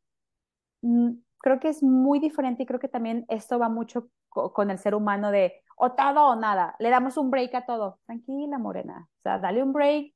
Mm, 0.83 1.13
creo 1.39 1.61
que 1.61 1.69
es 1.69 1.83
muy 1.83 2.19
diferente 2.21 2.65
y 2.65 2.67
creo 2.67 2.81
que 2.81 2.89
también 2.89 3.25
esto 3.29 3.59
va 3.59 3.69
mucho 3.69 4.11
con 4.29 4.71
el 4.71 4.79
ser 4.79 4.95
humano 4.95 5.31
de 5.31 5.55
o 5.77 5.93
todo 5.93 6.29
o 6.29 6.37
nada, 6.37 6.77
le 6.79 6.91
damos 6.91 7.17
un 7.17 7.31
break 7.31 7.55
a 7.55 7.67
todo. 7.67 7.99
Tranquila, 8.07 8.59
morena. 8.59 9.09
O 9.21 9.23
sea, 9.23 9.39
dale 9.39 9.63
un 9.63 9.73
break 9.73 10.15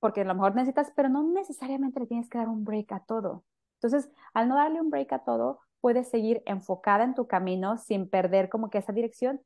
porque 0.00 0.22
a 0.22 0.24
lo 0.24 0.34
mejor 0.34 0.54
necesitas, 0.54 0.92
pero 0.96 1.08
no 1.08 1.22
necesariamente 1.22 2.00
le 2.00 2.06
tienes 2.06 2.28
que 2.28 2.38
dar 2.38 2.48
un 2.48 2.64
break 2.64 2.92
a 2.92 3.00
todo. 3.00 3.44
Entonces, 3.74 4.10
al 4.34 4.48
no 4.48 4.56
darle 4.56 4.80
un 4.80 4.90
break 4.90 5.12
a 5.12 5.24
todo, 5.24 5.60
puedes 5.80 6.08
seguir 6.08 6.42
enfocada 6.46 7.04
en 7.04 7.14
tu 7.14 7.26
camino 7.28 7.78
sin 7.78 8.08
perder 8.08 8.48
como 8.48 8.70
que 8.70 8.78
esa 8.78 8.92
dirección. 8.92 9.40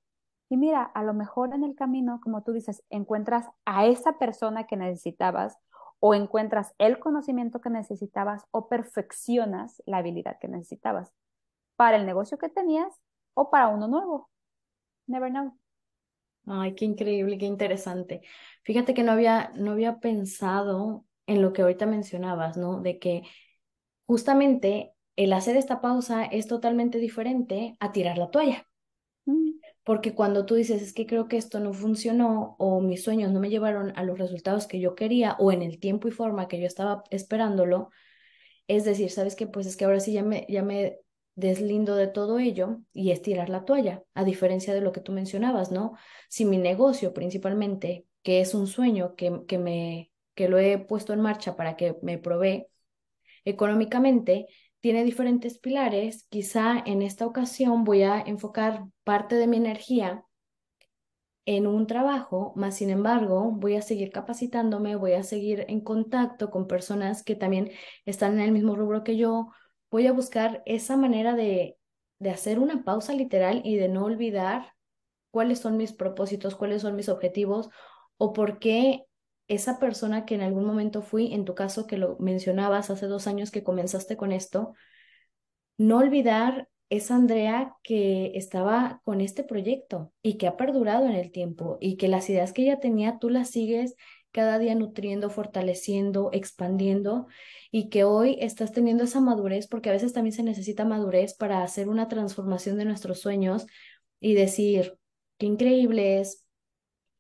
Y 0.49 0.57
mira, 0.57 0.83
a 0.83 1.03
lo 1.03 1.15
mejor 1.15 1.55
en 1.55 1.65
el 1.65 1.75
camino, 1.75 2.21
como 2.23 2.43
tú 2.43 2.53
dices, 2.53 2.83
encuentras 2.91 3.49
a 3.65 3.87
esa 3.87 4.19
persona 4.19 4.67
que 4.67 4.77
necesitabas 4.77 5.59
o 6.05 6.15
encuentras 6.15 6.75
el 6.79 6.99
conocimiento 6.99 7.61
que 7.61 7.71
necesitabas 7.71 8.45
o 8.51 8.69
perfeccionas 8.69 9.81
la 9.87 9.99
habilidad 9.99 10.37
que 10.41 10.49
necesitabas 10.49 11.13
para 11.77 11.97
el 11.97 12.07
negocio 12.07 12.39
que 12.39 12.49
tenías 12.49 12.93
o 13.35 13.51
para 13.51 13.69
uno 13.69 13.87
nuevo. 13.87 14.29
Never 15.07 15.31
know. 15.31 15.57
Ay, 16.49 16.75
qué 16.75 16.87
increíble, 16.87 17.39
qué 17.39 17.47
interesante. 17.47 18.23
Fíjate 18.65 18.95
que 18.95 19.05
no 19.05 19.13
había, 19.13 19.53
no 19.55 19.71
había 19.71 20.01
pensado 20.01 21.05
en 21.29 21.41
lo 21.41 21.53
que 21.53 21.63
ahorita 21.63 21.87
mencionabas, 21.87 22.57
¿no? 22.57 22.81
De 22.81 22.99
que 22.99 23.23
justamente 24.07 24.95
el 25.15 25.33
hacer 25.33 25.57
esta 25.57 25.81
pausa 25.81 26.25
es 26.25 26.49
totalmente 26.49 26.99
diferente 26.99 27.77
a 27.79 27.93
tirar 27.93 28.19
la 28.19 28.33
toalla. 28.33 28.67
Porque 29.85 30.15
cuando 30.15 30.47
tú 30.47 30.55
dices, 30.55 30.81
es 30.83 30.93
que 30.93 31.07
creo 31.07 31.27
que 31.29 31.37
esto 31.37 31.59
no 31.59 31.73
funcionó 31.73 32.55
o 32.59 32.81
mis 32.81 33.03
sueños 33.03 33.33
no 33.33 33.41
me 33.41 33.51
llevaron 33.51 33.93
a 33.97 34.05
los 34.05 34.19
resultados 34.19 34.67
que 34.67 34.81
yo 34.81 34.95
quería 34.95 35.37
o 35.39 35.51
en 35.51 35.63
el 35.63 35.81
tiempo 35.81 36.09
y 36.09 36.13
forma 36.13 36.47
que 36.49 36.61
yo 36.61 36.67
estaba 36.67 37.03
esperándolo, 37.11 37.91
es 38.69 38.85
decir, 38.85 39.11
sabes 39.11 39.37
que 39.37 39.47
pues 39.47 39.67
es 39.67 39.77
que 39.77 39.85
ahora 39.85 40.01
sí 40.01 40.13
ya 40.13 40.23
me, 40.23 40.47
ya 40.49 40.63
me 40.63 40.99
deslindo 41.35 41.97
de 41.97 42.07
todo 42.09 42.39
ello 42.39 42.81
y 42.93 43.11
es 43.11 43.23
tirar 43.23 43.49
la 43.49 43.65
toalla, 43.65 44.03
a 44.15 44.25
diferencia 44.25 44.75
de 44.75 44.81
lo 44.81 44.93
que 44.93 45.01
tú 45.01 45.13
mencionabas, 45.13 45.73
¿no? 45.73 45.93
Si 46.29 46.45
mi 46.45 46.59
negocio 46.59 47.13
principalmente, 47.15 48.07
que 48.23 48.41
es 48.41 48.55
un 48.55 48.67
sueño 48.67 49.15
que, 49.17 49.41
que, 49.49 49.59
me, 49.59 50.13
que 50.35 50.49
lo 50.49 50.59
he 50.59 50.79
puesto 50.79 51.13
en 51.13 51.21
marcha 51.21 51.57
para 51.57 51.77
que 51.77 51.97
me 52.03 52.19
provee 52.19 52.67
económicamente, 53.45 54.47
tiene 54.83 55.05
diferentes 55.05 55.59
pilares, 55.59 56.27
quizá 56.29 56.83
en 56.85 57.03
esta 57.03 57.25
ocasión 57.25 57.85
voy 57.85 58.03
a 58.03 58.21
enfocar 58.21 58.85
parte 59.05 59.37
de 59.37 59.47
mi 59.47 59.57
energía 59.57 60.25
en 61.47 61.69
un 61.69 61.87
trabajo, 61.87 62.53
más 62.57 62.77
sin 62.77 62.91
embargo, 62.91 63.53
voy 63.53 63.77
a 63.77 63.83
seguir 63.83 64.11
capacitándome, 64.11 64.97
voy 64.97 65.13
a 65.13 65.23
seguir 65.23 65.65
en 65.69 65.81
contacto 65.81 66.51
con 66.51 66.67
personas 66.67 67.23
que 67.23 67.37
también 67.37 67.71
están 68.05 68.35
en 68.35 68.41
el 68.41 68.53
mismo 68.53 68.75
rubro 68.75 69.05
que 69.05 69.17
yo, 69.17 69.51
voy 69.91 70.09
a 70.09 70.13
buscar 70.13 70.63
esa 70.67 70.97
manera 70.97 71.35
de, 71.35 71.79
de 72.19 72.31
hacer 72.31 72.59
una 72.59 72.83
pausa 72.85 73.15
literal 73.15 73.63
y 73.65 73.77
de 73.77 73.89
no 73.89 74.05
olvidar 74.05 74.75
cuáles 75.31 75.61
son 75.61 75.77
mis 75.77 75.93
propósitos, 75.93 76.57
cuáles 76.57 76.83
son 76.83 76.97
mis 76.97 77.09
objetivos 77.09 77.71
o 78.17 78.33
por 78.33 78.59
qué 78.59 79.05
esa 79.55 79.79
persona 79.79 80.25
que 80.25 80.35
en 80.35 80.43
algún 80.43 80.65
momento 80.65 81.03
fui, 81.03 81.33
en 81.33 81.45
tu 81.45 81.55
caso 81.55 81.87
que 81.87 81.99
lo 81.99 82.17
mencionabas 82.19 82.91
hace 82.91 83.07
dos 83.07 83.27
años 83.27 83.51
que 83.51 83.63
comenzaste 83.63 84.17
con 84.17 84.33
esto, 84.33 84.75
no 85.79 85.99
olvidar 85.99 86.69
esa 86.91 87.17
Andrea 87.17 87.75
que 87.83 88.33
estaba 88.35 89.01
con 89.05 89.21
este 89.21 89.45
proyecto 89.45 90.13
y 90.23 90.37
que 90.37 90.47
ha 90.47 90.57
perdurado 90.57 91.07
en 91.07 91.15
el 91.15 91.33
tiempo 91.33 91.79
y 91.81 91.97
que 91.97 92.09
las 92.09 92.29
ideas 92.29 92.53
que 92.53 92.63
ella 92.63 92.81
tenía 92.81 93.19
tú 93.19 93.31
las 93.31 93.51
sigues 93.51 93.95
cada 94.31 94.59
día 94.59 94.75
nutriendo, 94.75 95.31
fortaleciendo, 95.31 96.31
expandiendo 96.33 97.27
y 97.71 97.89
que 97.89 98.05
hoy 98.05 98.37
estás 98.41 98.73
teniendo 98.73 99.05
esa 99.05 99.21
madurez 99.21 99.69
porque 99.69 99.89
a 99.89 99.93
veces 99.93 100.13
también 100.13 100.35
se 100.35 100.43
necesita 100.43 100.85
madurez 100.85 101.35
para 101.35 101.63
hacer 101.63 101.89
una 101.89 102.09
transformación 102.09 102.77
de 102.77 102.85
nuestros 102.85 103.21
sueños 103.21 103.67
y 104.21 104.35
decir, 104.35 104.99
qué 105.39 105.47
increíble 105.47 106.21
es 106.21 106.42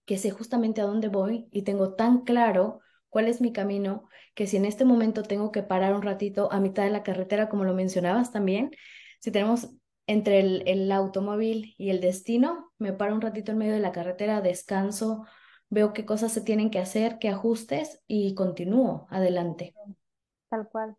que 0.05 0.18
sé 0.18 0.30
justamente 0.30 0.80
a 0.80 0.84
dónde 0.84 1.09
voy 1.09 1.48
y 1.50 1.62
tengo 1.62 1.94
tan 1.94 2.22
claro 2.22 2.80
cuál 3.09 3.28
es 3.28 3.40
mi 3.40 3.53
camino, 3.53 4.09
que 4.34 4.46
si 4.46 4.57
en 4.57 4.64
este 4.64 4.84
momento 4.84 5.22
tengo 5.22 5.53
que 5.53 5.62
parar 5.62 5.94
un 5.94 6.03
ratito 6.03 6.50
a 6.50 6.61
mitad 6.61 6.84
de 6.84 6.90
la 6.90 7.03
carretera, 7.03 7.48
como 7.48 7.64
lo 7.64 7.74
mencionabas 7.74 8.32
también, 8.32 8.70
si 9.20 9.30
tenemos 9.30 9.70
entre 10.07 10.40
el, 10.40 10.62
el 10.66 10.90
automóvil 10.90 11.74
y 11.78 11.90
el 11.90 12.00
destino, 12.00 12.72
me 12.78 12.92
paro 12.92 13.14
un 13.14 13.20
ratito 13.20 13.53
en 13.53 13.59
medio 13.59 13.74
de 13.74 13.80
la 13.80 13.92
carretera, 13.92 14.40
descanso, 14.40 15.26
veo 15.68 15.92
qué 15.92 16.05
cosas 16.05 16.32
se 16.32 16.40
tienen 16.40 16.70
que 16.70 16.78
hacer, 16.78 17.18
qué 17.18 17.28
ajustes 17.28 18.03
y 18.07 18.34
continúo 18.34 19.07
adelante. 19.11 19.74
Tal 20.48 20.68
cual. 20.68 20.96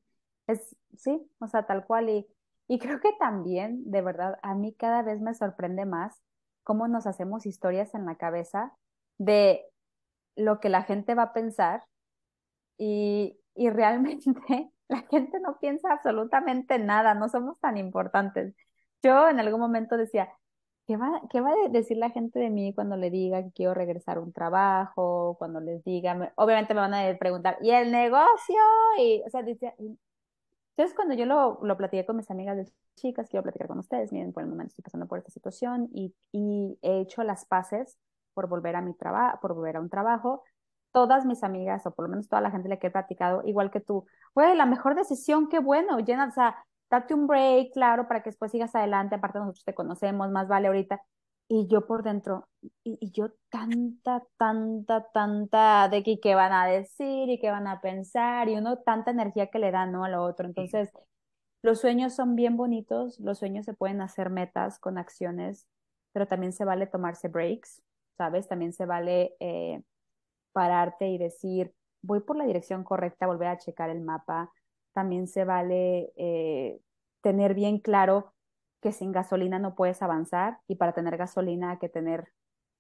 Es, 0.48 0.76
sí, 0.98 1.30
o 1.40 1.48
sea, 1.48 1.66
tal 1.66 1.86
cual. 1.86 2.10
Y, 2.10 2.28
y 2.68 2.80
creo 2.80 3.00
que 3.00 3.12
también, 3.20 3.84
de 3.90 4.02
verdad, 4.02 4.40
a 4.42 4.56
mí 4.56 4.74
cada 4.74 5.02
vez 5.02 5.20
me 5.20 5.34
sorprende 5.34 5.86
más 5.86 6.22
cómo 6.64 6.88
nos 6.88 7.06
hacemos 7.06 7.46
historias 7.46 7.94
en 7.94 8.06
la 8.06 8.16
cabeza 8.16 8.74
de 9.24 9.66
lo 10.36 10.60
que 10.60 10.70
la 10.70 10.84
gente 10.84 11.16
va 11.16 11.24
a 11.24 11.34
pensar 11.34 11.84
y, 12.78 13.38
y 13.56 13.70
realmente 13.70 14.26
la 14.90 15.02
gente 15.10 15.40
no 15.40 15.60
piensa 15.60 15.92
absolutamente 15.94 16.80
nada, 16.80 17.14
no 17.16 17.30
somos 17.30 17.60
tan 17.60 17.78
importantes. 17.78 18.56
yo 19.04 19.30
en 19.30 19.40
algún 19.40 19.60
momento 19.60 19.98
decía, 19.98 20.30
¿qué 20.88 20.98
va, 20.98 21.22
qué 21.32 21.42
va 21.42 21.52
a 21.52 21.70
decir 21.70 21.98
la 21.98 22.10
gente 22.12 22.40
de 22.40 22.50
mí 22.50 22.74
cuando 22.74 22.98
le 22.98 23.10
diga 23.12 23.44
que 23.44 23.52
quiero 23.52 23.74
regresar 23.74 24.18
a 24.18 24.22
un 24.22 24.34
trabajo, 24.34 25.36
cuando 25.40 25.60
les 25.62 25.84
diga, 25.84 26.34
obviamente 26.36 26.74
me 26.74 26.82
van 26.82 26.94
a 26.94 27.18
preguntar, 27.18 27.58
¿y 27.62 27.72
el 27.72 27.92
negocio? 27.92 28.56
Y, 29.00 29.24
o 29.26 29.30
sea, 29.30 29.44
decía, 29.44 29.74
entonces, 30.76 30.96
cuando 30.96 31.14
yo 31.14 31.26
lo, 31.26 31.60
lo 31.62 31.78
platiqué 31.78 32.06
con 32.06 32.18
mis 32.18 32.32
amigas 32.32 32.58
de 32.58 32.68
chicas, 32.96 33.30
quiero 33.30 33.44
platicar 33.44 33.68
con 33.68 33.80
ustedes, 33.80 34.12
miren, 34.12 34.34
por 34.34 34.44
el 34.44 34.50
momento 34.50 34.70
estoy 34.70 34.84
pasando 34.84 35.08
por 35.08 35.20
esta 35.20 35.30
situación 35.32 35.90
y, 35.94 36.16
y 36.32 36.80
he 36.82 37.00
hecho 37.02 37.24
las 37.24 37.46
paces 37.46 37.98
por 38.34 38.48
volver 38.48 38.76
a 38.76 38.82
mi 38.82 38.94
trabajo, 38.94 39.40
por 39.42 39.54
volver 39.54 39.78
a 39.78 39.82
un 39.82 39.90
trabajo. 39.90 40.44
Todas 40.92 41.26
mis 41.26 41.44
amigas, 41.44 41.86
o 41.88 41.92
por 41.92 42.06
lo 42.06 42.10
menos 42.10 42.28
toda 42.30 42.42
la 42.42 42.52
gente 42.52 42.70
le 42.70 42.80
que 42.80 42.88
he 42.88 42.92
platicado, 42.92 43.42
igual 43.46 43.72
que 43.72 43.80
tú, 43.80 44.06
güey, 44.36 44.56
la 44.56 44.66
mejor 44.66 44.96
decisión, 44.96 45.50
qué 45.50 45.60
bueno, 45.60 46.00
llena, 46.00 46.28
o 46.28 46.32
sea, 46.32 46.56
date 46.90 47.14
un 47.16 47.26
break, 47.28 47.74
claro, 47.74 48.08
para 48.08 48.22
que 48.22 48.30
después 48.30 48.52
sigas 48.52 48.76
adelante, 48.76 49.16
aparte 49.16 49.40
nosotros 49.40 49.66
te 49.66 49.74
conocemos, 49.74 50.30
más 50.30 50.48
vale 50.48 50.68
ahorita. 50.68 51.02
Y 51.48 51.68
yo 51.68 51.86
por 51.88 52.04
dentro, 52.04 52.48
y, 52.84 52.98
y 53.02 53.12
yo 53.12 53.30
tanta, 53.50 54.24
tanta, 54.38 55.06
tanta 55.12 55.90
de 55.90 56.04
que 56.04 56.20
qué 56.20 56.36
van 56.36 56.54
a 56.54 56.66
decir 56.68 57.30
y 57.30 57.40
qué 57.40 57.52
van 57.52 57.68
a 57.68 57.82
pensar, 57.82 58.50
y 58.50 58.56
uno 58.56 58.78
tanta 58.80 59.12
energía 59.12 59.48
que 59.48 59.60
le 59.60 59.72
da, 59.72 59.86
¿no? 59.86 60.04
A 60.06 60.10
lo 60.10 60.24
otro. 60.24 60.48
Entonces, 60.48 60.92
los 61.64 61.80
sueños 61.80 62.14
son 62.14 62.36
bien 62.36 62.58
bonitos, 62.58 63.20
los 63.20 63.40
sueños 63.40 63.66
se 63.66 63.74
pueden 63.74 64.02
hacer 64.02 64.30
metas 64.30 64.80
con 64.80 64.98
acciones, 64.98 65.68
pero 66.12 66.28
también 66.28 66.54
se 66.54 66.66
vale 66.66 66.88
tomarse 66.88 67.28
breaks, 67.28 67.82
¿sabes? 68.18 68.48
También 68.48 68.74
se 68.74 68.86
vale 68.86 69.36
eh, 69.40 69.82
pararte 70.52 71.08
y 71.10 71.18
decir, 71.18 71.74
voy 72.02 72.20
por 72.22 72.36
la 72.36 72.46
dirección 72.46 72.84
correcta, 72.84 73.28
volver 73.28 73.48
a 73.48 73.58
checar 73.58 73.90
el 73.90 74.02
mapa. 74.02 74.52
También 74.94 75.28
se 75.28 75.46
vale 75.46 76.14
eh, 76.16 76.80
tener 77.22 77.56
bien 77.56 77.80
claro 77.80 78.34
que 78.82 78.92
sin 78.92 79.12
gasolina 79.12 79.60
no 79.60 79.76
puedes 79.76 80.02
avanzar 80.02 80.60
y 80.68 80.76
para 80.76 80.94
tener 80.94 81.18
gasolina 81.18 81.72
hay 81.72 81.78
que 81.78 81.90
tener 81.90 82.32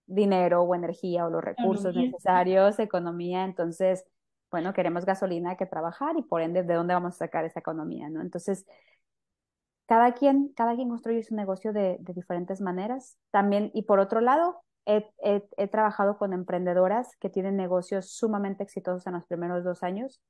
dinero 0.05 0.61
o 0.61 0.75
energía 0.75 1.25
o 1.25 1.29
los 1.29 1.43
recursos 1.43 1.95
necesarios, 1.95 2.77
economía. 2.79 3.45
Entonces, 3.45 4.05
bueno, 4.51 4.73
queremos 4.73 5.05
gasolina, 5.05 5.51
hay 5.51 5.57
que 5.57 5.65
trabajar 5.65 6.17
y 6.17 6.21
por 6.21 6.41
ende, 6.41 6.63
¿de 6.63 6.73
dónde 6.73 6.93
vamos 6.93 7.15
a 7.15 7.19
sacar 7.19 7.45
esa 7.45 7.61
economía? 7.61 8.09
¿no? 8.09 8.21
Entonces, 8.21 8.65
cada 9.85 10.13
quien, 10.13 10.49
cada 10.55 10.75
quien 10.75 10.89
construye 10.89 11.23
su 11.23 11.35
negocio 11.35 11.71
de, 11.71 11.97
de 12.01 12.13
diferentes 12.13 12.59
maneras. 12.61 13.17
También, 13.31 13.71
y 13.73 13.83
por 13.83 13.99
otro 13.99 14.19
lado, 14.19 14.61
he, 14.85 15.67
trabajado 15.69 16.17
con 16.17 16.33
emprendedoras 16.33 17.15
que 17.17 17.29
tienen 17.29 17.55
negocios 17.55 18.11
sumamente 18.11 18.63
exitosos 18.63 19.05
en 19.07 19.13
los 19.13 19.25
primeros 19.27 19.63
dos 19.63 19.83
años 19.83 20.21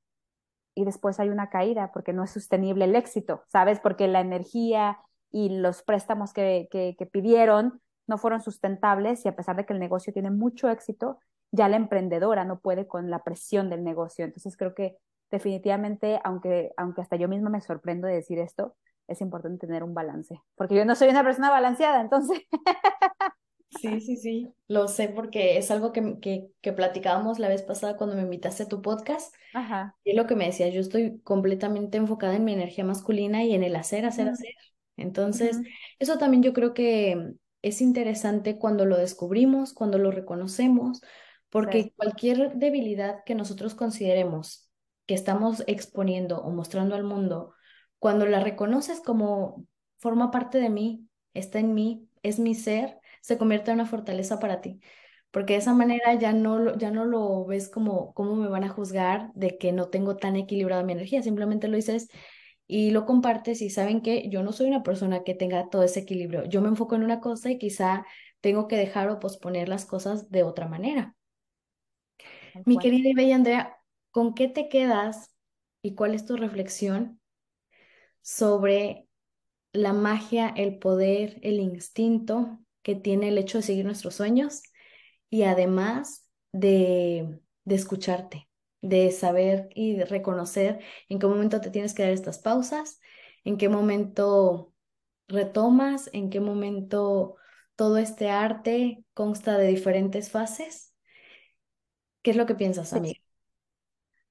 y 0.74 0.84
después 0.84 1.20
hay 1.20 1.28
una 1.28 1.50
caída 1.50 1.92
porque 1.92 2.12
no 2.12 2.24
es 2.24 2.30
sostenible 2.30 2.84
el 2.84 2.96
éxito, 2.96 3.42
¿sabes? 3.48 3.80
Porque 3.80 4.08
la 4.08 4.20
energía, 4.20 4.98
y 5.30 5.48
los 5.48 5.82
préstamos 5.82 6.32
que 6.32 7.08
pidieron 7.12 7.80
no 8.06 8.18
fueron 8.18 8.40
sustentables 8.40 9.24
y 9.24 9.28
a 9.28 9.36
pesar 9.36 9.56
de 9.56 9.66
que 9.66 9.72
el 9.72 9.80
negocio 9.80 10.12
tiene 10.12 10.30
mucho 10.30 10.68
éxito, 10.68 11.18
ya 11.50 11.68
la 11.68 11.76
emprendedora 11.76 12.44
no 12.44 12.60
puede 12.60 12.86
con 12.86 13.10
la 13.10 13.22
presión 13.22 13.70
del 13.70 13.84
negocio. 13.84 14.24
Entonces 14.24 14.56
creo 14.56 14.74
que 14.74 14.96
definitivamente, 15.30 16.20
aunque, 16.24 16.72
aunque 16.76 17.00
hasta 17.00 17.16
yo 17.16 17.28
misma 17.28 17.50
me 17.50 17.60
sorprendo 17.60 18.06
de 18.06 18.14
decir 18.14 18.38
esto, 18.38 18.76
es 19.06 19.20
importante 19.20 19.66
tener 19.66 19.82
un 19.82 19.94
balance, 19.94 20.40
porque 20.56 20.74
yo 20.76 20.84
no 20.84 20.94
soy 20.94 21.10
una 21.10 21.22
persona 21.22 21.50
balanceada, 21.50 22.00
entonces. 22.00 22.40
Sí, 23.80 24.00
sí, 24.00 24.16
sí, 24.16 24.48
lo 24.68 24.88
sé 24.88 25.08
porque 25.08 25.58
es 25.58 25.70
algo 25.70 25.92
que, 25.92 26.18
que, 26.20 26.46
que 26.60 26.72
platicábamos 26.72 27.38
la 27.38 27.48
vez 27.48 27.62
pasada 27.62 27.96
cuando 27.96 28.16
me 28.16 28.22
invitaste 28.22 28.64
a 28.64 28.68
tu 28.68 28.82
podcast. 28.82 29.34
Ajá. 29.52 29.94
Y 30.04 30.10
es 30.10 30.16
lo 30.16 30.26
que 30.26 30.36
me 30.36 30.46
decías, 30.46 30.72
yo 30.72 30.80
estoy 30.80 31.20
completamente 31.20 31.98
enfocada 31.98 32.36
en 32.36 32.44
mi 32.44 32.52
energía 32.52 32.84
masculina 32.84 33.44
y 33.44 33.54
en 33.54 33.62
el 33.62 33.76
hacer, 33.76 34.06
hacer, 34.06 34.28
hacer. 34.28 34.54
Entonces, 34.96 35.60
eso 35.98 36.18
también 36.18 36.42
yo 36.42 36.52
creo 36.52 36.74
que 36.74 37.34
es 37.62 37.80
interesante 37.80 38.58
cuando 38.58 38.84
lo 38.84 38.96
descubrimos, 38.96 39.72
cuando 39.72 39.98
lo 39.98 40.10
reconocemos, 40.10 41.00
porque 41.50 41.92
cualquier 41.96 42.54
debilidad 42.54 43.24
que 43.24 43.34
nosotros 43.34 43.74
consideremos 43.74 44.68
que 45.06 45.14
estamos 45.14 45.62
exponiendo 45.66 46.40
o 46.40 46.50
mostrando 46.50 46.94
al 46.94 47.04
mundo, 47.04 47.54
cuando 47.98 48.26
la 48.26 48.40
reconoces 48.40 49.00
como 49.00 49.66
forma 49.98 50.30
parte 50.30 50.58
de 50.58 50.68
mí, 50.68 51.08
está 51.32 51.58
en 51.58 51.74
mí, 51.74 52.08
es 52.22 52.38
mi 52.38 52.54
ser, 52.54 52.98
se 53.24 53.38
convierte 53.38 53.70
en 53.70 53.76
una 53.76 53.86
fortaleza 53.86 54.38
para 54.38 54.60
ti. 54.60 54.80
Porque 55.30 55.54
de 55.54 55.60
esa 55.60 55.72
manera 55.72 56.12
ya 56.12 56.34
no, 56.34 56.58
lo, 56.58 56.76
ya 56.76 56.90
no 56.90 57.06
lo 57.06 57.46
ves 57.46 57.70
como 57.70 58.12
cómo 58.12 58.36
me 58.36 58.48
van 58.48 58.64
a 58.64 58.68
juzgar 58.68 59.32
de 59.34 59.56
que 59.56 59.72
no 59.72 59.88
tengo 59.88 60.16
tan 60.18 60.36
equilibrada 60.36 60.82
mi 60.82 60.92
energía, 60.92 61.22
simplemente 61.22 61.66
lo 61.68 61.76
dices, 61.76 62.08
y 62.66 62.90
lo 62.90 63.06
compartes 63.06 63.62
y 63.62 63.70
saben 63.70 64.02
que 64.02 64.28
yo 64.28 64.42
no 64.42 64.52
soy 64.52 64.66
una 64.66 64.82
persona 64.82 65.24
que 65.24 65.34
tenga 65.34 65.70
todo 65.70 65.84
ese 65.84 66.00
equilibrio. 66.00 66.44
Yo 66.44 66.60
me 66.60 66.68
enfoco 66.68 66.96
en 66.96 67.02
una 67.02 67.20
cosa 67.20 67.50
y 67.50 67.56
quizá 67.56 68.04
tengo 68.42 68.68
que 68.68 68.76
dejar 68.76 69.08
o 69.08 69.20
posponer 69.20 69.70
las 69.70 69.86
cosas 69.86 70.30
de 70.30 70.42
otra 70.42 70.68
manera. 70.68 71.16
Mi 72.66 72.76
querida 72.76 73.08
y 73.08 73.14
bella 73.14 73.36
Andrea, 73.36 73.78
¿con 74.10 74.34
qué 74.34 74.48
te 74.48 74.68
quedas 74.68 75.34
y 75.80 75.94
cuál 75.94 76.14
es 76.14 76.26
tu 76.26 76.36
reflexión 76.36 77.20
sobre 78.20 79.08
la 79.72 79.94
magia, 79.94 80.52
el 80.54 80.78
poder, 80.78 81.38
el 81.42 81.58
instinto 81.58 82.60
que 82.84 82.94
tiene 82.96 83.30
el 83.30 83.38
hecho 83.38 83.58
de 83.58 83.64
seguir 83.64 83.86
nuestros 83.86 84.14
sueños 84.16 84.62
y 85.30 85.42
además 85.44 86.28
de, 86.52 87.40
de 87.64 87.74
escucharte? 87.74 88.48
de 88.84 89.10
saber 89.12 89.70
y 89.74 89.96
de 89.96 90.04
reconocer 90.04 90.80
en 91.08 91.18
qué 91.18 91.26
momento 91.26 91.62
te 91.62 91.70
tienes 91.70 91.94
que 91.94 92.02
dar 92.02 92.12
estas 92.12 92.38
pausas, 92.38 93.00
en 93.42 93.56
qué 93.56 93.70
momento 93.70 94.74
retomas, 95.26 96.10
en 96.12 96.30
qué 96.30 96.40
momento 96.40 97.36
todo 97.76 97.96
este 97.98 98.30
arte 98.30 99.04
consta 99.14 99.56
de 99.56 99.68
diferentes 99.68 100.30
fases. 100.30 100.94
¿Qué 102.22 102.32
es 102.32 102.36
lo 102.36 102.46
que 102.46 102.54
piensas, 102.54 102.92
amiga? 102.92 103.20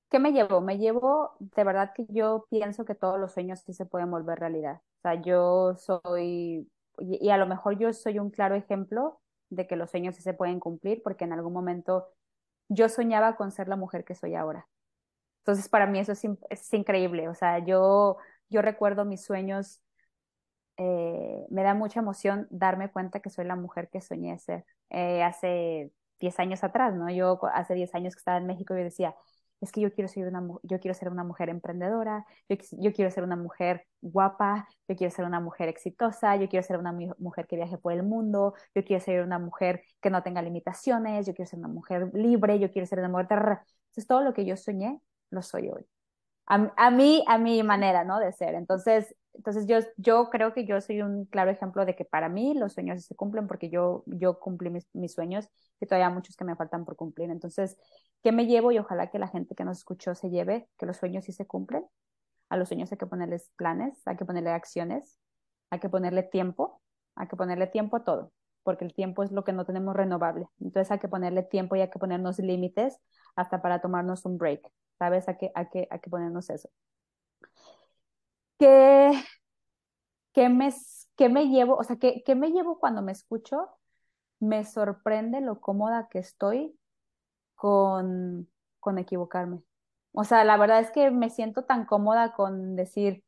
¿Qué 0.10 0.20
me 0.20 0.32
llevo? 0.32 0.62
Me 0.62 0.78
llevo, 0.78 1.36
de 1.39 1.64
verdad 1.64 1.91
que 1.95 2.06
yo 2.10 2.45
pienso 2.49 2.86
que 2.86 2.93
todos 2.93 3.20
los 3.20 3.32
sueños 3.34 3.62
sí 3.62 3.74
se 3.74 3.86
pueden 3.86 4.12
volver 4.12 4.39
realidad. 4.39 4.82
O 4.99 5.01
sea, 5.01 5.22
yo 5.22 5.76
soy, 5.76 6.70
y 6.99 7.29
a 7.29 7.37
lo 7.37 7.47
mejor 7.47 7.77
yo 7.77 7.91
soy 7.93 8.19
un 8.19 8.29
claro 8.29 8.55
ejemplo 8.55 9.19
de 9.49 9.67
que 9.67 9.75
los 9.75 9.91
sueños 9.91 10.15
se 10.15 10.33
pueden 10.33 10.59
cumplir, 10.59 11.01
porque 11.03 11.25
en 11.25 11.33
algún 11.33 11.53
momento 11.53 12.07
yo 12.69 12.89
soñaba 12.89 13.35
con 13.35 13.51
ser 13.51 13.67
la 13.67 13.75
mujer 13.75 14.03
que 14.05 14.15
soy 14.15 14.35
ahora. 14.35 14.67
Entonces, 15.43 15.69
para 15.69 15.87
mí 15.87 15.99
eso 15.99 16.13
es, 16.13 16.73
increíble. 16.73 17.27
O 17.29 17.35
sea, 17.35 17.59
yo, 17.59 18.17
yo 18.49 18.61
recuerdo 18.61 19.05
mis 19.05 19.23
sueños, 19.23 19.81
eh, 20.77 21.45
me 21.49 21.63
da 21.63 21.73
mucha 21.73 21.99
emoción 21.99 22.47
darme 22.49 22.89
cuenta 22.91 23.19
que 23.19 23.29
soy 23.29 23.45
la 23.45 23.55
mujer 23.55 23.89
que 23.89 24.01
soñé 24.01 24.39
ser 24.39 24.65
eh, 24.89 25.21
hace 25.23 25.91
10 26.19 26.39
años 26.39 26.63
atrás, 26.63 26.95
¿no? 26.95 27.09
Yo 27.09 27.39
hace 27.53 27.75
10 27.75 27.93
años 27.95 28.15
que 28.15 28.19
estaba 28.19 28.37
en 28.37 28.47
México 28.47 28.75
y 28.77 28.83
decía, 28.83 29.15
es 29.64 29.72
que 29.72 29.82
yo 29.82 29.93
quiero 29.93 30.07
ser 30.07 30.28
una, 30.28 30.45
yo 30.64 30.80
quiero 30.80 30.93
ser 30.93 31.09
una 31.09 31.24
mujer 31.24 31.49
emprendedora, 31.49 32.26
yo, 32.49 32.91
quiero 32.93 33.09
ser 33.09 33.24
una 33.24 33.36
mujer 33.36 33.86
guapa, 34.01 34.68
yo 34.88 34.95
quiero 34.95 35.14
ser 35.14 35.26
una 35.26 35.39
mujer 35.39 35.70
exitosa, 35.70 36.36
yo 36.36 36.49
quiero 36.49 36.64
ser 36.64 36.78
una 36.78 36.91
mujer 36.91 37.47
que 37.47 37.55
viaje 37.55 37.78
por 37.78 37.93
el 37.93 38.03
mundo, 38.03 38.53
yo 38.76 38.84
quiero 38.84 39.03
ser 39.03 39.24
una 39.24 39.39
mujer 39.39 39.84
que 40.01 40.09
no 40.09 40.22
tenga 40.24 40.41
limitaciones, 40.41 41.26
yo 41.26 41.34
quiero 41.34 41.49
ser 41.49 41.59
una 41.59 41.70
mujer 41.70 42.11
libre, 42.14 42.59
yo 42.59 42.72
quiero 42.72 42.86
ser 42.86 42.99
una 42.99 43.09
mujer... 43.09 43.28
Entonces 43.32 44.07
todo 44.07 44.22
lo 44.22 44.34
que 44.34 44.45
yo 44.45 44.57
soñé, 44.57 44.99
lo 45.30 45.41
soy 45.41 45.70
hoy. 45.70 45.86
A, 46.47 46.74
a 46.76 46.91
mí, 46.91 47.24
a 47.28 47.38
mi 47.38 47.64
manera, 47.64 48.03
¿no? 48.03 48.20
De 48.20 48.32
ser. 48.34 48.55
Entonces, 48.55 49.16
entonces 49.34 49.65
yo, 49.67 49.79
yo 49.97 50.29
creo 50.29 50.53
que 50.53 50.65
yo 50.65 50.79
soy 50.81 51.01
un 51.01 51.25
claro 51.25 51.51
ejemplo 51.51 51.86
de 51.86 51.95
que 51.95 52.05
para 52.05 52.29
mí 52.29 52.53
los 52.53 52.73
sueños 52.73 53.03
se 53.03 53.15
cumplen 53.15 53.47
porque 53.47 53.69
yo, 53.69 54.03
yo 54.05 54.39
cumplí 54.39 54.69
mis, 54.69 54.88
mis 54.93 55.13
sueños 55.13 55.47
y 55.79 55.86
todavía 55.88 56.09
muchos 56.09 56.36
que 56.36 56.45
me 56.45 56.55
faltan 56.55 56.86
por 56.86 56.95
cumplir. 56.95 57.29
Entonces, 57.31 57.77
¿qué 58.23 58.31
me 58.31 58.45
llevo? 58.45 58.71
Y 58.71 58.79
ojalá 58.79 59.09
que 59.09 59.19
la 59.19 59.27
gente 59.27 59.55
que 59.55 59.65
nos 59.65 59.79
escuchó 59.79 60.15
se 60.15 60.29
lleve, 60.29 60.69
que 60.77 60.86
los 60.86 60.97
sueños 60.97 61.25
sí 61.25 61.31
se 61.34 61.47
cumplen. 61.47 61.86
A 62.49 62.57
los 62.57 62.67
sueños 62.69 62.91
hay 62.91 62.97
que 62.97 63.07
ponerles 63.07 63.51
planes, 63.55 64.01
hay 64.05 64.15
que 64.17 64.25
ponerle 64.25 64.51
acciones, 64.51 65.19
hay 65.71 65.79
que 65.79 65.89
ponerle 65.89 66.23
tiempo, 66.23 66.81
hay 67.15 67.27
que 67.27 67.36
ponerle 67.36 67.67
tiempo 67.67 67.97
a 67.97 68.03
todo, 68.03 68.31
porque 68.63 68.86
el 68.86 68.93
tiempo 68.93 69.23
es 69.23 69.31
lo 69.31 69.43
que 69.43 69.53
no 69.53 69.65
tenemos 69.65 69.95
renovable. 69.95 70.47
Entonces 70.59 70.91
hay 70.91 70.99
que 70.99 71.07
ponerle 71.07 71.43
tiempo 71.43 71.75
y 71.75 71.81
hay 71.81 71.89
que 71.89 71.99
ponernos 71.99 72.39
límites 72.39 72.99
hasta 73.36 73.61
para 73.61 73.81
tomarnos 73.81 74.25
un 74.25 74.38
break, 74.38 74.61
¿sabes? 74.99 75.27
Hay 75.27 75.38
que, 75.38 75.51
hay 75.55 75.67
que, 75.69 75.88
hay 75.89 75.99
que 75.99 76.09
ponernos 76.09 76.49
eso. 76.49 76.69
¿Qué, 78.58 79.12
qué, 80.34 80.49
me, 80.49 80.70
qué 81.18 81.30
me 81.30 81.47
llevo? 81.49 81.76
O 81.78 81.84
sea, 81.84 81.97
¿qué, 81.97 82.24
¿qué 82.26 82.36
me 82.36 82.51
llevo 82.51 82.80
cuando 82.80 83.01
me 83.01 83.12
escucho? 83.12 83.70
Me 84.39 84.66
sorprende 84.66 85.41
lo 85.41 85.62
cómoda 85.62 86.10
que 86.10 86.20
estoy 86.20 86.78
con, 87.56 88.49
con 88.82 88.99
equivocarme. 88.99 89.62
O 90.14 90.24
sea, 90.26 90.43
la 90.45 90.58
verdad 90.58 90.82
es 90.82 90.91
que 90.91 91.12
me 91.12 91.30
siento 91.30 91.66
tan 91.66 91.86
cómoda 91.86 92.34
con 92.36 92.76
decir, 92.76 93.24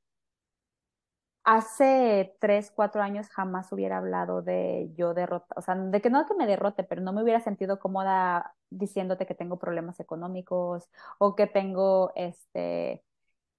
hace 1.44 2.36
tres, 2.40 2.72
cuatro 2.76 3.02
años 3.02 3.30
jamás 3.30 3.72
hubiera 3.72 3.98
hablado 3.98 4.42
de 4.42 4.92
yo 4.96 5.14
derrota, 5.14 5.54
o 5.58 5.62
sea, 5.62 5.76
de 5.76 6.02
que 6.02 6.10
no 6.10 6.26
que 6.26 6.34
me 6.36 6.48
derrote, 6.48 6.84
pero 6.84 7.02
no 7.02 7.14
me 7.14 7.22
hubiera 7.24 7.40
sentido 7.40 7.80
cómoda 7.80 8.56
diciéndote 8.70 9.26
que 9.28 9.36
tengo 9.36 9.60
problemas 9.60 10.00
económicos 10.00 10.90
o 11.20 11.36
que 11.36 11.46
tengo 11.48 12.12
este 12.16 13.04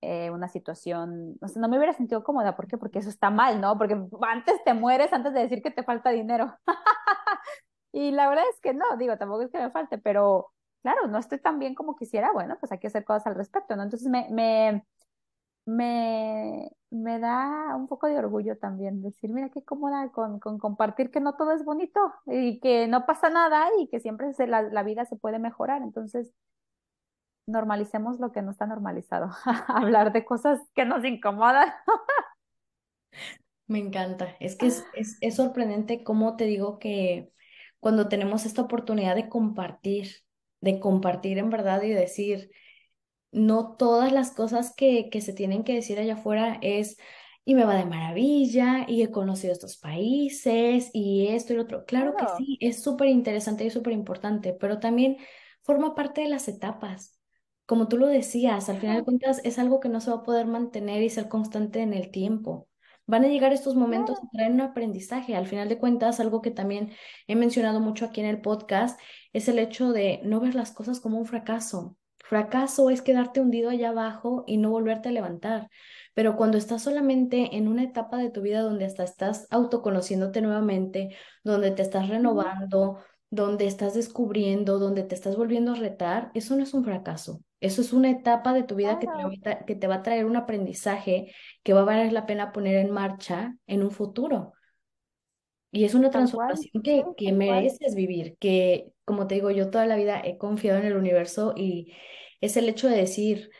eh, 0.02 0.30
una 0.30 0.48
situación, 0.48 1.36
o 1.40 1.48
sea, 1.48 1.60
no 1.60 1.68
me 1.68 1.76
hubiera 1.78 1.92
sentido 1.92 2.22
cómoda, 2.24 2.56
¿por 2.56 2.66
qué? 2.68 2.78
Porque 2.78 2.98
eso 2.98 3.08
está 3.08 3.30
mal, 3.30 3.60
¿no? 3.60 3.78
Porque 3.78 3.94
antes 4.22 4.62
te 4.64 4.74
mueres 4.74 5.12
antes 5.12 5.32
de 5.34 5.40
decir 5.40 5.62
que 5.62 5.70
te 5.70 5.82
falta 5.82 6.10
dinero. 6.10 6.56
y 7.92 8.10
la 8.12 8.28
verdad 8.28 8.44
es 8.52 8.60
que 8.60 8.74
no, 8.74 8.84
digo, 8.98 9.16
tampoco 9.18 9.42
es 9.42 9.50
que 9.50 9.58
me 9.58 9.70
falte, 9.70 9.98
pero 9.98 10.52
claro, 10.82 11.08
no 11.08 11.18
estoy 11.18 11.38
tan 11.40 11.58
bien 11.58 11.74
como 11.74 11.96
quisiera, 11.96 12.32
bueno, 12.32 12.56
pues 12.60 12.72
hay 12.72 12.78
que 12.78 12.88
hacer 12.88 13.04
cosas 13.04 13.26
al 13.26 13.34
respecto, 13.36 13.76
¿no? 13.76 13.82
Entonces 13.84 14.08
me, 14.08 14.28
me, 14.30 14.84
me, 15.66 16.70
me 16.90 17.18
da 17.18 17.74
un 17.76 17.88
poco 17.88 18.06
de 18.06 18.18
orgullo 18.18 18.56
también 18.58 19.02
decir, 19.02 19.30
mira 19.30 19.50
qué 19.50 19.64
cómoda 19.64 20.10
con, 20.12 20.40
con 20.40 20.58
compartir 20.58 21.10
que 21.10 21.20
no 21.20 21.34
todo 21.36 21.52
es 21.52 21.64
bonito 21.64 22.00
y 22.26 22.60
que 22.60 22.88
no 22.88 23.06
pasa 23.06 23.30
nada 23.30 23.68
y 23.80 23.88
que 23.88 24.00
siempre 24.00 24.30
la, 24.46 24.62
la 24.62 24.82
vida 24.82 25.04
se 25.06 25.16
puede 25.16 25.38
mejorar. 25.38 25.82
Entonces, 25.82 26.32
normalicemos 27.46 28.20
lo 28.20 28.32
que 28.32 28.42
no 28.42 28.50
está 28.50 28.66
normalizado, 28.66 29.30
hablar 29.68 30.12
de 30.12 30.24
cosas 30.24 30.60
que 30.74 30.84
nos 30.84 31.04
incomodan. 31.04 31.68
Me 33.66 33.78
encanta. 33.78 34.36
Es 34.40 34.56
que 34.56 34.66
es, 34.66 34.84
es, 34.94 35.18
es 35.20 35.36
sorprendente 35.36 36.04
cómo 36.04 36.36
te 36.36 36.44
digo 36.44 36.78
que 36.78 37.30
cuando 37.80 38.08
tenemos 38.08 38.46
esta 38.46 38.62
oportunidad 38.62 39.16
de 39.16 39.28
compartir, 39.28 40.08
de 40.60 40.78
compartir 40.80 41.38
en 41.38 41.50
verdad 41.50 41.82
y 41.82 41.90
decir, 41.90 42.50
no 43.32 43.76
todas 43.76 44.12
las 44.12 44.32
cosas 44.32 44.74
que, 44.76 45.10
que 45.10 45.20
se 45.20 45.32
tienen 45.32 45.64
que 45.64 45.74
decir 45.74 45.98
allá 45.98 46.14
afuera 46.14 46.58
es, 46.62 46.96
y 47.44 47.54
me 47.54 47.64
va 47.64 47.76
de 47.76 47.84
maravilla, 47.84 48.86
y 48.88 49.02
he 49.02 49.10
conocido 49.10 49.52
estos 49.52 49.76
países, 49.78 50.90
y 50.92 51.28
esto 51.28 51.52
y 51.52 51.56
lo 51.56 51.62
otro. 51.62 51.84
Claro 51.84 52.16
que 52.16 52.24
Claro, 52.24 52.38
sí, 52.38 52.58
es 52.60 52.82
súper 52.82 53.08
interesante 53.08 53.64
y 53.64 53.70
súper 53.70 53.92
importante, 53.92 54.52
pero 54.54 54.80
también 54.80 55.16
forma 55.62 55.94
parte 55.94 56.22
de 56.22 56.28
las 56.28 56.48
etapas. 56.48 57.15
Como 57.66 57.88
tú 57.88 57.98
lo 57.98 58.06
decías, 58.06 58.68
al 58.68 58.78
final 58.78 58.98
de 58.98 59.04
cuentas 59.04 59.40
es 59.44 59.58
algo 59.58 59.80
que 59.80 59.88
no 59.88 60.00
se 60.00 60.10
va 60.10 60.18
a 60.18 60.22
poder 60.22 60.46
mantener 60.46 61.02
y 61.02 61.10
ser 61.10 61.28
constante 61.28 61.80
en 61.80 61.92
el 61.92 62.10
tiempo. 62.10 62.68
Van 63.06 63.24
a 63.24 63.28
llegar 63.28 63.52
estos 63.52 63.76
momentos 63.76 64.18
y 64.22 64.36
traen 64.36 64.54
un 64.54 64.60
aprendizaje. 64.62 65.36
Al 65.36 65.46
final 65.46 65.68
de 65.68 65.78
cuentas, 65.78 66.18
algo 66.20 66.42
que 66.42 66.50
también 66.50 66.92
he 67.28 67.36
mencionado 67.36 67.80
mucho 67.80 68.04
aquí 68.04 68.20
en 68.20 68.26
el 68.26 68.40
podcast 68.40 69.00
es 69.32 69.48
el 69.48 69.58
hecho 69.58 69.92
de 69.92 70.20
no 70.24 70.40
ver 70.40 70.54
las 70.54 70.72
cosas 70.72 71.00
como 71.00 71.18
un 71.18 71.26
fracaso. 71.26 71.96
Fracaso 72.18 72.90
es 72.90 73.02
quedarte 73.02 73.40
hundido 73.40 73.70
allá 73.70 73.90
abajo 73.90 74.42
y 74.48 74.56
no 74.56 74.70
volverte 74.70 75.10
a 75.10 75.12
levantar. 75.12 75.68
Pero 76.14 76.36
cuando 76.36 76.58
estás 76.58 76.82
solamente 76.82 77.56
en 77.56 77.68
una 77.68 77.84
etapa 77.84 78.16
de 78.18 78.30
tu 78.30 78.42
vida 78.42 78.62
donde 78.62 78.84
hasta 78.84 79.04
estás 79.04 79.46
autoconociéndote 79.50 80.40
nuevamente, 80.40 81.16
donde 81.44 81.70
te 81.70 81.82
estás 81.82 82.08
renovando, 82.08 82.98
donde 83.30 83.66
estás 83.66 83.94
descubriendo, 83.94 84.78
donde 84.78 85.02
te 85.04 85.14
estás 85.14 85.36
volviendo 85.36 85.72
a 85.72 85.74
retar, 85.76 86.30
eso 86.34 86.56
no 86.56 86.62
es 86.62 86.74
un 86.74 86.84
fracaso. 86.84 87.42
Eso 87.60 87.80
es 87.80 87.92
una 87.92 88.10
etapa 88.10 88.52
de 88.54 88.62
tu 88.64 88.74
vida 88.76 88.98
que 88.98 89.08
te 89.08 89.22
va 89.22 89.30
a, 89.30 89.32
claro, 89.32 89.58
tra- 89.58 89.64
que 89.66 89.74
te 89.76 89.86
va 89.88 89.96
a 89.96 90.02
traer 90.02 90.26
un 90.26 90.36
aprendizaje 90.36 91.32
que 91.62 91.72
va 91.72 91.80
a 91.82 91.84
valer 91.84 92.12
la 92.12 92.26
pena 92.26 92.52
poner 92.52 92.76
en 92.76 92.90
marcha 92.90 93.56
en 93.66 93.82
un 93.82 93.90
futuro. 93.90 94.52
Y 95.72 95.84
es 95.84 95.94
una 95.94 96.10
transformación 96.10 96.82
que, 96.82 97.12
que 97.16 97.32
mereces 97.32 97.94
vivir, 97.94 98.36
que 98.38 98.92
como 99.04 99.26
te 99.26 99.34
digo, 99.36 99.50
yo 99.50 99.70
toda 99.70 99.86
la 99.86 99.96
vida 99.96 100.20
he 100.24 100.38
confiado 100.38 100.78
en 100.80 100.86
el 100.86 100.96
universo 100.96 101.52
y 101.56 101.92
es 102.40 102.56
el 102.56 102.68
hecho 102.68 102.88
de 102.88 102.96
decir, 102.96 103.50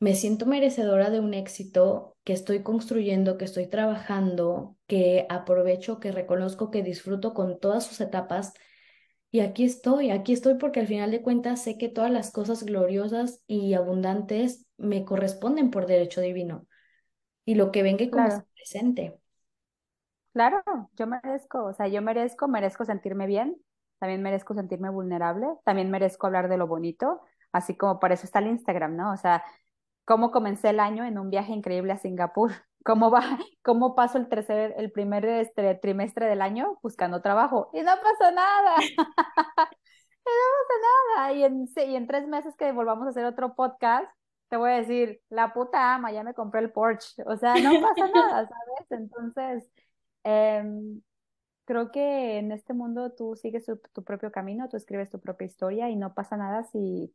me 0.00 0.14
siento 0.14 0.46
merecedora 0.46 1.10
de 1.10 1.20
un 1.20 1.34
éxito 1.34 2.16
que 2.24 2.32
estoy 2.32 2.62
construyendo, 2.62 3.36
que 3.38 3.44
estoy 3.44 3.68
trabajando, 3.68 4.76
que 4.86 5.26
aprovecho, 5.28 6.00
que 6.00 6.12
reconozco, 6.12 6.70
que 6.70 6.82
disfruto 6.82 7.34
con 7.34 7.58
todas 7.60 7.84
sus 7.86 8.00
etapas. 8.00 8.54
Y 9.30 9.40
aquí 9.40 9.64
estoy, 9.64 10.10
aquí 10.10 10.32
estoy 10.32 10.54
porque 10.54 10.80
al 10.80 10.86
final 10.86 11.10
de 11.10 11.22
cuentas 11.22 11.62
sé 11.62 11.76
que 11.76 11.88
todas 11.88 12.10
las 12.10 12.30
cosas 12.30 12.64
gloriosas 12.64 13.42
y 13.46 13.74
abundantes 13.74 14.66
me 14.78 15.04
corresponden 15.04 15.70
por 15.70 15.86
derecho 15.86 16.20
divino 16.20 16.66
y 17.44 17.54
lo 17.54 17.72
que 17.72 17.82
venga 17.82 18.10
como 18.10 18.26
claro. 18.26 18.46
presente. 18.54 19.18
Claro, 20.32 20.62
yo 20.96 21.06
merezco, 21.06 21.64
o 21.64 21.72
sea, 21.72 21.88
yo 21.88 22.02
merezco, 22.02 22.46
merezco 22.46 22.84
sentirme 22.84 23.26
bien, 23.26 23.56
también 23.98 24.22
merezco 24.22 24.54
sentirme 24.54 24.90
vulnerable, 24.90 25.46
también 25.64 25.90
merezco 25.90 26.26
hablar 26.26 26.48
de 26.48 26.58
lo 26.58 26.66
bonito, 26.66 27.22
así 27.52 27.74
como 27.74 27.98
para 27.98 28.14
eso 28.14 28.26
está 28.26 28.40
el 28.40 28.48
Instagram, 28.48 28.96
¿no? 28.96 29.12
O 29.12 29.16
sea, 29.16 29.42
cómo 30.04 30.30
comencé 30.32 30.70
el 30.70 30.80
año 30.80 31.06
en 31.06 31.18
un 31.18 31.30
viaje 31.30 31.52
increíble 31.52 31.92
a 31.92 31.98
Singapur, 31.98 32.52
cómo 32.86 33.10
va, 33.10 33.20
cómo 33.62 33.94
paso 33.96 34.18
el 34.18 34.28
tercer, 34.28 34.74
el 34.78 34.92
primer 34.92 35.26
este, 35.26 35.74
trimestre 35.76 36.26
del 36.26 36.42
año 36.42 36.78
buscando 36.82 37.22
trabajo. 37.22 37.70
Y 37.74 37.82
no 37.82 37.92
pasó 38.02 38.32
nada, 38.32 38.76
y 38.82 38.96
no 38.96 39.04
pasó 40.24 40.74
nada, 41.16 41.32
y 41.32 41.44
en, 41.44 41.68
y 41.76 41.96
en 41.96 42.06
tres 42.06 42.26
meses 42.28 42.54
que 42.56 42.72
volvamos 42.72 43.06
a 43.06 43.10
hacer 43.10 43.24
otro 43.26 43.54
podcast, 43.54 44.06
te 44.48 44.56
voy 44.56 44.70
a 44.72 44.76
decir, 44.76 45.20
la 45.28 45.52
puta 45.52 45.94
ama, 45.94 46.12
ya 46.12 46.22
me 46.24 46.34
compré 46.34 46.60
el 46.60 46.72
Porsche, 46.72 47.22
o 47.26 47.36
sea, 47.36 47.58
no 47.58 47.80
pasa 47.80 48.08
nada, 48.14 48.48
¿sabes? 48.48 48.90
Entonces... 48.90 49.70
em, 50.24 51.02
Creo 51.66 51.90
que 51.92 52.38
en 52.38 52.52
este 52.52 52.74
mundo 52.74 53.12
tú 53.12 53.36
sigues 53.36 53.66
tu, 53.66 53.78
tu 53.92 54.04
propio 54.04 54.32
camino, 54.32 54.68
tú 54.68 54.76
escribes 54.76 55.10
tu 55.10 55.20
propia 55.20 55.46
historia 55.46 55.90
y 55.90 55.96
no 55.96 56.14
pasa 56.14 56.36
nada 56.36 56.64
si... 56.64 57.14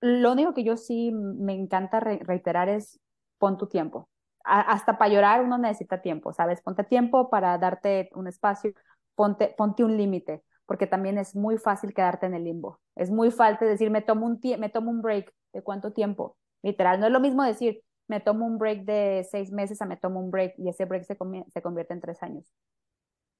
Lo 0.00 0.32
único 0.32 0.54
que 0.54 0.62
yo 0.64 0.76
sí 0.76 1.10
me 1.12 1.52
encanta 1.54 1.98
re- 2.00 2.20
reiterar 2.22 2.68
es 2.68 3.00
pon 3.38 3.58
tu 3.58 3.66
tiempo. 3.68 4.08
Hasta 4.44 4.98
para 4.98 5.10
llorar 5.10 5.42
uno 5.42 5.58
necesita 5.58 6.02
tiempo, 6.02 6.32
¿sabes? 6.32 6.60
Ponte 6.60 6.84
tiempo 6.84 7.30
para 7.30 7.56
darte 7.58 8.10
un 8.14 8.26
espacio, 8.26 8.72
ponte, 9.14 9.54
ponte 9.56 9.84
un 9.84 9.96
límite, 9.96 10.42
porque 10.66 10.86
también 10.86 11.18
es 11.18 11.34
muy 11.34 11.58
fácil 11.58 11.94
quedarte 11.94 12.26
en 12.26 12.34
el 12.34 12.44
limbo. 12.44 12.80
Es 12.94 13.10
muy 13.10 13.30
fácil 13.30 13.68
decir, 13.68 13.90
me 13.90 14.02
tomo 14.02 14.26
un, 14.26 14.40
me 14.58 14.68
tomo 14.68 14.90
un 14.90 15.02
break. 15.02 15.32
¿De 15.52 15.62
cuánto 15.62 15.92
tiempo? 15.92 16.36
Literal, 16.62 16.98
no 17.00 17.06
es 17.06 17.12
lo 17.12 17.20
mismo 17.20 17.44
decir, 17.44 17.82
me 18.08 18.20
tomo 18.20 18.44
un 18.46 18.58
break 18.58 18.84
de 18.84 19.26
seis 19.30 19.50
meses 19.52 19.80
a 19.80 19.86
me 19.86 19.96
tomo 19.96 20.20
un 20.20 20.30
break 20.30 20.54
y 20.58 20.68
ese 20.68 20.84
break 20.84 21.04
se, 21.04 21.16
convierte 21.16 21.94
en 21.94 22.00
tres 22.00 22.22
años 22.22 22.52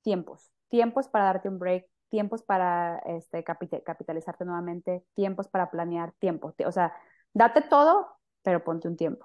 tiempos, 0.02 0.52
tiempos 0.68 1.08
para 1.08 1.24
darte 1.24 1.48
un 1.48 1.58
break, 1.58 1.86
tiempos 2.10 2.42
para 2.42 2.98
este, 3.06 3.42
capit 3.42 3.82
capitalizarte 3.82 4.44
nuevamente, 4.44 5.04
tiempos 5.14 5.48
para 5.48 5.70
planear, 5.70 6.12
tiempo. 6.20 6.54
O 6.66 6.72
sea, 6.72 6.94
date 7.32 7.62
todo, 7.62 8.06
pero 8.42 8.62
ponte 8.62 8.86
un 8.86 8.96
tiempo. 8.96 9.24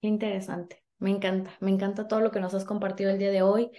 Qué 0.00 0.08
interesante. 0.08 0.82
Me 0.98 1.10
encanta, 1.10 1.56
me 1.60 1.70
encanta 1.70 2.08
todo 2.08 2.20
lo 2.20 2.30
que 2.30 2.40
nos 2.40 2.54
has 2.54 2.64
compartido 2.64 3.10
el 3.10 3.18
día 3.18 3.30
de 3.30 3.42
hoy. 3.42 3.70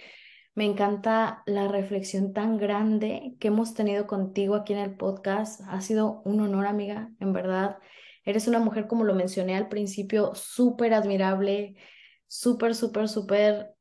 Me 0.54 0.64
encanta 0.66 1.42
la 1.46 1.68
reflexión 1.68 2.32
tan 2.32 2.58
grande 2.58 3.36
que 3.40 3.48
hemos 3.48 3.74
tenido 3.74 4.06
contigo 4.06 4.54
aquí 4.54 4.72
en 4.74 4.80
el 4.80 4.96
podcast. 4.96 5.62
Ha 5.68 5.80
sido 5.80 6.22
un 6.24 6.40
honor, 6.40 6.66
amiga, 6.66 7.10
en 7.20 7.32
verdad. 7.32 7.78
Eres 8.24 8.48
una 8.48 8.58
mujer, 8.58 8.86
como 8.86 9.04
lo 9.04 9.14
mencioné 9.14 9.56
al 9.56 9.68
principio, 9.68 10.34
súper 10.34 10.92
admirable, 10.92 11.76
súper, 12.26 12.74
súper, 12.74 13.08
súper 13.08 13.74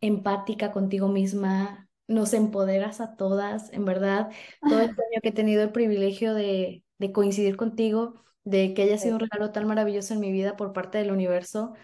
empática 0.00 0.72
contigo 0.72 1.08
misma. 1.08 1.88
Nos 2.08 2.34
empoderas 2.34 3.00
a 3.00 3.16
todas, 3.16 3.72
en 3.72 3.84
verdad. 3.84 4.30
Todo 4.60 4.80
este 4.80 5.02
año 5.12 5.20
que 5.22 5.28
he 5.30 5.32
tenido 5.32 5.62
el 5.62 5.72
privilegio 5.72 6.34
de, 6.34 6.84
de 6.98 7.12
coincidir 7.12 7.56
contigo, 7.56 8.22
de 8.48 8.74
que 8.74 8.82
haya 8.82 8.98
sido 8.98 9.14
un 9.14 9.20
regalo 9.20 9.52
tan 9.52 9.66
maravilloso 9.66 10.14
en 10.14 10.20
mi 10.20 10.32
vida 10.32 10.56
por 10.56 10.72
parte 10.72 10.98
del 10.98 11.12
universo. 11.12 11.74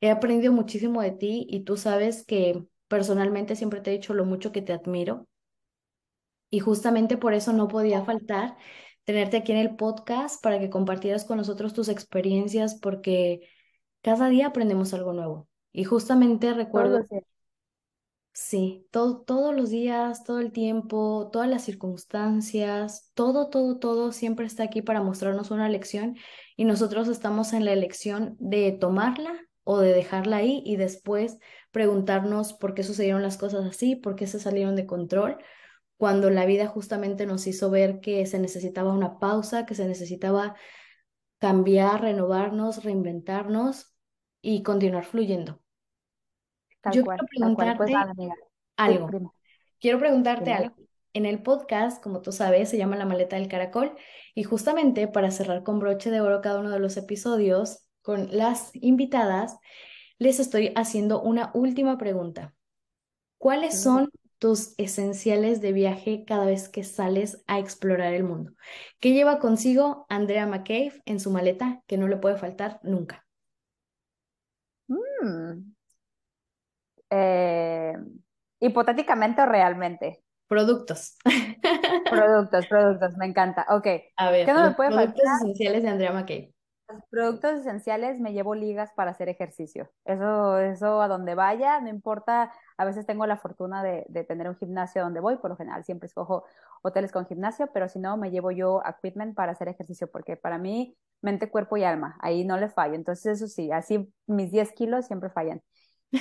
He 0.00 0.10
aprendido 0.10 0.52
muchísimo 0.52 1.02
de 1.02 1.12
ti 1.12 1.46
y 1.48 1.64
tú 1.64 1.76
sabes 1.76 2.24
que 2.26 2.64
personalmente 2.88 3.56
siempre 3.56 3.80
te 3.80 3.90
he 3.90 3.94
dicho 3.94 4.14
lo 4.14 4.24
mucho 4.24 4.52
que 4.52 4.62
te 4.62 4.72
admiro 4.72 5.26
y 6.50 6.58
justamente 6.58 7.16
por 7.16 7.32
eso 7.32 7.52
no 7.52 7.68
podía 7.68 8.04
faltar 8.04 8.56
tenerte 9.04 9.38
aquí 9.38 9.52
en 9.52 9.58
el 9.58 9.76
podcast 9.76 10.42
para 10.42 10.58
que 10.58 10.70
compartieras 10.70 11.24
con 11.24 11.38
nosotros 11.38 11.72
tus 11.72 11.88
experiencias 11.88 12.74
porque 12.74 13.48
cada 14.02 14.28
día 14.28 14.48
aprendemos 14.48 14.92
algo 14.92 15.12
nuevo. 15.12 15.48
Y 15.72 15.84
justamente 15.84 16.52
recuerdo. 16.52 17.04
Sí, 18.32 18.86
todo, 18.90 19.22
todos 19.22 19.54
los 19.54 19.70
días, 19.70 20.24
todo 20.24 20.40
el 20.40 20.52
tiempo, 20.52 21.28
todas 21.32 21.48
las 21.48 21.64
circunstancias, 21.64 23.10
todo, 23.14 23.48
todo, 23.50 23.78
todo 23.78 24.12
siempre 24.12 24.46
está 24.46 24.64
aquí 24.64 24.82
para 24.82 25.02
mostrarnos 25.02 25.50
una 25.50 25.68
lección 25.68 26.16
y 26.56 26.64
nosotros 26.64 27.08
estamos 27.08 27.52
en 27.52 27.64
la 27.64 27.72
elección 27.72 28.36
de 28.38 28.72
tomarla 28.72 29.32
o 29.64 29.78
de 29.78 29.92
dejarla 29.92 30.38
ahí 30.38 30.62
y 30.64 30.76
después 30.76 31.38
preguntarnos 31.70 32.52
por 32.54 32.74
qué 32.74 32.82
sucedieron 32.82 33.22
las 33.22 33.36
cosas 33.36 33.64
así, 33.66 33.96
por 33.96 34.16
qué 34.16 34.26
se 34.26 34.40
salieron 34.40 34.76
de 34.76 34.86
control, 34.86 35.38
cuando 35.96 36.30
la 36.30 36.46
vida 36.46 36.66
justamente 36.66 37.26
nos 37.26 37.46
hizo 37.46 37.70
ver 37.70 38.00
que 38.00 38.24
se 38.26 38.38
necesitaba 38.38 38.92
una 38.92 39.18
pausa, 39.18 39.66
que 39.66 39.74
se 39.74 39.86
necesitaba 39.86 40.56
cambiar, 41.38 42.02
renovarnos, 42.02 42.84
reinventarnos 42.84 43.94
y 44.40 44.62
continuar 44.62 45.04
fluyendo. 45.04 45.60
Tal 46.80 46.92
Yo 46.92 47.02
quiero 47.02 47.04
cual. 47.04 47.18
Pues 47.18 47.30
preguntarte 47.30 47.94
amiga. 47.94 48.34
Sí, 48.34 48.42
algo. 48.76 49.34
Quiero 49.78 49.98
preguntarte 49.98 50.52
algo. 50.52 50.76
En 51.12 51.26
el 51.26 51.42
podcast, 51.42 52.02
como 52.02 52.22
tú 52.22 52.30
sabes, 52.30 52.68
se 52.68 52.78
llama 52.78 52.96
La 52.96 53.04
maleta 53.04 53.36
del 53.36 53.48
caracol 53.48 53.96
y 54.34 54.44
justamente 54.44 55.08
para 55.08 55.30
cerrar 55.30 55.64
con 55.64 55.80
broche 55.80 56.10
de 56.10 56.20
oro 56.20 56.40
cada 56.40 56.60
uno 56.60 56.70
de 56.70 56.78
los 56.78 56.96
episodios 56.96 57.88
con 58.02 58.28
las 58.36 58.70
invitadas, 58.74 59.58
les 60.18 60.38
estoy 60.38 60.72
haciendo 60.76 61.20
una 61.20 61.50
última 61.52 61.98
pregunta. 61.98 62.54
¿Cuáles 63.38 63.80
son 63.80 64.10
tus 64.40 64.74
esenciales 64.78 65.60
de 65.60 65.72
viaje 65.72 66.24
cada 66.26 66.46
vez 66.46 66.68
que 66.68 66.82
sales 66.82 67.44
a 67.46 67.58
explorar 67.58 68.14
el 68.14 68.24
mundo. 68.24 68.52
¿Qué 68.98 69.12
lleva 69.12 69.38
consigo 69.38 70.06
Andrea 70.08 70.46
McCabe 70.46 71.02
en 71.04 71.20
su 71.20 71.30
maleta 71.30 71.82
que 71.86 71.98
no 71.98 72.08
le 72.08 72.16
puede 72.16 72.38
faltar 72.38 72.80
nunca? 72.82 73.26
Mm. 74.88 75.69
Eh, 77.10 77.94
hipotéticamente 78.60 79.42
o 79.42 79.46
realmente. 79.46 80.22
Productos. 80.48 81.16
Productos, 82.08 82.66
productos, 82.66 83.16
me 83.16 83.26
encanta. 83.26 83.66
Ok. 83.70 83.86
A 84.16 84.30
ver, 84.30 84.46
¿Qué 84.46 84.52
no 84.52 84.62
me 84.62 84.74
puede 84.74 84.90
productos 84.90 85.22
faltar? 85.22 85.40
esenciales 85.40 85.82
de 85.82 85.88
Andrea. 85.88 86.12
Los 86.88 87.02
productos 87.08 87.52
esenciales 87.60 88.18
me 88.18 88.32
llevo 88.32 88.54
ligas 88.56 88.90
para 88.96 89.12
hacer 89.12 89.28
ejercicio. 89.28 89.88
Eso, 90.04 90.58
eso 90.58 91.00
a 91.00 91.06
donde 91.08 91.36
vaya, 91.36 91.80
no 91.80 91.88
importa. 91.88 92.52
A 92.76 92.84
veces 92.84 93.06
tengo 93.06 93.26
la 93.26 93.36
fortuna 93.36 93.82
de, 93.84 94.04
de 94.08 94.24
tener 94.24 94.48
un 94.48 94.56
gimnasio 94.56 95.02
donde 95.02 95.20
voy, 95.20 95.36
por 95.36 95.50
lo 95.50 95.56
general 95.56 95.84
siempre 95.84 96.06
escojo 96.08 96.44
hoteles 96.82 97.12
con 97.12 97.26
gimnasio, 97.26 97.68
pero 97.72 97.88
si 97.88 98.00
no, 98.00 98.16
me 98.16 98.30
llevo 98.32 98.50
yo 98.50 98.82
equipment 98.84 99.36
para 99.36 99.52
hacer 99.52 99.68
ejercicio, 99.68 100.10
porque 100.10 100.36
para 100.36 100.58
mí, 100.58 100.96
mente, 101.22 101.48
cuerpo 101.50 101.76
y 101.76 101.84
alma, 101.84 102.16
ahí 102.20 102.44
no 102.44 102.56
le 102.58 102.68
fallo. 102.68 102.94
Entonces, 102.94 103.36
eso 103.40 103.46
sí, 103.46 103.70
así 103.70 104.12
mis 104.26 104.50
10 104.50 104.72
kilos 104.72 105.06
siempre 105.06 105.30
fallan. 105.30 105.62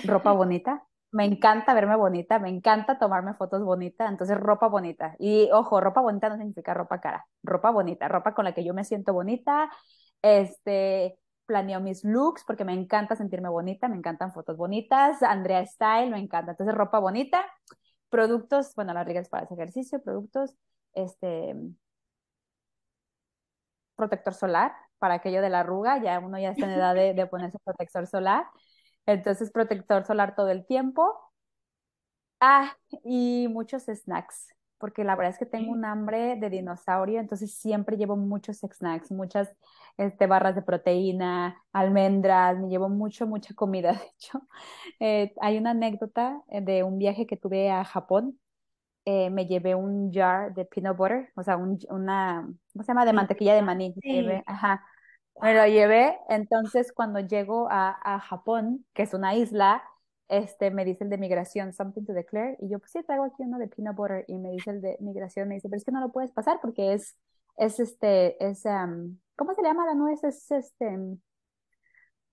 Ropa 0.04 0.32
bonita, 0.32 0.84
me 1.12 1.26
encanta 1.26 1.74
verme 1.74 1.96
bonita, 1.96 2.40
me 2.40 2.50
encanta 2.50 3.00
tomarme 3.00 3.34
fotos 3.34 3.64
bonitas, 3.64 4.10
entonces 4.10 4.38
ropa 4.38 4.68
bonita. 4.68 5.16
Y 5.20 5.50
ojo, 5.52 5.82
ropa 5.82 6.02
bonita 6.02 6.30
no 6.30 6.38
significa 6.38 6.74
ropa 6.74 7.00
cara, 7.02 7.26
ropa 7.44 7.72
bonita, 7.72 8.08
ropa 8.08 8.34
con 8.34 8.46
la 8.46 8.54
que 8.54 8.64
yo 8.64 8.74
me 8.74 8.84
siento 8.84 9.14
bonita, 9.14 9.70
este, 10.22 11.20
planeo 11.46 11.80
mis 11.82 12.04
looks 12.04 12.44
porque 12.46 12.66
me 12.66 12.74
encanta 12.74 13.16
sentirme 13.16 13.50
bonita, 13.50 13.88
me 13.88 13.98
encantan 13.98 14.32
fotos 14.34 14.58
bonitas, 14.58 15.24
Andrea 15.24 15.66
Style, 15.66 16.12
me 16.12 16.20
encanta. 16.20 16.52
Entonces, 16.52 16.76
ropa 16.76 17.00
bonita, 17.00 17.44
productos, 18.10 18.74
bueno, 18.76 18.94
las 18.94 19.06
reglas 19.06 19.30
para 19.30 19.46
ese 19.46 19.56
ejercicio, 19.56 20.02
productos, 20.04 20.56
este, 20.94 21.56
protector 23.96 24.34
solar 24.34 24.74
para 24.98 25.16
aquello 25.16 25.42
de 25.42 25.50
la 25.50 25.62
arruga, 25.62 26.02
ya 26.02 26.20
uno 26.20 26.38
ya 26.40 26.52
está 26.52 26.66
en 26.66 26.72
edad 26.74 26.96
de, 26.96 27.14
de 27.14 27.28
ponerse 27.28 27.58
protector 27.64 28.08
solar. 28.08 28.46
Entonces, 29.10 29.50
protector 29.52 30.06
solar 30.06 30.36
todo 30.36 30.50
el 30.50 30.66
tiempo. 30.66 31.12
Ah, 32.40 32.78
y 33.04 33.48
muchos 33.50 33.84
snacks, 33.86 34.56
porque 34.78 35.04
la 35.04 35.16
verdad 35.16 35.34
es 35.34 35.40
que 35.40 35.46
tengo 35.46 35.72
un 35.72 35.84
hambre 35.84 36.38
de 36.38 36.50
dinosaurio, 36.50 37.20
entonces 37.20 37.54
siempre 37.54 37.98
llevo 37.98 38.16
muchos 38.16 38.60
snacks, 38.60 39.12
muchas 39.12 39.52
este, 39.98 40.28
barras 40.28 40.56
de 40.56 40.62
proteína, 40.62 41.62
almendras, 41.74 42.58
me 42.60 42.70
llevo 42.70 42.88
mucho, 42.88 43.28
mucha 43.28 43.54
comida. 43.56 43.92
De 43.94 44.06
hecho, 44.16 44.42
eh, 45.00 45.34
hay 45.42 45.58
una 45.58 45.72
anécdota 45.72 46.42
de 46.48 46.84
un 46.84 47.00
viaje 47.00 47.26
que 47.26 47.36
tuve 47.36 47.72
a 47.72 47.84
Japón. 47.84 48.40
Eh, 49.06 49.32
me 49.32 49.48
llevé 49.48 49.74
un 49.74 50.14
jar 50.14 50.54
de 50.54 50.66
peanut 50.66 50.96
butter, 50.96 51.32
o 51.36 51.42
sea, 51.42 51.58
un, 51.58 51.80
una, 51.90 52.48
¿cómo 52.74 52.84
se 52.84 52.90
llama? 52.90 53.06
De 53.06 53.14
mantequilla 53.14 53.56
de 53.56 53.64
maní. 53.64 53.96
Sí. 54.02 54.24
ajá, 54.46 54.86
me 55.42 55.54
lo 55.54 55.66
llevé. 55.68 56.18
Entonces, 56.30 56.92
cuando 56.94 57.20
llego 57.20 57.68
a, 57.70 57.98
a 58.04 58.20
Japón, 58.20 58.86
que 58.94 59.04
es 59.04 59.14
una 59.14 59.36
isla, 59.36 59.84
este, 60.28 60.72
me 60.72 60.86
dice 60.86 61.04
el 61.04 61.10
de 61.10 61.18
migración, 61.18 61.74
something 61.74 62.06
to 62.06 62.14
declare, 62.14 62.58
y 62.60 62.70
yo, 62.70 62.80
pues 62.80 62.92
sí, 62.92 63.04
traigo 63.04 63.24
aquí 63.26 63.38
uno 63.44 63.58
de 63.60 63.68
peanut 63.68 63.96
butter, 63.96 64.26
y 64.28 64.38
me 64.38 64.52
dice 64.52 64.72
el 64.72 64.82
de 64.82 64.98
migración, 65.00 65.48
me 65.48 65.56
dice, 65.56 65.70
pero 65.70 65.78
es 65.78 65.86
que 65.86 65.92
no 65.92 66.02
lo 66.02 66.12
puedes 66.12 66.32
pasar 66.32 66.60
porque 66.62 66.94
es, 66.94 67.18
es 67.58 67.80
este, 67.80 68.44
es, 68.46 68.64
um, 68.66 69.18
¿cómo 69.36 69.54
se 69.56 69.62
le 69.62 69.70
llama 69.70 69.86
la 69.86 69.96
nuez? 69.96 70.24
Es 70.24 70.52
este, 70.52 70.88
um, 70.88 71.20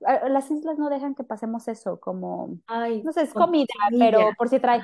las 0.01 0.51
islas 0.51 0.79
no 0.79 0.89
dejan 0.91 1.15
que 1.15 1.25
pasemos 1.25 1.69
eso, 1.69 1.99
como, 2.01 2.59
Ay, 2.67 3.03
no 3.03 3.13
sé, 3.13 3.23
es 3.23 3.35
comida, 3.35 3.67
pero 3.99 4.35
por 4.37 4.49
si 4.49 4.59
trae, 4.61 4.81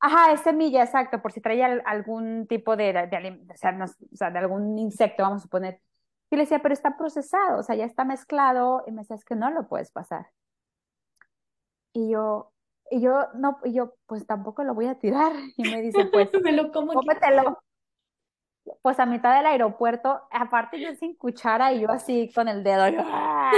ajá, 0.00 0.32
es 0.32 0.40
semilla, 0.42 0.82
exacto, 0.84 1.20
por 1.22 1.32
si 1.32 1.40
trae 1.40 1.62
al- 1.64 1.82
algún 1.86 2.46
tipo 2.46 2.76
de, 2.76 2.92
de, 2.92 3.40
o 3.52 3.56
sea, 3.56 3.72
no- 3.72 3.84
o 3.86 4.16
sea, 4.16 4.30
de 4.30 4.38
algún 4.38 4.78
insecto, 4.78 5.22
vamos 5.22 5.40
a 5.40 5.44
suponer. 5.44 5.80
Y 6.30 6.36
le 6.36 6.42
decía, 6.42 6.60
pero 6.60 6.72
está 6.74 6.96
procesado, 6.96 7.60
o 7.60 7.62
sea, 7.62 7.76
ya 7.76 7.84
está 7.84 8.04
mezclado, 8.04 8.82
y 8.86 8.90
me 8.92 9.02
decía, 9.02 9.16
es 9.16 9.24
que 9.24 9.36
no 9.36 9.50
lo 9.50 9.68
puedes 9.68 9.90
pasar. 9.92 10.26
Y 11.92 12.10
yo, 12.10 12.52
y 12.90 13.00
yo, 13.00 13.28
no, 13.34 13.58
y 13.64 13.72
yo, 13.72 13.94
pues 14.06 14.26
tampoco 14.26 14.64
lo 14.64 14.74
voy 14.74 14.86
a 14.86 14.98
tirar. 14.98 15.32
Y 15.56 15.64
me 15.64 15.80
dice, 15.82 16.04
pues, 16.06 16.28
Me 16.42 16.52
lo 16.52 16.70
como 16.72 16.92
cómetelo. 16.92 17.58
Pues 18.82 18.98
a 18.98 19.06
mitad 19.06 19.36
del 19.36 19.46
aeropuerto, 19.46 20.22
aparte 20.30 20.80
yo 20.80 20.92
sin 20.96 21.14
cuchara 21.16 21.72
y 21.72 21.80
yo 21.82 21.90
así 21.90 22.32
con 22.34 22.48
el 22.48 22.64
dedo, 22.64 22.88
yo, 22.88 23.00
¡ah! 23.04 23.52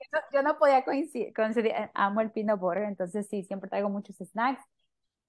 Yo, 0.00 0.08
no- 0.12 0.20
yo 0.32 0.42
no 0.42 0.58
podía 0.58 0.84
coincidir, 0.84 1.32
coincidir, 1.34 1.72
amo 1.94 2.20
el 2.20 2.30
peanut 2.30 2.60
butter, 2.60 2.82
entonces 2.84 3.26
sí, 3.28 3.44
siempre 3.44 3.70
traigo 3.70 3.88
muchos 3.88 4.16
snacks, 4.16 4.62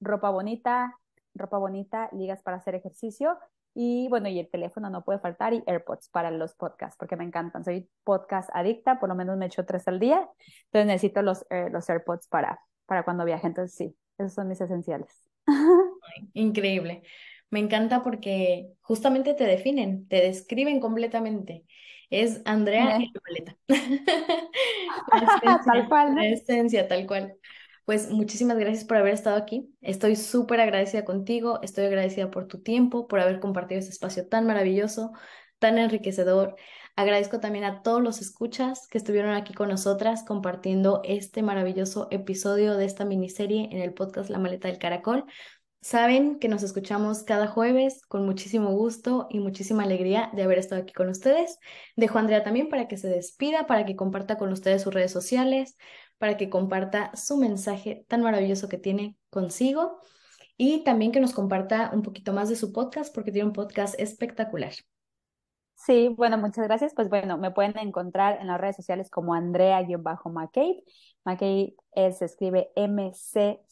ropa 0.02 0.30
bonita, 0.30 0.94
ropa 1.34 1.58
bonita, 1.58 2.10
ligas 2.12 2.42
para 2.44 2.58
hacer 2.58 2.76
ejercicio 2.76 3.38
y 3.74 4.08
bueno, 4.10 4.30
y 4.30 4.40
el 4.40 4.50
teléfono 4.50 4.90
no 4.90 5.04
puede 5.04 5.20
faltar 5.20 5.54
y 5.54 5.64
AirPods 5.68 6.10
para 6.10 6.32
los 6.32 6.56
podcasts, 6.56 6.98
porque 6.98 7.16
me 7.16 7.24
encantan. 7.24 7.64
Soy 7.64 7.90
podcast 8.04 8.50
adicta, 8.54 9.00
por 9.00 9.10
lo 9.10 9.16
menos 9.16 9.38
me 9.38 9.46
echo 9.48 9.66
tres 9.66 9.88
al 9.88 10.00
día, 10.00 10.28
entonces 10.66 10.88
necesito 10.88 11.22
los, 11.22 11.46
eh, 11.50 11.70
los 11.72 11.90
AirPods 11.90 12.28
para, 12.28 12.60
para 12.86 13.04
cuando 13.04 13.26
viaje, 13.26 13.48
entonces 13.48 13.76
sí, 13.76 13.96
esos 14.18 14.34
son 14.34 14.48
mis 14.48 14.62
esenciales. 14.62 15.30
Increíble. 16.34 17.04
Me 17.52 17.60
encanta 17.60 18.04
porque 18.04 18.70
justamente 18.82 19.34
te 19.34 19.46
definen, 19.46 20.08
te 20.08 20.18
describen 20.22 20.80
completamente. 20.80 21.66
Es 22.12 22.42
Andrea 22.46 22.96
en 22.96 22.98
Me- 23.00 23.12
la 23.14 23.22
maleta. 23.28 23.58
La 25.12 25.20
esencia, 25.20 25.62
Tal 25.66 25.88
cual, 25.90 26.16
¿no? 26.16 26.22
la 26.22 26.28
esencia, 26.28 26.88
tal 26.88 27.08
cual. 27.08 27.36
Pues 27.90 28.12
muchísimas 28.12 28.60
gracias 28.60 28.86
por 28.86 28.98
haber 28.98 29.16
estado 29.16 29.36
aquí. 29.36 29.74
Estoy 29.82 30.16
súper 30.16 30.62
agradecida 30.62 31.06
contigo, 31.06 31.58
estoy 31.64 31.86
agradecida 31.86 32.30
por 32.30 32.46
tu 32.46 32.62
tiempo, 32.62 33.08
por 33.08 33.20
haber 33.20 33.40
compartido 33.40 33.80
este 33.80 33.90
espacio 33.90 34.28
tan 34.28 34.46
maravilloso, 34.46 35.12
tan 35.58 35.80
enriquecedor. 35.80 36.56
Agradezco 36.96 37.40
también 37.40 37.66
a 37.66 37.82
todos 37.82 38.04
los 38.04 38.22
escuchas 38.22 38.88
que 38.92 39.00
estuvieron 39.00 39.32
aquí 39.32 39.56
con 39.56 39.70
nosotras 39.70 40.24
compartiendo 40.24 41.02
este 41.04 41.42
maravilloso 41.42 42.08
episodio 42.12 42.78
de 42.78 42.86
esta 42.86 43.06
miniserie 43.06 43.70
en 43.72 43.82
el 43.82 43.96
podcast 43.96 44.30
La 44.30 44.38
Maleta 44.38 44.68
del 44.68 44.78
Caracol. 44.78 45.26
Saben 45.82 46.38
que 46.38 46.48
nos 46.48 46.62
escuchamos 46.62 47.24
cada 47.24 47.48
jueves 47.48 48.02
con 48.06 48.24
muchísimo 48.24 48.72
gusto 48.74 49.26
y 49.32 49.40
muchísima 49.40 49.82
alegría 49.82 50.30
de 50.34 50.44
haber 50.44 50.60
estado 50.60 50.84
aquí 50.84 50.94
con 50.94 51.10
ustedes. 51.10 51.58
Dejo 51.96 52.20
a 52.20 52.22
Andrea 52.22 52.44
también 52.44 52.70
para 52.70 52.88
que 52.88 52.98
se 52.98 53.08
despida, 53.08 53.66
para 53.66 53.86
que 53.86 53.96
comparta 53.96 54.38
con 54.38 54.52
ustedes 54.52 54.84
sus 54.84 54.94
redes 54.94 55.12
sociales, 55.12 55.78
para 56.20 56.38
que 56.38 56.50
comparta 56.50 57.16
su 57.16 57.38
mensaje 57.38 58.06
tan 58.08 58.22
maravilloso 58.22 58.70
que 58.70 58.78
tiene 58.78 59.18
consigo 59.32 60.00
y 60.58 60.84
también 60.84 61.12
que 61.12 61.20
nos 61.22 61.34
comparta 61.34 61.90
un 61.94 62.04
poquito 62.04 62.34
más 62.34 62.50
de 62.50 62.56
su 62.56 62.72
podcast 62.72 63.16
porque 63.16 63.32
tiene 63.32 63.48
un 63.48 63.54
podcast 63.54 64.00
espectacular. 64.00 64.74
Sí, 65.76 66.10
bueno, 66.10 66.38
muchas 66.38 66.66
gracias. 66.66 66.94
Pues 66.94 67.08
bueno, 67.08 67.38
me 67.38 67.52
pueden 67.52 67.78
encontrar 67.78 68.38
en 68.42 68.48
las 68.48 68.60
redes 68.60 68.76
sociales 68.76 69.10
como 69.10 69.34
Andrea-McCabe. 69.34 70.84
McCabe 71.24 71.76
se 72.12 72.26
escribe 72.26 72.70
M-C-C-A-B-E. 72.76 73.66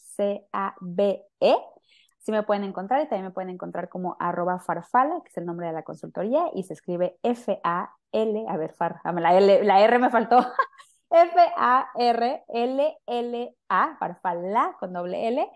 Sí 2.18 2.32
me 2.32 2.42
pueden 2.42 2.64
encontrar 2.64 3.02
y 3.02 3.08
también 3.08 3.26
me 3.26 3.30
pueden 3.30 3.50
encontrar 3.50 3.90
como 3.90 4.16
arroba 4.18 4.58
farfala, 4.58 5.20
que 5.22 5.28
es 5.28 5.36
el 5.36 5.44
nombre 5.44 5.66
de 5.66 5.74
la 5.74 5.82
consultoría, 5.82 6.50
y 6.54 6.62
se 6.62 6.72
escribe 6.72 7.18
F-A-L, 7.22 8.44
a 8.48 8.56
ver, 8.56 8.72
far, 8.72 9.00
ah, 9.04 9.12
la, 9.12 9.36
L, 9.36 9.64
la 9.64 9.82
R 9.82 9.98
me 9.98 10.10
faltó, 10.10 10.38
F-A-R-L-L-A, 11.10 12.36
farfala, 13.98 14.76
con 14.78 14.92
doble 14.92 15.28
L. 15.28 15.48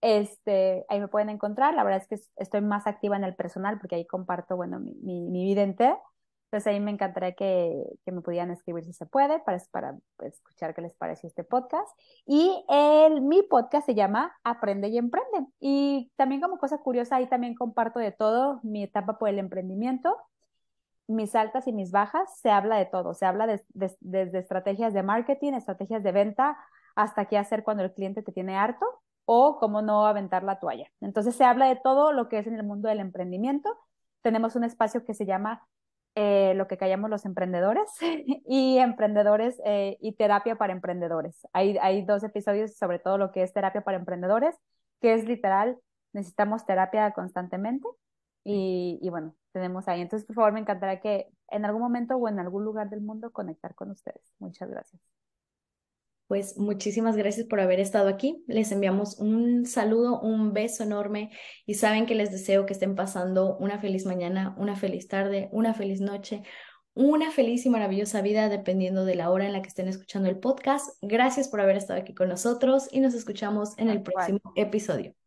Este, 0.00 0.84
ahí 0.88 1.00
me 1.00 1.08
pueden 1.08 1.30
encontrar. 1.30 1.74
La 1.74 1.84
verdad 1.84 2.02
es 2.02 2.08
que 2.08 2.16
estoy 2.36 2.60
más 2.60 2.86
activa 2.86 3.16
en 3.16 3.24
el 3.24 3.34
personal 3.34 3.78
porque 3.78 3.96
ahí 3.96 4.06
comparto, 4.06 4.56
bueno, 4.56 4.78
mi, 4.80 4.94
mi, 5.02 5.28
mi 5.28 5.44
vida 5.44 5.62
entera. 5.62 6.00
Entonces 6.46 6.72
ahí 6.72 6.80
me 6.80 6.92
encantaría 6.92 7.32
que, 7.32 7.84
que, 8.04 8.12
me 8.12 8.20
pudieran 8.20 8.52
escribir 8.52 8.84
si 8.84 8.92
se 8.92 9.04
puede 9.04 9.40
para, 9.40 9.58
para 9.72 9.96
escuchar 10.20 10.74
qué 10.74 10.80
les 10.80 10.94
pareció 10.94 11.26
este 11.26 11.42
podcast. 11.42 11.88
Y 12.24 12.64
el, 12.68 13.20
mi 13.20 13.42
podcast 13.42 13.84
se 13.84 13.96
llama 13.96 14.32
Aprende 14.44 14.88
y 14.88 14.96
Emprende. 14.96 15.46
Y 15.58 16.12
también 16.16 16.40
como 16.40 16.58
cosa 16.58 16.78
curiosa, 16.78 17.16
ahí 17.16 17.26
también 17.28 17.54
comparto 17.54 17.98
de 17.98 18.12
todo 18.12 18.60
mi 18.62 18.84
etapa 18.84 19.18
por 19.18 19.28
el 19.28 19.40
emprendimiento, 19.40 20.16
mis 21.06 21.34
altas 21.34 21.66
y 21.66 21.72
mis 21.72 21.90
bajas. 21.90 22.38
Se 22.40 22.50
habla 22.50 22.76
de 22.76 22.86
todo. 22.86 23.14
Se 23.14 23.26
habla 23.26 23.46
de, 23.46 23.62
de, 23.70 23.96
desde 24.00 24.38
estrategias 24.38 24.94
de 24.94 25.02
marketing, 25.02 25.52
estrategias 25.54 26.02
de 26.02 26.12
venta, 26.12 26.58
hasta 26.94 27.26
qué 27.26 27.38
hacer 27.38 27.62
cuando 27.62 27.82
el 27.84 27.92
cliente 27.92 28.22
te 28.22 28.32
tiene 28.32 28.56
harto 28.56 28.86
o 29.26 29.58
cómo 29.58 29.82
no 29.82 30.06
aventar 30.06 30.42
la 30.44 30.58
toalla. 30.58 30.90
Entonces 31.00 31.34
se 31.34 31.44
habla 31.44 31.66
de 31.66 31.76
todo 31.76 32.12
lo 32.12 32.28
que 32.28 32.38
es 32.38 32.46
en 32.46 32.54
el 32.54 32.64
mundo 32.64 32.88
del 32.88 33.00
emprendimiento. 33.00 33.76
Tenemos 34.22 34.56
un 34.56 34.64
espacio 34.64 35.04
que 35.04 35.14
se 35.14 35.26
llama 35.26 35.66
eh, 36.14 36.54
lo 36.54 36.66
que 36.66 36.78
callamos 36.78 37.10
los 37.10 37.26
emprendedores 37.26 37.90
y 38.00 38.78
emprendedores 38.78 39.60
eh, 39.64 39.98
y 40.00 40.12
terapia 40.12 40.56
para 40.56 40.72
emprendedores. 40.72 41.46
Hay, 41.52 41.76
hay 41.78 42.02
dos 42.02 42.22
episodios 42.24 42.76
sobre 42.76 42.98
todo 42.98 43.18
lo 43.18 43.32
que 43.32 43.42
es 43.42 43.52
terapia 43.52 43.82
para 43.82 43.98
emprendedores, 43.98 44.56
que 45.00 45.12
es 45.12 45.24
literal, 45.24 45.76
necesitamos 46.12 46.64
terapia 46.64 47.12
constantemente 47.12 47.86
y, 48.46 49.00
y 49.02 49.10
bueno, 49.10 49.34
tenemos 49.50 49.88
ahí. 49.88 50.00
Entonces, 50.00 50.24
por 50.24 50.36
favor, 50.36 50.52
me 50.52 50.60
encantaría 50.60 51.00
que 51.00 51.28
en 51.48 51.64
algún 51.64 51.82
momento 51.82 52.16
o 52.16 52.28
en 52.28 52.38
algún 52.38 52.64
lugar 52.64 52.88
del 52.88 53.00
mundo 53.00 53.32
conectar 53.32 53.74
con 53.74 53.90
ustedes. 53.90 54.22
Muchas 54.38 54.70
gracias. 54.70 55.02
Pues 56.28 56.56
muchísimas 56.56 57.16
gracias 57.16 57.46
por 57.46 57.60
haber 57.60 57.80
estado 57.80 58.08
aquí. 58.08 58.44
Les 58.46 58.70
enviamos 58.70 59.18
un 59.18 59.66
saludo, 59.66 60.20
un 60.20 60.52
beso 60.52 60.84
enorme 60.84 61.30
y 61.66 61.74
saben 61.74 62.06
que 62.06 62.14
les 62.14 62.30
deseo 62.30 62.66
que 62.66 62.72
estén 62.72 62.94
pasando 62.94 63.56
una 63.58 63.80
feliz 63.80 64.06
mañana, 64.06 64.54
una 64.58 64.76
feliz 64.76 65.08
tarde, 65.08 65.48
una 65.52 65.74
feliz 65.74 66.00
noche, 66.00 66.42
una 66.94 67.32
feliz 67.32 67.66
y 67.66 67.70
maravillosa 67.70 68.22
vida 68.22 68.48
dependiendo 68.48 69.04
de 69.04 69.16
la 69.16 69.30
hora 69.30 69.46
en 69.46 69.52
la 69.52 69.62
que 69.62 69.68
estén 69.68 69.88
escuchando 69.88 70.28
el 70.28 70.38
podcast. 70.38 70.96
Gracias 71.02 71.48
por 71.48 71.60
haber 71.60 71.76
estado 71.76 72.00
aquí 72.00 72.14
con 72.14 72.28
nosotros 72.28 72.88
y 72.92 73.00
nos 73.00 73.14
escuchamos 73.14 73.76
en 73.78 73.90
el 73.90 74.02
próximo 74.02 74.40
episodio. 74.54 75.25